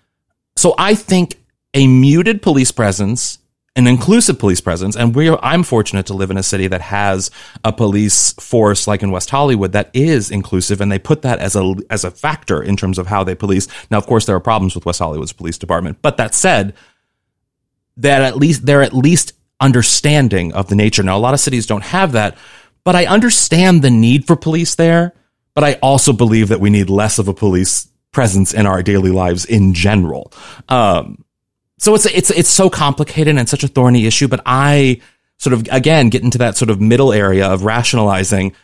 so 0.56 0.74
I 0.76 0.94
think 0.94 1.36
a 1.72 1.86
muted 1.86 2.42
police 2.42 2.70
presence, 2.70 3.38
an 3.76 3.86
inclusive 3.86 4.38
police 4.38 4.60
presence, 4.60 4.94
and 4.94 5.14
we 5.14 5.30
I'm 5.30 5.62
fortunate 5.62 6.06
to 6.06 6.14
live 6.14 6.30
in 6.30 6.36
a 6.36 6.42
city 6.42 6.66
that 6.66 6.82
has 6.82 7.30
a 7.64 7.72
police 7.72 8.32
force 8.34 8.86
like 8.86 9.02
in 9.02 9.10
West 9.10 9.30
Hollywood 9.30 9.72
that 9.72 9.90
is 9.94 10.30
inclusive, 10.30 10.80
and 10.80 10.92
they 10.92 10.98
put 10.98 11.22
that 11.22 11.38
as 11.38 11.56
a 11.56 11.74
as 11.88 12.04
a 12.04 12.10
factor 12.10 12.62
in 12.62 12.76
terms 12.76 12.98
of 12.98 13.06
how 13.06 13.24
they 13.24 13.34
police. 13.34 13.68
Now, 13.90 13.98
of 13.98 14.06
course, 14.06 14.26
there 14.26 14.36
are 14.36 14.40
problems 14.40 14.74
with 14.74 14.84
West 14.84 14.98
Hollywood's 14.98 15.32
police 15.32 15.56
department, 15.56 15.98
but 16.02 16.16
that 16.16 16.34
said, 16.34 16.74
that 17.96 18.22
at 18.22 18.36
least 18.36 18.66
they're 18.66 18.82
at 18.82 18.94
least 18.94 19.32
understanding 19.60 20.52
of 20.52 20.68
the 20.68 20.76
nature. 20.76 21.02
Now, 21.02 21.16
a 21.16 21.20
lot 21.20 21.34
of 21.34 21.40
cities 21.40 21.66
don't 21.66 21.84
have 21.84 22.12
that, 22.12 22.36
but 22.84 22.96
I 22.96 23.06
understand 23.06 23.82
the 23.82 23.90
need 23.90 24.26
for 24.26 24.36
police 24.36 24.74
there. 24.74 25.14
But 25.54 25.64
I 25.64 25.74
also 25.82 26.12
believe 26.12 26.48
that 26.48 26.60
we 26.60 26.70
need 26.70 26.88
less 26.88 27.18
of 27.18 27.26
a 27.26 27.34
police 27.34 27.88
presence 28.12 28.54
in 28.54 28.66
our 28.66 28.82
daily 28.82 29.10
lives 29.10 29.44
in 29.44 29.74
general. 29.74 30.32
Um, 30.68 31.24
so 31.78 31.94
it's 31.94 32.06
it's 32.06 32.30
it's 32.30 32.48
so 32.48 32.70
complicated 32.70 33.36
and 33.36 33.48
such 33.48 33.64
a 33.64 33.68
thorny 33.68 34.06
issue. 34.06 34.28
But 34.28 34.42
I 34.46 35.00
sort 35.38 35.54
of 35.54 35.68
again 35.70 36.10
get 36.10 36.22
into 36.22 36.38
that 36.38 36.56
sort 36.56 36.70
of 36.70 36.80
middle 36.80 37.12
area 37.12 37.46
of 37.46 37.64
rationalizing. 37.64 38.54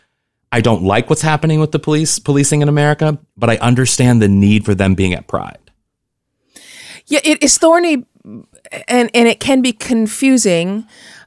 I 0.53 0.61
don't 0.61 0.85
like 0.85 1.11
what's 1.11 1.23
happening 1.23 1.59
with 1.59 1.73
the 1.73 1.81
police 1.81 2.21
policing 2.21 2.63
in 2.63 2.69
America, 2.69 3.19
but 3.37 3.51
I 3.51 3.57
understand 3.57 4.23
the 4.23 4.29
need 4.29 4.65
for 4.65 4.75
them 4.75 4.95
being 4.95 5.15
at 5.15 5.27
Pride. 5.27 5.59
Yeah, 7.07 7.21
it 7.25 7.43
is 7.43 7.59
thorny 7.59 8.07
and 8.25 9.11
and 9.15 9.29
it 9.29 9.41
can 9.41 9.63
be 9.63 9.73
confusing 9.73 10.87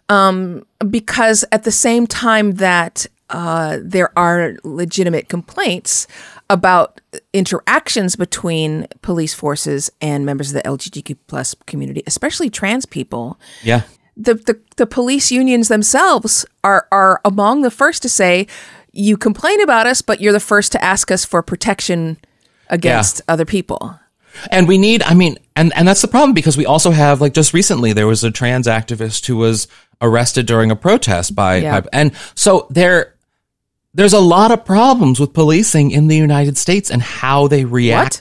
um, 0.10 0.66
because 0.90 1.46
at 1.52 1.64
the 1.64 1.72
same 1.72 2.08
time 2.08 2.54
that 2.54 3.06
uh, 3.30 3.78
there 3.82 4.18
are 4.18 4.56
legitimate 4.64 5.28
complaints 5.28 6.08
about 6.50 7.02
interactions 7.34 8.16
between 8.16 8.88
police 9.02 9.34
forces 9.34 9.92
and 10.00 10.26
members 10.26 10.50
of 10.50 10.54
the 10.54 10.62
LGBTQ 10.62 11.18
plus 11.28 11.54
community, 11.66 12.02
especially 12.08 12.50
trans 12.50 12.86
people. 12.86 13.38
Yeah. 13.64 13.82
The, 14.16 14.34
the 14.34 14.60
the 14.78 14.88
police 14.88 15.32
unions 15.32 15.68
themselves 15.68 16.46
are 16.64 16.88
are 16.92 17.22
among 17.24 17.62
the 17.62 17.70
first 17.70 18.02
to 18.04 18.10
say, 18.10 18.48
you 18.92 19.18
complain 19.18 19.62
about 19.62 19.86
us, 19.86 20.02
but 20.02 20.22
you're 20.22 20.34
the 20.34 20.40
first 20.40 20.72
to 20.72 20.84
ask 20.84 21.12
us 21.12 21.24
for 21.24 21.44
protection 21.44 22.18
against 22.70 23.20
yeah. 23.20 23.34
other 23.34 23.46
people. 23.46 24.00
And 24.52 24.68
we 24.68 24.78
need, 24.78 25.04
I 25.04 25.14
mean, 25.14 25.38
and, 25.56 25.72
and 25.76 25.88
that's 25.88 26.02
the 26.02 26.08
problem 26.08 26.34
because 26.34 26.58
we 26.58 26.66
also 26.66 26.92
have, 26.92 27.22
like, 27.22 27.34
just 27.34 27.54
recently, 27.54 27.94
there 27.94 28.08
was 28.08 28.24
a 28.24 28.32
trans 28.32 28.68
activist 28.68 29.26
who 29.26 29.38
was 29.38 29.68
arrested 30.02 30.46
during 30.46 30.72
a 30.72 30.76
protest 30.76 31.36
by, 31.36 31.58
Yeah. 31.58 31.82
by 31.82 31.90
and 31.94 32.12
so 32.36 32.68
there, 32.70 33.16
there's 33.94 34.14
a 34.14 34.20
lot 34.20 34.52
of 34.52 34.64
problems 34.66 35.20
with 35.20 35.34
policing 35.34 35.92
in 35.92 36.08
the 36.08 36.16
United 36.16 36.58
States 36.58 36.92
and 36.92 37.02
how 37.02 37.48
they 37.48 37.66
react 37.66 38.18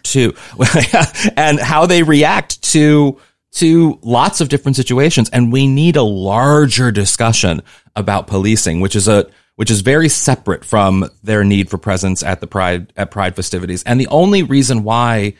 What? 0.54 0.68
to, 0.68 1.32
and 1.36 1.58
how 1.60 1.86
they 1.86 2.02
react 2.02 2.62
to, 2.72 3.20
to 3.52 3.98
lots 4.02 4.40
of 4.40 4.48
different 4.48 4.76
situations. 4.76 5.28
And 5.30 5.52
we 5.52 5.66
need 5.66 5.96
a 5.96 6.02
larger 6.02 6.90
discussion 6.90 7.62
about 7.94 8.26
policing, 8.26 8.80
which 8.80 8.96
is 8.96 9.06
a, 9.08 9.26
which 9.56 9.70
is 9.70 9.80
very 9.80 10.08
separate 10.08 10.64
from 10.64 11.08
their 11.22 11.42
need 11.44 11.70
for 11.70 11.78
presence 11.78 12.22
at 12.22 12.40
the 12.40 12.46
pride, 12.46 12.92
at 12.96 13.10
pride 13.10 13.34
festivities. 13.36 13.82
And 13.84 13.98
the 14.00 14.06
only 14.08 14.42
reason 14.42 14.82
why 14.82 15.34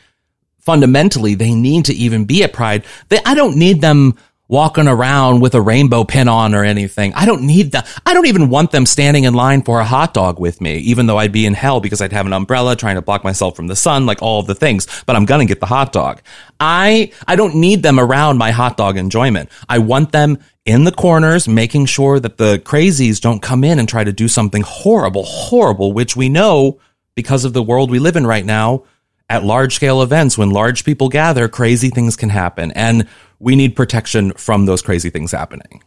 fundamentally 0.67 1.37
they 1.37 1.55
need 1.55 1.85
to 1.87 1.95
even 1.95 2.25
be 2.25 2.43
at 2.43 2.53
pride, 2.53 2.85
they, 3.09 3.21
I 3.25 3.35
don't 3.35 3.57
need 3.57 3.81
them 3.81 4.19
walking 4.49 4.87
around 4.87 5.41
with 5.41 5.55
a 5.55 5.61
rainbow 5.61 6.05
pin 6.05 6.29
on 6.29 6.55
or 6.55 6.65
anything. 6.65 7.13
I 7.15 7.25
don't 7.25 7.43
need 7.43 7.73
that. 7.73 7.89
I 8.05 8.15
don't 8.15 8.27
even 8.27 8.49
want 8.49 8.71
them 8.71 8.87
standing 8.87 9.25
in 9.25 9.35
line 9.35 9.63
for 9.63 9.81
a 9.81 9.85
hot 9.85 10.15
dog 10.15 10.39
with 10.39 10.61
me, 10.61 10.79
even 10.79 11.07
though 11.07 11.19
I'd 11.19 11.33
be 11.33 11.47
in 11.47 11.55
hell 11.55 11.81
because 11.81 12.01
I'd 12.01 12.13
have 12.13 12.27
an 12.27 12.33
umbrella 12.33 12.77
trying 12.77 12.97
to 12.97 13.03
block 13.03 13.25
myself 13.25 13.57
from 13.57 13.67
the 13.67 13.75
sun, 13.75 14.07
like 14.07 14.23
all 14.23 14.43
the 14.43 14.55
things, 14.55 14.87
but 15.05 15.17
I'm 15.17 15.25
going 15.25 15.41
to 15.41 15.53
get 15.53 15.61
the 15.61 15.67
hot 15.67 15.93
dog. 15.93 16.21
I, 16.61 17.13
I 17.27 17.35
don't 17.35 17.57
need 17.57 17.83
them 17.83 17.99
around 17.99 18.39
my 18.39 18.51
hot 18.51 18.77
dog 18.77 18.97
enjoyment. 18.97 19.51
I 19.69 19.79
want 19.79 20.13
them 20.13 20.39
in 20.65 20.85
the 20.85 20.93
corners, 20.93 21.49
making 21.49 21.87
sure 21.87 22.19
that 22.21 22.39
the 22.39 22.59
crazies 22.59 23.21
don't 23.21 23.43
come 23.43 23.65
in 23.65 23.79
and 23.79 23.89
try 23.89 24.05
to 24.05 24.13
do 24.13 24.29
something 24.29 24.63
horrible, 24.63 25.25
horrible, 25.25 25.93
which 25.93 26.17
we 26.17 26.29
know 26.29 26.81
because 27.15 27.45
of 27.45 27.53
the 27.53 27.63
world 27.63 27.91
we 27.91 27.99
live 27.99 28.17
in 28.17 28.27
right 28.27 28.45
now 28.45 28.85
at 29.29 29.45
large 29.45 29.75
scale 29.75 30.03
events, 30.03 30.39
when 30.39 30.51
large 30.51 30.85
people 30.85 31.09
gather, 31.09 31.49
crazy 31.49 31.91
things 31.91 32.17
can 32.17 32.29
happen. 32.29 32.71
And 32.73 33.09
we 33.39 33.57
need 33.57 33.75
protection 33.77 34.33
from 34.33 34.67
those 34.67 34.83
crazy 34.83 35.11
things 35.11 35.33
happening. 35.33 35.83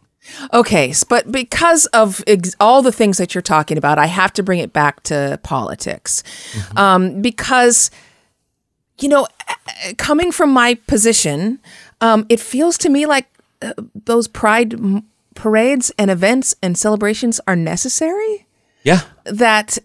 Okay, 0.52 0.92
but 1.08 1.32
because 1.32 1.86
of 1.86 2.22
ex- 2.26 2.54
all 2.60 2.82
the 2.82 2.92
things 2.92 3.18
that 3.18 3.34
you're 3.34 3.42
talking 3.42 3.78
about, 3.78 3.98
I 3.98 4.06
have 4.06 4.32
to 4.34 4.42
bring 4.42 4.58
it 4.58 4.72
back 4.72 5.02
to 5.04 5.40
politics. 5.42 6.22
Um, 6.76 7.22
because, 7.22 7.90
you 9.00 9.08
know, 9.08 9.26
coming 9.96 10.30
from 10.30 10.50
my 10.52 10.74
position, 10.86 11.58
um, 12.00 12.26
it 12.28 12.38
feels 12.38 12.78
to 12.78 12.88
me 12.88 13.06
like 13.06 13.26
uh, 13.62 13.72
those 13.94 14.28
pride 14.28 14.74
m- 14.74 15.04
parades 15.34 15.90
and 15.98 16.10
events 16.10 16.54
and 16.62 16.76
celebrations 16.76 17.40
are 17.46 17.56
necessary. 17.56 18.46
Yeah. 18.82 19.00
that 19.24 19.78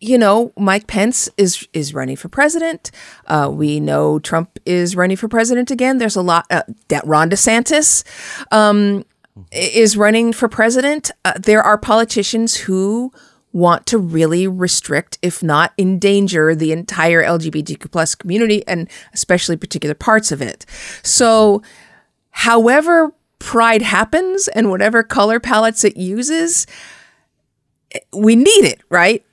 you 0.00 0.18
know 0.18 0.52
Mike 0.56 0.86
Pence 0.86 1.28
is 1.36 1.66
is 1.72 1.94
running 1.94 2.16
for 2.16 2.28
president. 2.28 2.90
Uh, 3.26 3.50
we 3.52 3.80
know 3.80 4.18
Trump 4.18 4.58
is 4.66 4.96
running 4.96 5.16
for 5.16 5.28
president 5.28 5.70
again. 5.70 5.98
There's 5.98 6.16
a 6.16 6.22
lot 6.22 6.46
uh, 6.50 6.62
that 6.88 7.06
Ron 7.06 7.30
DeSantis 7.30 8.04
um, 8.52 9.04
is 9.52 9.96
running 9.96 10.32
for 10.32 10.48
president. 10.48 11.10
Uh, 11.24 11.34
there 11.38 11.62
are 11.62 11.78
politicians 11.78 12.56
who 12.56 13.12
want 13.52 13.86
to 13.86 13.96
really 13.96 14.46
restrict, 14.46 15.18
if 15.22 15.42
not 15.42 15.72
endanger, 15.78 16.54
the 16.54 16.72
entire 16.72 17.22
LGBTQ 17.22 17.90
plus 17.90 18.14
community 18.14 18.66
and 18.68 18.88
especially 19.14 19.56
particular 19.56 19.94
parts 19.94 20.30
of 20.30 20.42
it. 20.42 20.66
So, 21.02 21.62
however 22.30 23.14
pride 23.38 23.80
happens 23.80 24.48
and 24.48 24.70
whatever 24.70 25.02
color 25.02 25.40
palettes 25.40 25.84
it 25.84 25.96
uses, 25.96 26.66
we 28.12 28.36
need 28.36 28.64
it, 28.64 28.80
right? 28.90 29.24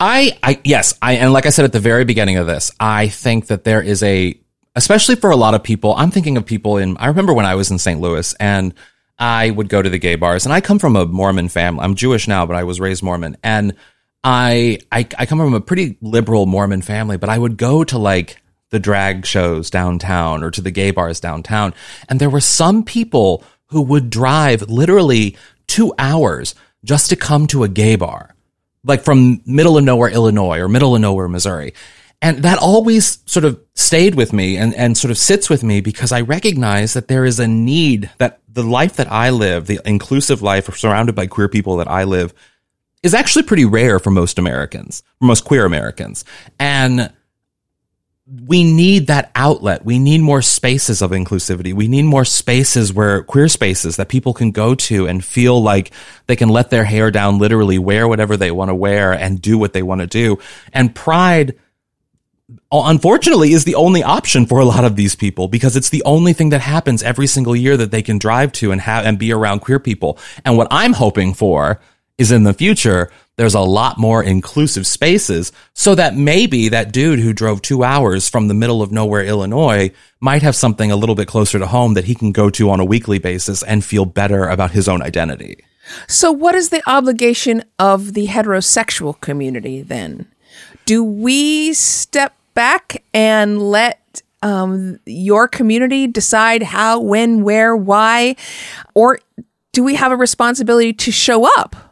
I, 0.00 0.38
I, 0.42 0.58
yes, 0.64 0.98
I, 1.02 1.14
and 1.14 1.32
like 1.34 1.44
I 1.44 1.50
said 1.50 1.66
at 1.66 1.72
the 1.72 1.78
very 1.78 2.06
beginning 2.06 2.38
of 2.38 2.46
this, 2.46 2.72
I 2.80 3.08
think 3.08 3.48
that 3.48 3.64
there 3.64 3.82
is 3.82 4.02
a, 4.02 4.40
especially 4.74 5.16
for 5.16 5.30
a 5.30 5.36
lot 5.36 5.52
of 5.52 5.62
people, 5.62 5.94
I'm 5.94 6.10
thinking 6.10 6.38
of 6.38 6.46
people 6.46 6.78
in, 6.78 6.96
I 6.96 7.08
remember 7.08 7.34
when 7.34 7.44
I 7.44 7.54
was 7.54 7.70
in 7.70 7.78
St. 7.78 8.00
Louis 8.00 8.34
and 8.40 8.72
I 9.18 9.50
would 9.50 9.68
go 9.68 9.82
to 9.82 9.90
the 9.90 9.98
gay 9.98 10.16
bars 10.16 10.46
and 10.46 10.54
I 10.54 10.62
come 10.62 10.78
from 10.78 10.96
a 10.96 11.04
Mormon 11.04 11.50
family. 11.50 11.84
I'm 11.84 11.94
Jewish 11.96 12.26
now, 12.26 12.46
but 12.46 12.56
I 12.56 12.64
was 12.64 12.80
raised 12.80 13.02
Mormon 13.02 13.36
and 13.44 13.74
I, 14.24 14.78
I, 14.90 15.06
I 15.18 15.26
come 15.26 15.38
from 15.38 15.52
a 15.52 15.60
pretty 15.60 15.98
liberal 16.00 16.46
Mormon 16.46 16.80
family, 16.80 17.18
but 17.18 17.28
I 17.28 17.38
would 17.38 17.58
go 17.58 17.84
to 17.84 17.98
like 17.98 18.40
the 18.70 18.80
drag 18.80 19.26
shows 19.26 19.68
downtown 19.68 20.42
or 20.42 20.50
to 20.52 20.62
the 20.62 20.70
gay 20.70 20.92
bars 20.92 21.20
downtown. 21.20 21.74
And 22.08 22.18
there 22.18 22.30
were 22.30 22.40
some 22.40 22.84
people 22.84 23.44
who 23.66 23.82
would 23.82 24.08
drive 24.08 24.62
literally 24.62 25.36
two 25.66 25.92
hours 25.98 26.54
just 26.84 27.10
to 27.10 27.16
come 27.16 27.46
to 27.48 27.64
a 27.64 27.68
gay 27.68 27.96
bar 27.96 28.34
like 28.84 29.02
from 29.02 29.42
middle 29.46 29.76
of 29.76 29.84
nowhere 29.84 30.10
Illinois 30.10 30.58
or 30.58 30.68
middle 30.68 30.94
of 30.94 31.00
nowhere 31.00 31.28
Missouri. 31.28 31.74
And 32.22 32.42
that 32.42 32.58
always 32.58 33.18
sort 33.24 33.44
of 33.44 33.58
stayed 33.74 34.14
with 34.14 34.32
me 34.32 34.58
and, 34.58 34.74
and 34.74 34.96
sort 34.96 35.10
of 35.10 35.16
sits 35.16 35.48
with 35.48 35.62
me 35.62 35.80
because 35.80 36.12
I 36.12 36.20
recognize 36.20 36.92
that 36.92 37.08
there 37.08 37.24
is 37.24 37.40
a 37.40 37.48
need 37.48 38.10
that 38.18 38.40
the 38.46 38.62
life 38.62 38.96
that 38.96 39.10
I 39.10 39.30
live, 39.30 39.66
the 39.66 39.80
inclusive 39.86 40.42
life 40.42 40.74
surrounded 40.76 41.14
by 41.14 41.26
queer 41.26 41.48
people 41.48 41.76
that 41.76 41.88
I 41.88 42.04
live 42.04 42.34
is 43.02 43.14
actually 43.14 43.44
pretty 43.44 43.64
rare 43.64 43.98
for 43.98 44.10
most 44.10 44.38
Americans, 44.38 45.02
for 45.18 45.24
most 45.24 45.44
queer 45.44 45.64
Americans. 45.64 46.24
And 46.58 47.10
we 48.32 48.62
need 48.62 49.08
that 49.08 49.32
outlet. 49.34 49.84
We 49.84 49.98
need 49.98 50.20
more 50.20 50.40
spaces 50.40 51.02
of 51.02 51.10
inclusivity. 51.10 51.74
We 51.74 51.88
need 51.88 52.04
more 52.04 52.24
spaces 52.24 52.92
where 52.92 53.24
queer 53.24 53.48
spaces 53.48 53.96
that 53.96 54.08
people 54.08 54.34
can 54.34 54.52
go 54.52 54.76
to 54.76 55.08
and 55.08 55.24
feel 55.24 55.60
like 55.60 55.90
they 56.26 56.36
can 56.36 56.48
let 56.48 56.70
their 56.70 56.84
hair 56.84 57.10
down, 57.10 57.38
literally 57.38 57.78
wear 57.78 58.06
whatever 58.06 58.36
they 58.36 58.52
want 58.52 58.68
to 58.68 58.74
wear 58.74 59.12
and 59.12 59.42
do 59.42 59.58
what 59.58 59.72
they 59.72 59.82
want 59.82 60.00
to 60.00 60.06
do. 60.06 60.38
And 60.72 60.94
pride, 60.94 61.56
uh, 62.70 62.82
unfortunately, 62.84 63.52
is 63.52 63.64
the 63.64 63.74
only 63.74 64.04
option 64.04 64.46
for 64.46 64.60
a 64.60 64.64
lot 64.64 64.84
of 64.84 64.94
these 64.94 65.16
people 65.16 65.48
because 65.48 65.74
it's 65.74 65.90
the 65.90 66.04
only 66.04 66.32
thing 66.32 66.50
that 66.50 66.60
happens 66.60 67.02
every 67.02 67.26
single 67.26 67.56
year 67.56 67.76
that 67.76 67.90
they 67.90 68.02
can 68.02 68.18
drive 68.18 68.52
to 68.52 68.70
and 68.70 68.80
have 68.80 69.04
and 69.06 69.18
be 69.18 69.32
around 69.32 69.58
queer 69.58 69.80
people. 69.80 70.18
And 70.44 70.56
what 70.56 70.68
I'm 70.70 70.92
hoping 70.92 71.34
for 71.34 71.80
is 72.16 72.30
in 72.30 72.44
the 72.44 72.54
future, 72.54 73.10
there's 73.40 73.54
a 73.54 73.60
lot 73.60 73.96
more 73.96 74.22
inclusive 74.22 74.86
spaces 74.86 75.50
so 75.72 75.94
that 75.94 76.14
maybe 76.14 76.68
that 76.68 76.92
dude 76.92 77.20
who 77.20 77.32
drove 77.32 77.62
two 77.62 77.82
hours 77.82 78.28
from 78.28 78.48
the 78.48 78.54
middle 78.54 78.82
of 78.82 78.92
nowhere, 78.92 79.24
Illinois 79.24 79.90
might 80.20 80.42
have 80.42 80.54
something 80.54 80.90
a 80.90 80.96
little 80.96 81.14
bit 81.14 81.26
closer 81.26 81.58
to 81.58 81.66
home 81.66 81.94
that 81.94 82.04
he 82.04 82.14
can 82.14 82.32
go 82.32 82.50
to 82.50 82.68
on 82.68 82.80
a 82.80 82.84
weekly 82.84 83.18
basis 83.18 83.62
and 83.62 83.82
feel 83.82 84.04
better 84.04 84.46
about 84.46 84.72
his 84.72 84.90
own 84.90 85.00
identity. 85.00 85.64
So, 86.06 86.30
what 86.30 86.54
is 86.54 86.68
the 86.68 86.82
obligation 86.86 87.64
of 87.78 88.12
the 88.12 88.26
heterosexual 88.26 89.18
community 89.22 89.80
then? 89.80 90.26
Do 90.84 91.02
we 91.02 91.72
step 91.72 92.36
back 92.52 93.02
and 93.14 93.58
let 93.70 94.20
um, 94.42 95.00
your 95.06 95.48
community 95.48 96.06
decide 96.06 96.62
how, 96.62 97.00
when, 97.00 97.42
where, 97.42 97.74
why? 97.74 98.36
Or 98.92 99.18
do 99.72 99.82
we 99.82 99.94
have 99.94 100.12
a 100.12 100.16
responsibility 100.16 100.92
to 100.92 101.10
show 101.10 101.48
up 101.58 101.89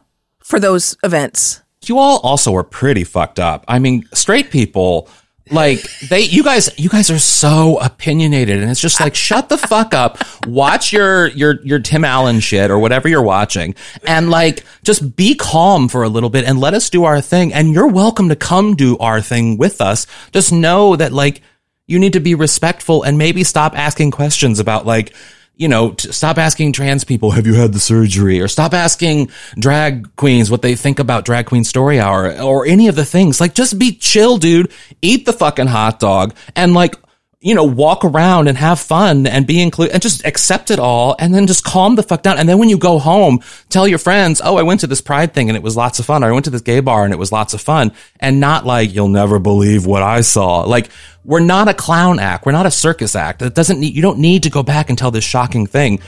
for 0.49 0.59
those 0.59 0.97
events? 1.03 1.61
You 1.85 1.99
all 1.99 2.19
also 2.19 2.53
are 2.55 2.63
pretty 2.63 3.03
fucked 3.03 3.39
up. 3.39 3.63
I 3.67 3.79
mean, 3.79 4.03
straight 4.13 4.49
people, 4.51 5.07
like 5.51 5.81
they, 6.09 6.21
you 6.21 6.43
guys, 6.43 6.69
you 6.77 6.89
guys 6.89 7.09
are 7.09 7.19
so 7.19 7.79
opinionated, 7.79 8.61
and 8.61 8.69
it's 8.69 8.81
just 8.81 8.99
like, 8.99 9.15
shut 9.15 9.47
the 9.47 9.57
fuck 9.57 9.93
up, 9.93 10.17
watch 10.45 10.91
your 10.91 11.27
your 11.29 11.61
your 11.63 11.79
Tim 11.79 12.03
Allen 12.03 12.39
shit 12.41 12.69
or 12.69 12.77
whatever 12.79 13.07
you're 13.07 13.21
watching, 13.21 13.75
and 14.05 14.29
like 14.29 14.65
just 14.83 15.15
be 15.15 15.35
calm 15.35 15.87
for 15.87 16.03
a 16.03 16.09
little 16.09 16.29
bit 16.29 16.45
and 16.45 16.59
let 16.59 16.73
us 16.73 16.89
do 16.89 17.05
our 17.05 17.21
thing. 17.21 17.53
And 17.53 17.73
you're 17.73 17.87
welcome 17.87 18.29
to 18.29 18.35
come 18.35 18.75
do 18.75 18.97
our 18.97 19.21
thing 19.21 19.57
with 19.57 19.81
us. 19.81 20.05
Just 20.31 20.51
know 20.51 20.95
that 20.95 21.13
like 21.13 21.41
you 21.87 21.97
need 21.97 22.13
to 22.13 22.19
be 22.19 22.35
respectful 22.35 23.01
and 23.03 23.17
maybe 23.17 23.43
stop 23.43 23.77
asking 23.77 24.11
questions 24.11 24.59
about 24.59 24.85
like 24.85 25.13
you 25.59 25.67
know, 25.67 25.93
stop 25.97 26.37
asking 26.37 26.71
trans 26.71 27.03
people, 27.03 27.31
have 27.31 27.45
you 27.45 27.53
had 27.53 27.73
the 27.73 27.81
surgery? 27.81 28.39
Or 28.39 28.47
stop 28.47 28.73
asking 28.73 29.29
drag 29.55 30.15
queens 30.15 30.49
what 30.49 30.61
they 30.61 30.75
think 30.75 30.99
about 30.99 31.25
drag 31.25 31.47
queen 31.47 31.65
story 31.65 31.99
hour 31.99 32.31
or 32.41 32.65
any 32.65 32.87
of 32.87 32.95
the 32.95 33.03
things. 33.03 33.41
Like, 33.41 33.53
just 33.53 33.77
be 33.77 33.91
chill, 33.91 34.37
dude. 34.37 34.71
Eat 35.01 35.25
the 35.25 35.33
fucking 35.33 35.67
hot 35.67 35.99
dog 35.99 36.33
and 36.55 36.73
like, 36.73 36.95
you 37.41 37.55
know, 37.55 37.63
walk 37.63 38.03
around 38.03 38.49
and 38.49 38.57
have 38.57 38.77
fun 38.79 39.25
and 39.25 39.47
be 39.47 39.61
included 39.61 39.93
and 39.93 40.01
just 40.01 40.25
accept 40.25 40.69
it 40.71 40.77
all 40.77 41.15
and 41.19 41.33
then 41.33 41.47
just 41.47 41.63
calm 41.63 41.95
the 41.95 42.03
fuck 42.03 42.21
down. 42.21 42.37
And 42.37 42.49
then 42.49 42.57
when 42.57 42.67
you 42.67 42.77
go 42.77 42.99
home, 42.99 43.39
tell 43.69 43.87
your 43.87 43.97
friends, 43.97 44.41
oh, 44.43 44.57
I 44.57 44.63
went 44.63 44.81
to 44.81 44.87
this 44.87 44.99
pride 44.99 45.33
thing 45.33 45.49
and 45.49 45.55
it 45.55 45.63
was 45.63 45.77
lots 45.77 45.99
of 45.99 46.05
fun. 46.05 46.21
Or 46.21 46.27
I 46.27 46.31
went 46.33 46.45
to 46.45 46.51
this 46.51 46.61
gay 46.61 46.81
bar 46.81 47.05
and 47.05 47.13
it 47.13 47.17
was 47.17 47.31
lots 47.31 47.53
of 47.53 47.61
fun. 47.61 47.93
And 48.19 48.41
not 48.41 48.65
like, 48.65 48.93
you'll 48.93 49.07
never 49.07 49.39
believe 49.39 49.85
what 49.85 50.03
I 50.03 50.19
saw. 50.19 50.63
Like, 50.63 50.89
we're 51.23 51.39
not 51.39 51.69
a 51.69 51.73
clown 51.73 52.19
act. 52.19 52.45
We're 52.45 52.51
not 52.51 52.65
a 52.65 52.71
circus 52.71 53.15
act. 53.15 53.39
That 53.39 53.55
doesn't 53.55 53.79
need, 53.79 53.95
you 53.95 54.01
don't 54.01 54.19
need 54.19 54.43
to 54.43 54.49
go 54.49 54.61
back 54.61 54.89
and 54.89 54.97
tell 54.97 55.11
this 55.11 55.23
shocking 55.23 55.65
thing 55.65 56.01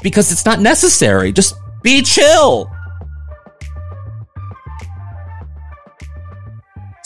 because 0.00 0.30
it's 0.30 0.46
not 0.46 0.60
necessary. 0.60 1.32
Just 1.32 1.56
be 1.82 2.02
chill. 2.02 2.70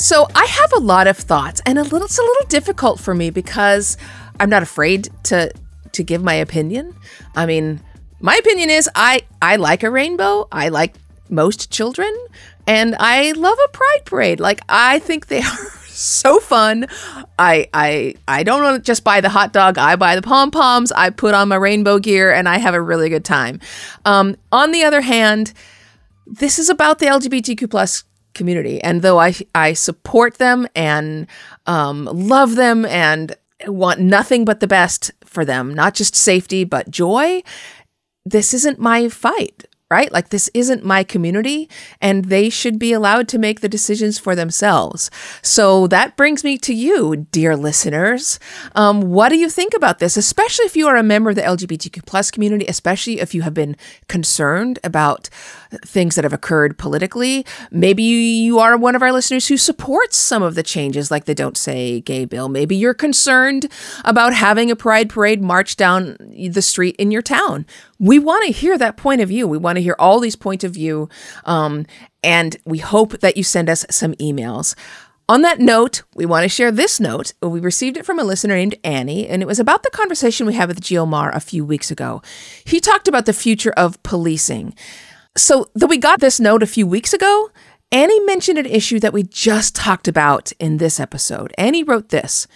So 0.00 0.26
I 0.34 0.46
have 0.46 0.72
a 0.72 0.80
lot 0.80 1.08
of 1.08 1.18
thoughts, 1.18 1.60
and 1.66 1.78
a 1.78 1.82
little 1.82 2.04
it's 2.04 2.18
a 2.18 2.22
little 2.22 2.46
difficult 2.48 2.98
for 3.00 3.14
me 3.14 3.28
because 3.28 3.98
I'm 4.40 4.48
not 4.48 4.62
afraid 4.62 5.10
to 5.24 5.52
to 5.92 6.02
give 6.02 6.24
my 6.24 6.32
opinion. 6.32 6.96
I 7.36 7.44
mean, 7.44 7.82
my 8.18 8.34
opinion 8.34 8.70
is 8.70 8.88
I 8.94 9.20
I 9.42 9.56
like 9.56 9.82
a 9.82 9.90
rainbow. 9.90 10.48
I 10.50 10.70
like 10.70 10.94
most 11.28 11.70
children, 11.70 12.10
and 12.66 12.96
I 12.98 13.32
love 13.32 13.58
a 13.62 13.68
pride 13.68 14.00
parade. 14.06 14.40
Like 14.40 14.62
I 14.70 15.00
think 15.00 15.26
they 15.26 15.42
are 15.42 15.68
so 15.88 16.40
fun. 16.40 16.86
I 17.38 17.68
I 17.74 18.14
I 18.26 18.42
don't 18.42 18.82
just 18.82 19.04
buy 19.04 19.20
the 19.20 19.28
hot 19.28 19.52
dog. 19.52 19.76
I 19.76 19.96
buy 19.96 20.16
the 20.16 20.22
pom 20.22 20.50
poms. 20.50 20.92
I 20.92 21.10
put 21.10 21.34
on 21.34 21.48
my 21.48 21.56
rainbow 21.56 21.98
gear, 21.98 22.32
and 22.32 22.48
I 22.48 22.56
have 22.56 22.72
a 22.72 22.80
really 22.80 23.10
good 23.10 23.26
time. 23.26 23.60
Um, 24.06 24.38
on 24.50 24.72
the 24.72 24.82
other 24.82 25.02
hand, 25.02 25.52
this 26.26 26.58
is 26.58 26.70
about 26.70 27.00
the 27.00 27.06
LGBTQ 27.06 27.70
plus 27.70 28.04
community, 28.34 28.82
and 28.82 29.02
though 29.02 29.18
I 29.18 29.34
I 29.54 29.72
support 29.72 30.38
them 30.38 30.66
and 30.74 31.26
um, 31.66 32.04
love 32.04 32.54
them 32.56 32.84
and 32.86 33.36
want 33.66 34.00
nothing 34.00 34.44
but 34.44 34.60
the 34.60 34.66
best 34.66 35.10
for 35.24 35.44
them, 35.44 35.74
not 35.74 35.94
just 35.94 36.14
safety 36.14 36.64
but 36.64 36.90
joy. 36.90 37.42
This 38.24 38.52
isn't 38.52 38.78
my 38.78 39.08
fight 39.08 39.64
right? 39.90 40.12
Like, 40.12 40.28
this 40.28 40.48
isn't 40.54 40.84
my 40.84 41.02
community, 41.02 41.68
and 42.00 42.26
they 42.26 42.48
should 42.48 42.78
be 42.78 42.92
allowed 42.92 43.26
to 43.28 43.38
make 43.38 43.60
the 43.60 43.68
decisions 43.68 44.18
for 44.18 44.36
themselves. 44.36 45.10
So 45.42 45.88
that 45.88 46.16
brings 46.16 46.44
me 46.44 46.58
to 46.58 46.72
you, 46.72 47.26
dear 47.32 47.56
listeners. 47.56 48.38
Um, 48.76 49.02
what 49.02 49.30
do 49.30 49.36
you 49.36 49.50
think 49.50 49.74
about 49.74 49.98
this, 49.98 50.16
especially 50.16 50.66
if 50.66 50.76
you 50.76 50.86
are 50.86 50.96
a 50.96 51.02
member 51.02 51.30
of 51.30 51.36
the 51.36 51.42
LGBTQ 51.42 52.06
plus 52.06 52.30
community, 52.30 52.66
especially 52.66 53.18
if 53.18 53.34
you 53.34 53.42
have 53.42 53.54
been 53.54 53.76
concerned 54.06 54.78
about 54.84 55.28
things 55.84 56.14
that 56.14 56.24
have 56.24 56.32
occurred 56.32 56.78
politically? 56.78 57.44
Maybe 57.72 58.04
you 58.04 58.60
are 58.60 58.76
one 58.76 58.94
of 58.94 59.02
our 59.02 59.12
listeners 59.12 59.48
who 59.48 59.56
supports 59.56 60.16
some 60.16 60.42
of 60.42 60.54
the 60.54 60.62
changes, 60.62 61.10
like 61.10 61.24
the 61.24 61.34
Don't 61.34 61.56
Say 61.56 62.00
Gay 62.00 62.26
bill. 62.26 62.48
Maybe 62.48 62.76
you're 62.76 62.94
concerned 62.94 63.66
about 64.04 64.34
having 64.34 64.70
a 64.70 64.76
pride 64.76 65.10
parade 65.10 65.42
march 65.42 65.74
down 65.74 66.16
the 66.20 66.62
street 66.62 66.94
in 66.96 67.10
your 67.10 67.22
town 67.22 67.66
we 68.00 68.18
want 68.18 68.44
to 68.46 68.52
hear 68.52 68.76
that 68.78 68.96
point 68.96 69.20
of 69.20 69.28
view. 69.28 69.46
We 69.46 69.58
want 69.58 69.76
to 69.76 69.82
hear 69.82 69.94
all 69.98 70.18
these 70.18 70.34
points 70.34 70.64
of 70.64 70.72
view. 70.72 71.08
Um, 71.44 71.86
and 72.24 72.56
we 72.64 72.78
hope 72.78 73.20
that 73.20 73.36
you 73.36 73.44
send 73.44 73.68
us 73.68 73.84
some 73.90 74.14
emails. 74.14 74.74
On 75.28 75.42
that 75.42 75.60
note, 75.60 76.02
we 76.16 76.26
want 76.26 76.42
to 76.42 76.48
share 76.48 76.72
this 76.72 76.98
note. 76.98 77.34
We 77.40 77.60
received 77.60 77.96
it 77.96 78.04
from 78.04 78.18
a 78.18 78.24
listener 78.24 78.56
named 78.56 78.74
Annie, 78.82 79.28
and 79.28 79.42
it 79.42 79.46
was 79.46 79.60
about 79.60 79.84
the 79.84 79.90
conversation 79.90 80.44
we 80.44 80.54
had 80.54 80.68
with 80.68 80.80
Geomar 80.80 81.32
a 81.32 81.38
few 81.38 81.64
weeks 81.64 81.92
ago. 81.92 82.20
He 82.64 82.80
talked 82.80 83.06
about 83.06 83.26
the 83.26 83.32
future 83.32 83.72
of 83.76 84.02
policing. 84.02 84.74
So, 85.36 85.66
though 85.74 85.86
we 85.86 85.98
got 85.98 86.18
this 86.18 86.40
note 86.40 86.64
a 86.64 86.66
few 86.66 86.84
weeks 86.84 87.12
ago, 87.12 87.50
Annie 87.92 88.18
mentioned 88.20 88.58
an 88.58 88.66
issue 88.66 88.98
that 88.98 89.12
we 89.12 89.22
just 89.22 89.76
talked 89.76 90.08
about 90.08 90.50
in 90.58 90.78
this 90.78 90.98
episode. 90.98 91.52
Annie 91.56 91.84
wrote 91.84 92.08
this 92.08 92.48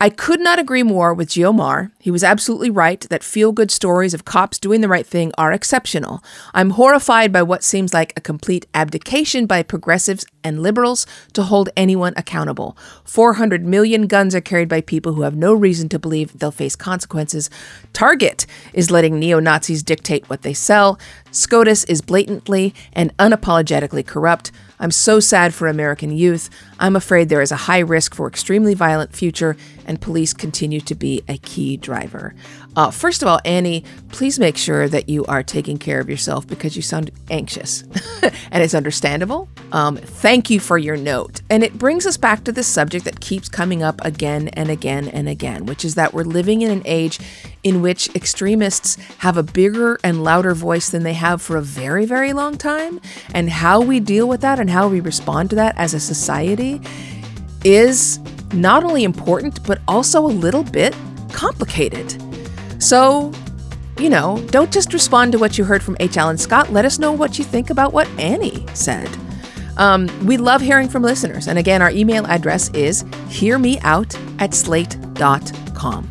I 0.00 0.10
could 0.10 0.38
not 0.38 0.60
agree 0.60 0.84
more 0.84 1.12
with 1.12 1.30
Geomar. 1.30 1.90
He 1.98 2.12
was 2.12 2.22
absolutely 2.22 2.70
right 2.70 3.00
that 3.10 3.24
feel 3.24 3.50
good 3.50 3.72
stories 3.72 4.14
of 4.14 4.24
cops 4.24 4.60
doing 4.60 4.80
the 4.80 4.86
right 4.86 5.04
thing 5.04 5.32
are 5.36 5.50
exceptional. 5.50 6.22
I'm 6.54 6.70
horrified 6.70 7.32
by 7.32 7.42
what 7.42 7.64
seems 7.64 7.92
like 7.92 8.12
a 8.16 8.20
complete 8.20 8.68
abdication 8.74 9.46
by 9.46 9.64
progressives 9.64 10.24
and 10.44 10.62
liberals 10.62 11.04
to 11.32 11.42
hold 11.42 11.70
anyone 11.76 12.12
accountable. 12.16 12.78
400 13.02 13.64
million 13.64 14.06
guns 14.06 14.36
are 14.36 14.40
carried 14.40 14.68
by 14.68 14.82
people 14.82 15.14
who 15.14 15.22
have 15.22 15.34
no 15.34 15.52
reason 15.52 15.88
to 15.88 15.98
believe 15.98 16.38
they'll 16.38 16.52
face 16.52 16.76
consequences. 16.76 17.50
Target 17.92 18.46
is 18.72 18.92
letting 18.92 19.18
neo 19.18 19.40
Nazis 19.40 19.82
dictate 19.82 20.30
what 20.30 20.42
they 20.42 20.54
sell. 20.54 20.96
SCOTUS 21.32 21.82
is 21.86 22.02
blatantly 22.02 22.72
and 22.92 23.16
unapologetically 23.16 24.06
corrupt. 24.06 24.52
I'm 24.80 24.90
so 24.90 25.20
sad 25.20 25.54
for 25.54 25.68
American 25.68 26.10
youth. 26.10 26.50
I'm 26.78 26.96
afraid 26.96 27.28
there 27.28 27.42
is 27.42 27.52
a 27.52 27.56
high 27.56 27.80
risk 27.80 28.14
for 28.14 28.28
extremely 28.28 28.74
violent 28.74 29.14
future, 29.14 29.56
and 29.86 30.00
police 30.00 30.32
continue 30.32 30.80
to 30.82 30.94
be 30.94 31.22
a 31.28 31.38
key 31.38 31.76
driver. 31.76 32.34
Uh, 32.78 32.92
first 32.92 33.22
of 33.22 33.28
all, 33.28 33.40
Annie, 33.44 33.82
please 34.10 34.38
make 34.38 34.56
sure 34.56 34.88
that 34.88 35.08
you 35.08 35.24
are 35.24 35.42
taking 35.42 35.78
care 35.78 35.98
of 35.98 36.08
yourself 36.08 36.46
because 36.46 36.76
you 36.76 36.82
sound 36.82 37.10
anxious, 37.28 37.82
and 38.52 38.62
it's 38.62 38.72
understandable. 38.72 39.48
Um, 39.72 39.96
thank 39.96 40.48
you 40.48 40.60
for 40.60 40.78
your 40.78 40.96
note. 40.96 41.40
And 41.50 41.64
it 41.64 41.76
brings 41.76 42.06
us 42.06 42.16
back 42.16 42.44
to 42.44 42.52
this 42.52 42.68
subject 42.68 43.04
that 43.06 43.18
keeps 43.18 43.48
coming 43.48 43.82
up 43.82 44.00
again 44.04 44.46
and 44.52 44.70
again 44.70 45.08
and 45.08 45.28
again, 45.28 45.66
which 45.66 45.84
is 45.84 45.96
that 45.96 46.14
we're 46.14 46.22
living 46.22 46.62
in 46.62 46.70
an 46.70 46.82
age 46.84 47.18
in 47.64 47.82
which 47.82 48.14
extremists 48.14 48.94
have 49.18 49.36
a 49.36 49.42
bigger 49.42 49.98
and 50.04 50.22
louder 50.22 50.54
voice 50.54 50.88
than 50.88 51.02
they 51.02 51.14
have 51.14 51.42
for 51.42 51.56
a 51.56 51.62
very, 51.62 52.04
very 52.06 52.32
long 52.32 52.56
time. 52.56 53.00
And 53.34 53.50
how 53.50 53.80
we 53.80 53.98
deal 53.98 54.28
with 54.28 54.40
that 54.42 54.60
and 54.60 54.70
how 54.70 54.86
we 54.86 55.00
respond 55.00 55.50
to 55.50 55.56
that 55.56 55.76
as 55.78 55.94
a 55.94 56.00
society 56.00 56.80
is 57.64 58.20
not 58.54 58.84
only 58.84 59.02
important, 59.02 59.66
but 59.66 59.80
also 59.88 60.24
a 60.24 60.28
little 60.28 60.62
bit 60.62 60.94
complicated. 61.32 62.27
So, 62.78 63.32
you 63.98 64.10
know, 64.10 64.44
don't 64.50 64.72
just 64.72 64.92
respond 64.92 65.32
to 65.32 65.38
what 65.38 65.58
you 65.58 65.64
heard 65.64 65.82
from 65.82 65.96
H. 66.00 66.16
Alan 66.16 66.38
Scott. 66.38 66.72
Let 66.72 66.84
us 66.84 66.98
know 66.98 67.12
what 67.12 67.38
you 67.38 67.44
think 67.44 67.70
about 67.70 67.92
what 67.92 68.08
Annie 68.18 68.66
said. 68.74 69.08
Um, 69.76 70.08
we 70.26 70.36
love 70.36 70.60
hearing 70.60 70.88
from 70.88 71.02
listeners. 71.02 71.46
And 71.48 71.58
again, 71.58 71.82
our 71.82 71.90
email 71.90 72.26
address 72.26 72.68
is 72.70 73.04
hearmeout 73.04 74.16
at 74.40 74.54
slate.com. 74.54 76.10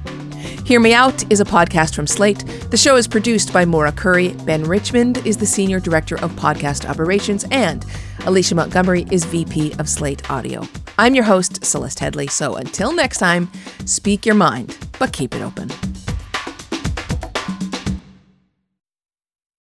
Hear 0.65 0.81
Me 0.81 0.93
Out 0.93 1.31
is 1.31 1.39
a 1.39 1.45
podcast 1.45 1.95
from 1.95 2.07
Slate. 2.07 2.39
The 2.71 2.75
show 2.77 2.97
is 2.97 3.07
produced 3.07 3.53
by 3.53 3.63
Maura 3.63 3.91
Currie. 3.93 4.33
Ben 4.45 4.65
Richmond 4.65 5.25
is 5.25 5.37
the 5.37 5.45
Senior 5.45 5.79
Director 5.79 6.15
of 6.21 6.31
Podcast 6.33 6.89
Operations, 6.89 7.45
and 7.51 7.85
Alicia 8.25 8.55
Montgomery 8.55 9.05
is 9.09 9.23
VP 9.23 9.75
of 9.79 9.87
Slate 9.87 10.29
Audio. 10.29 10.67
I'm 10.97 11.15
your 11.15 11.23
host, 11.23 11.63
Celeste 11.63 11.99
Headlee. 11.99 12.29
So 12.29 12.55
until 12.55 12.91
next 12.91 13.19
time, 13.19 13.49
speak 13.85 14.25
your 14.25 14.35
mind, 14.35 14.77
but 14.99 15.13
keep 15.13 15.33
it 15.33 15.41
open. 15.41 15.69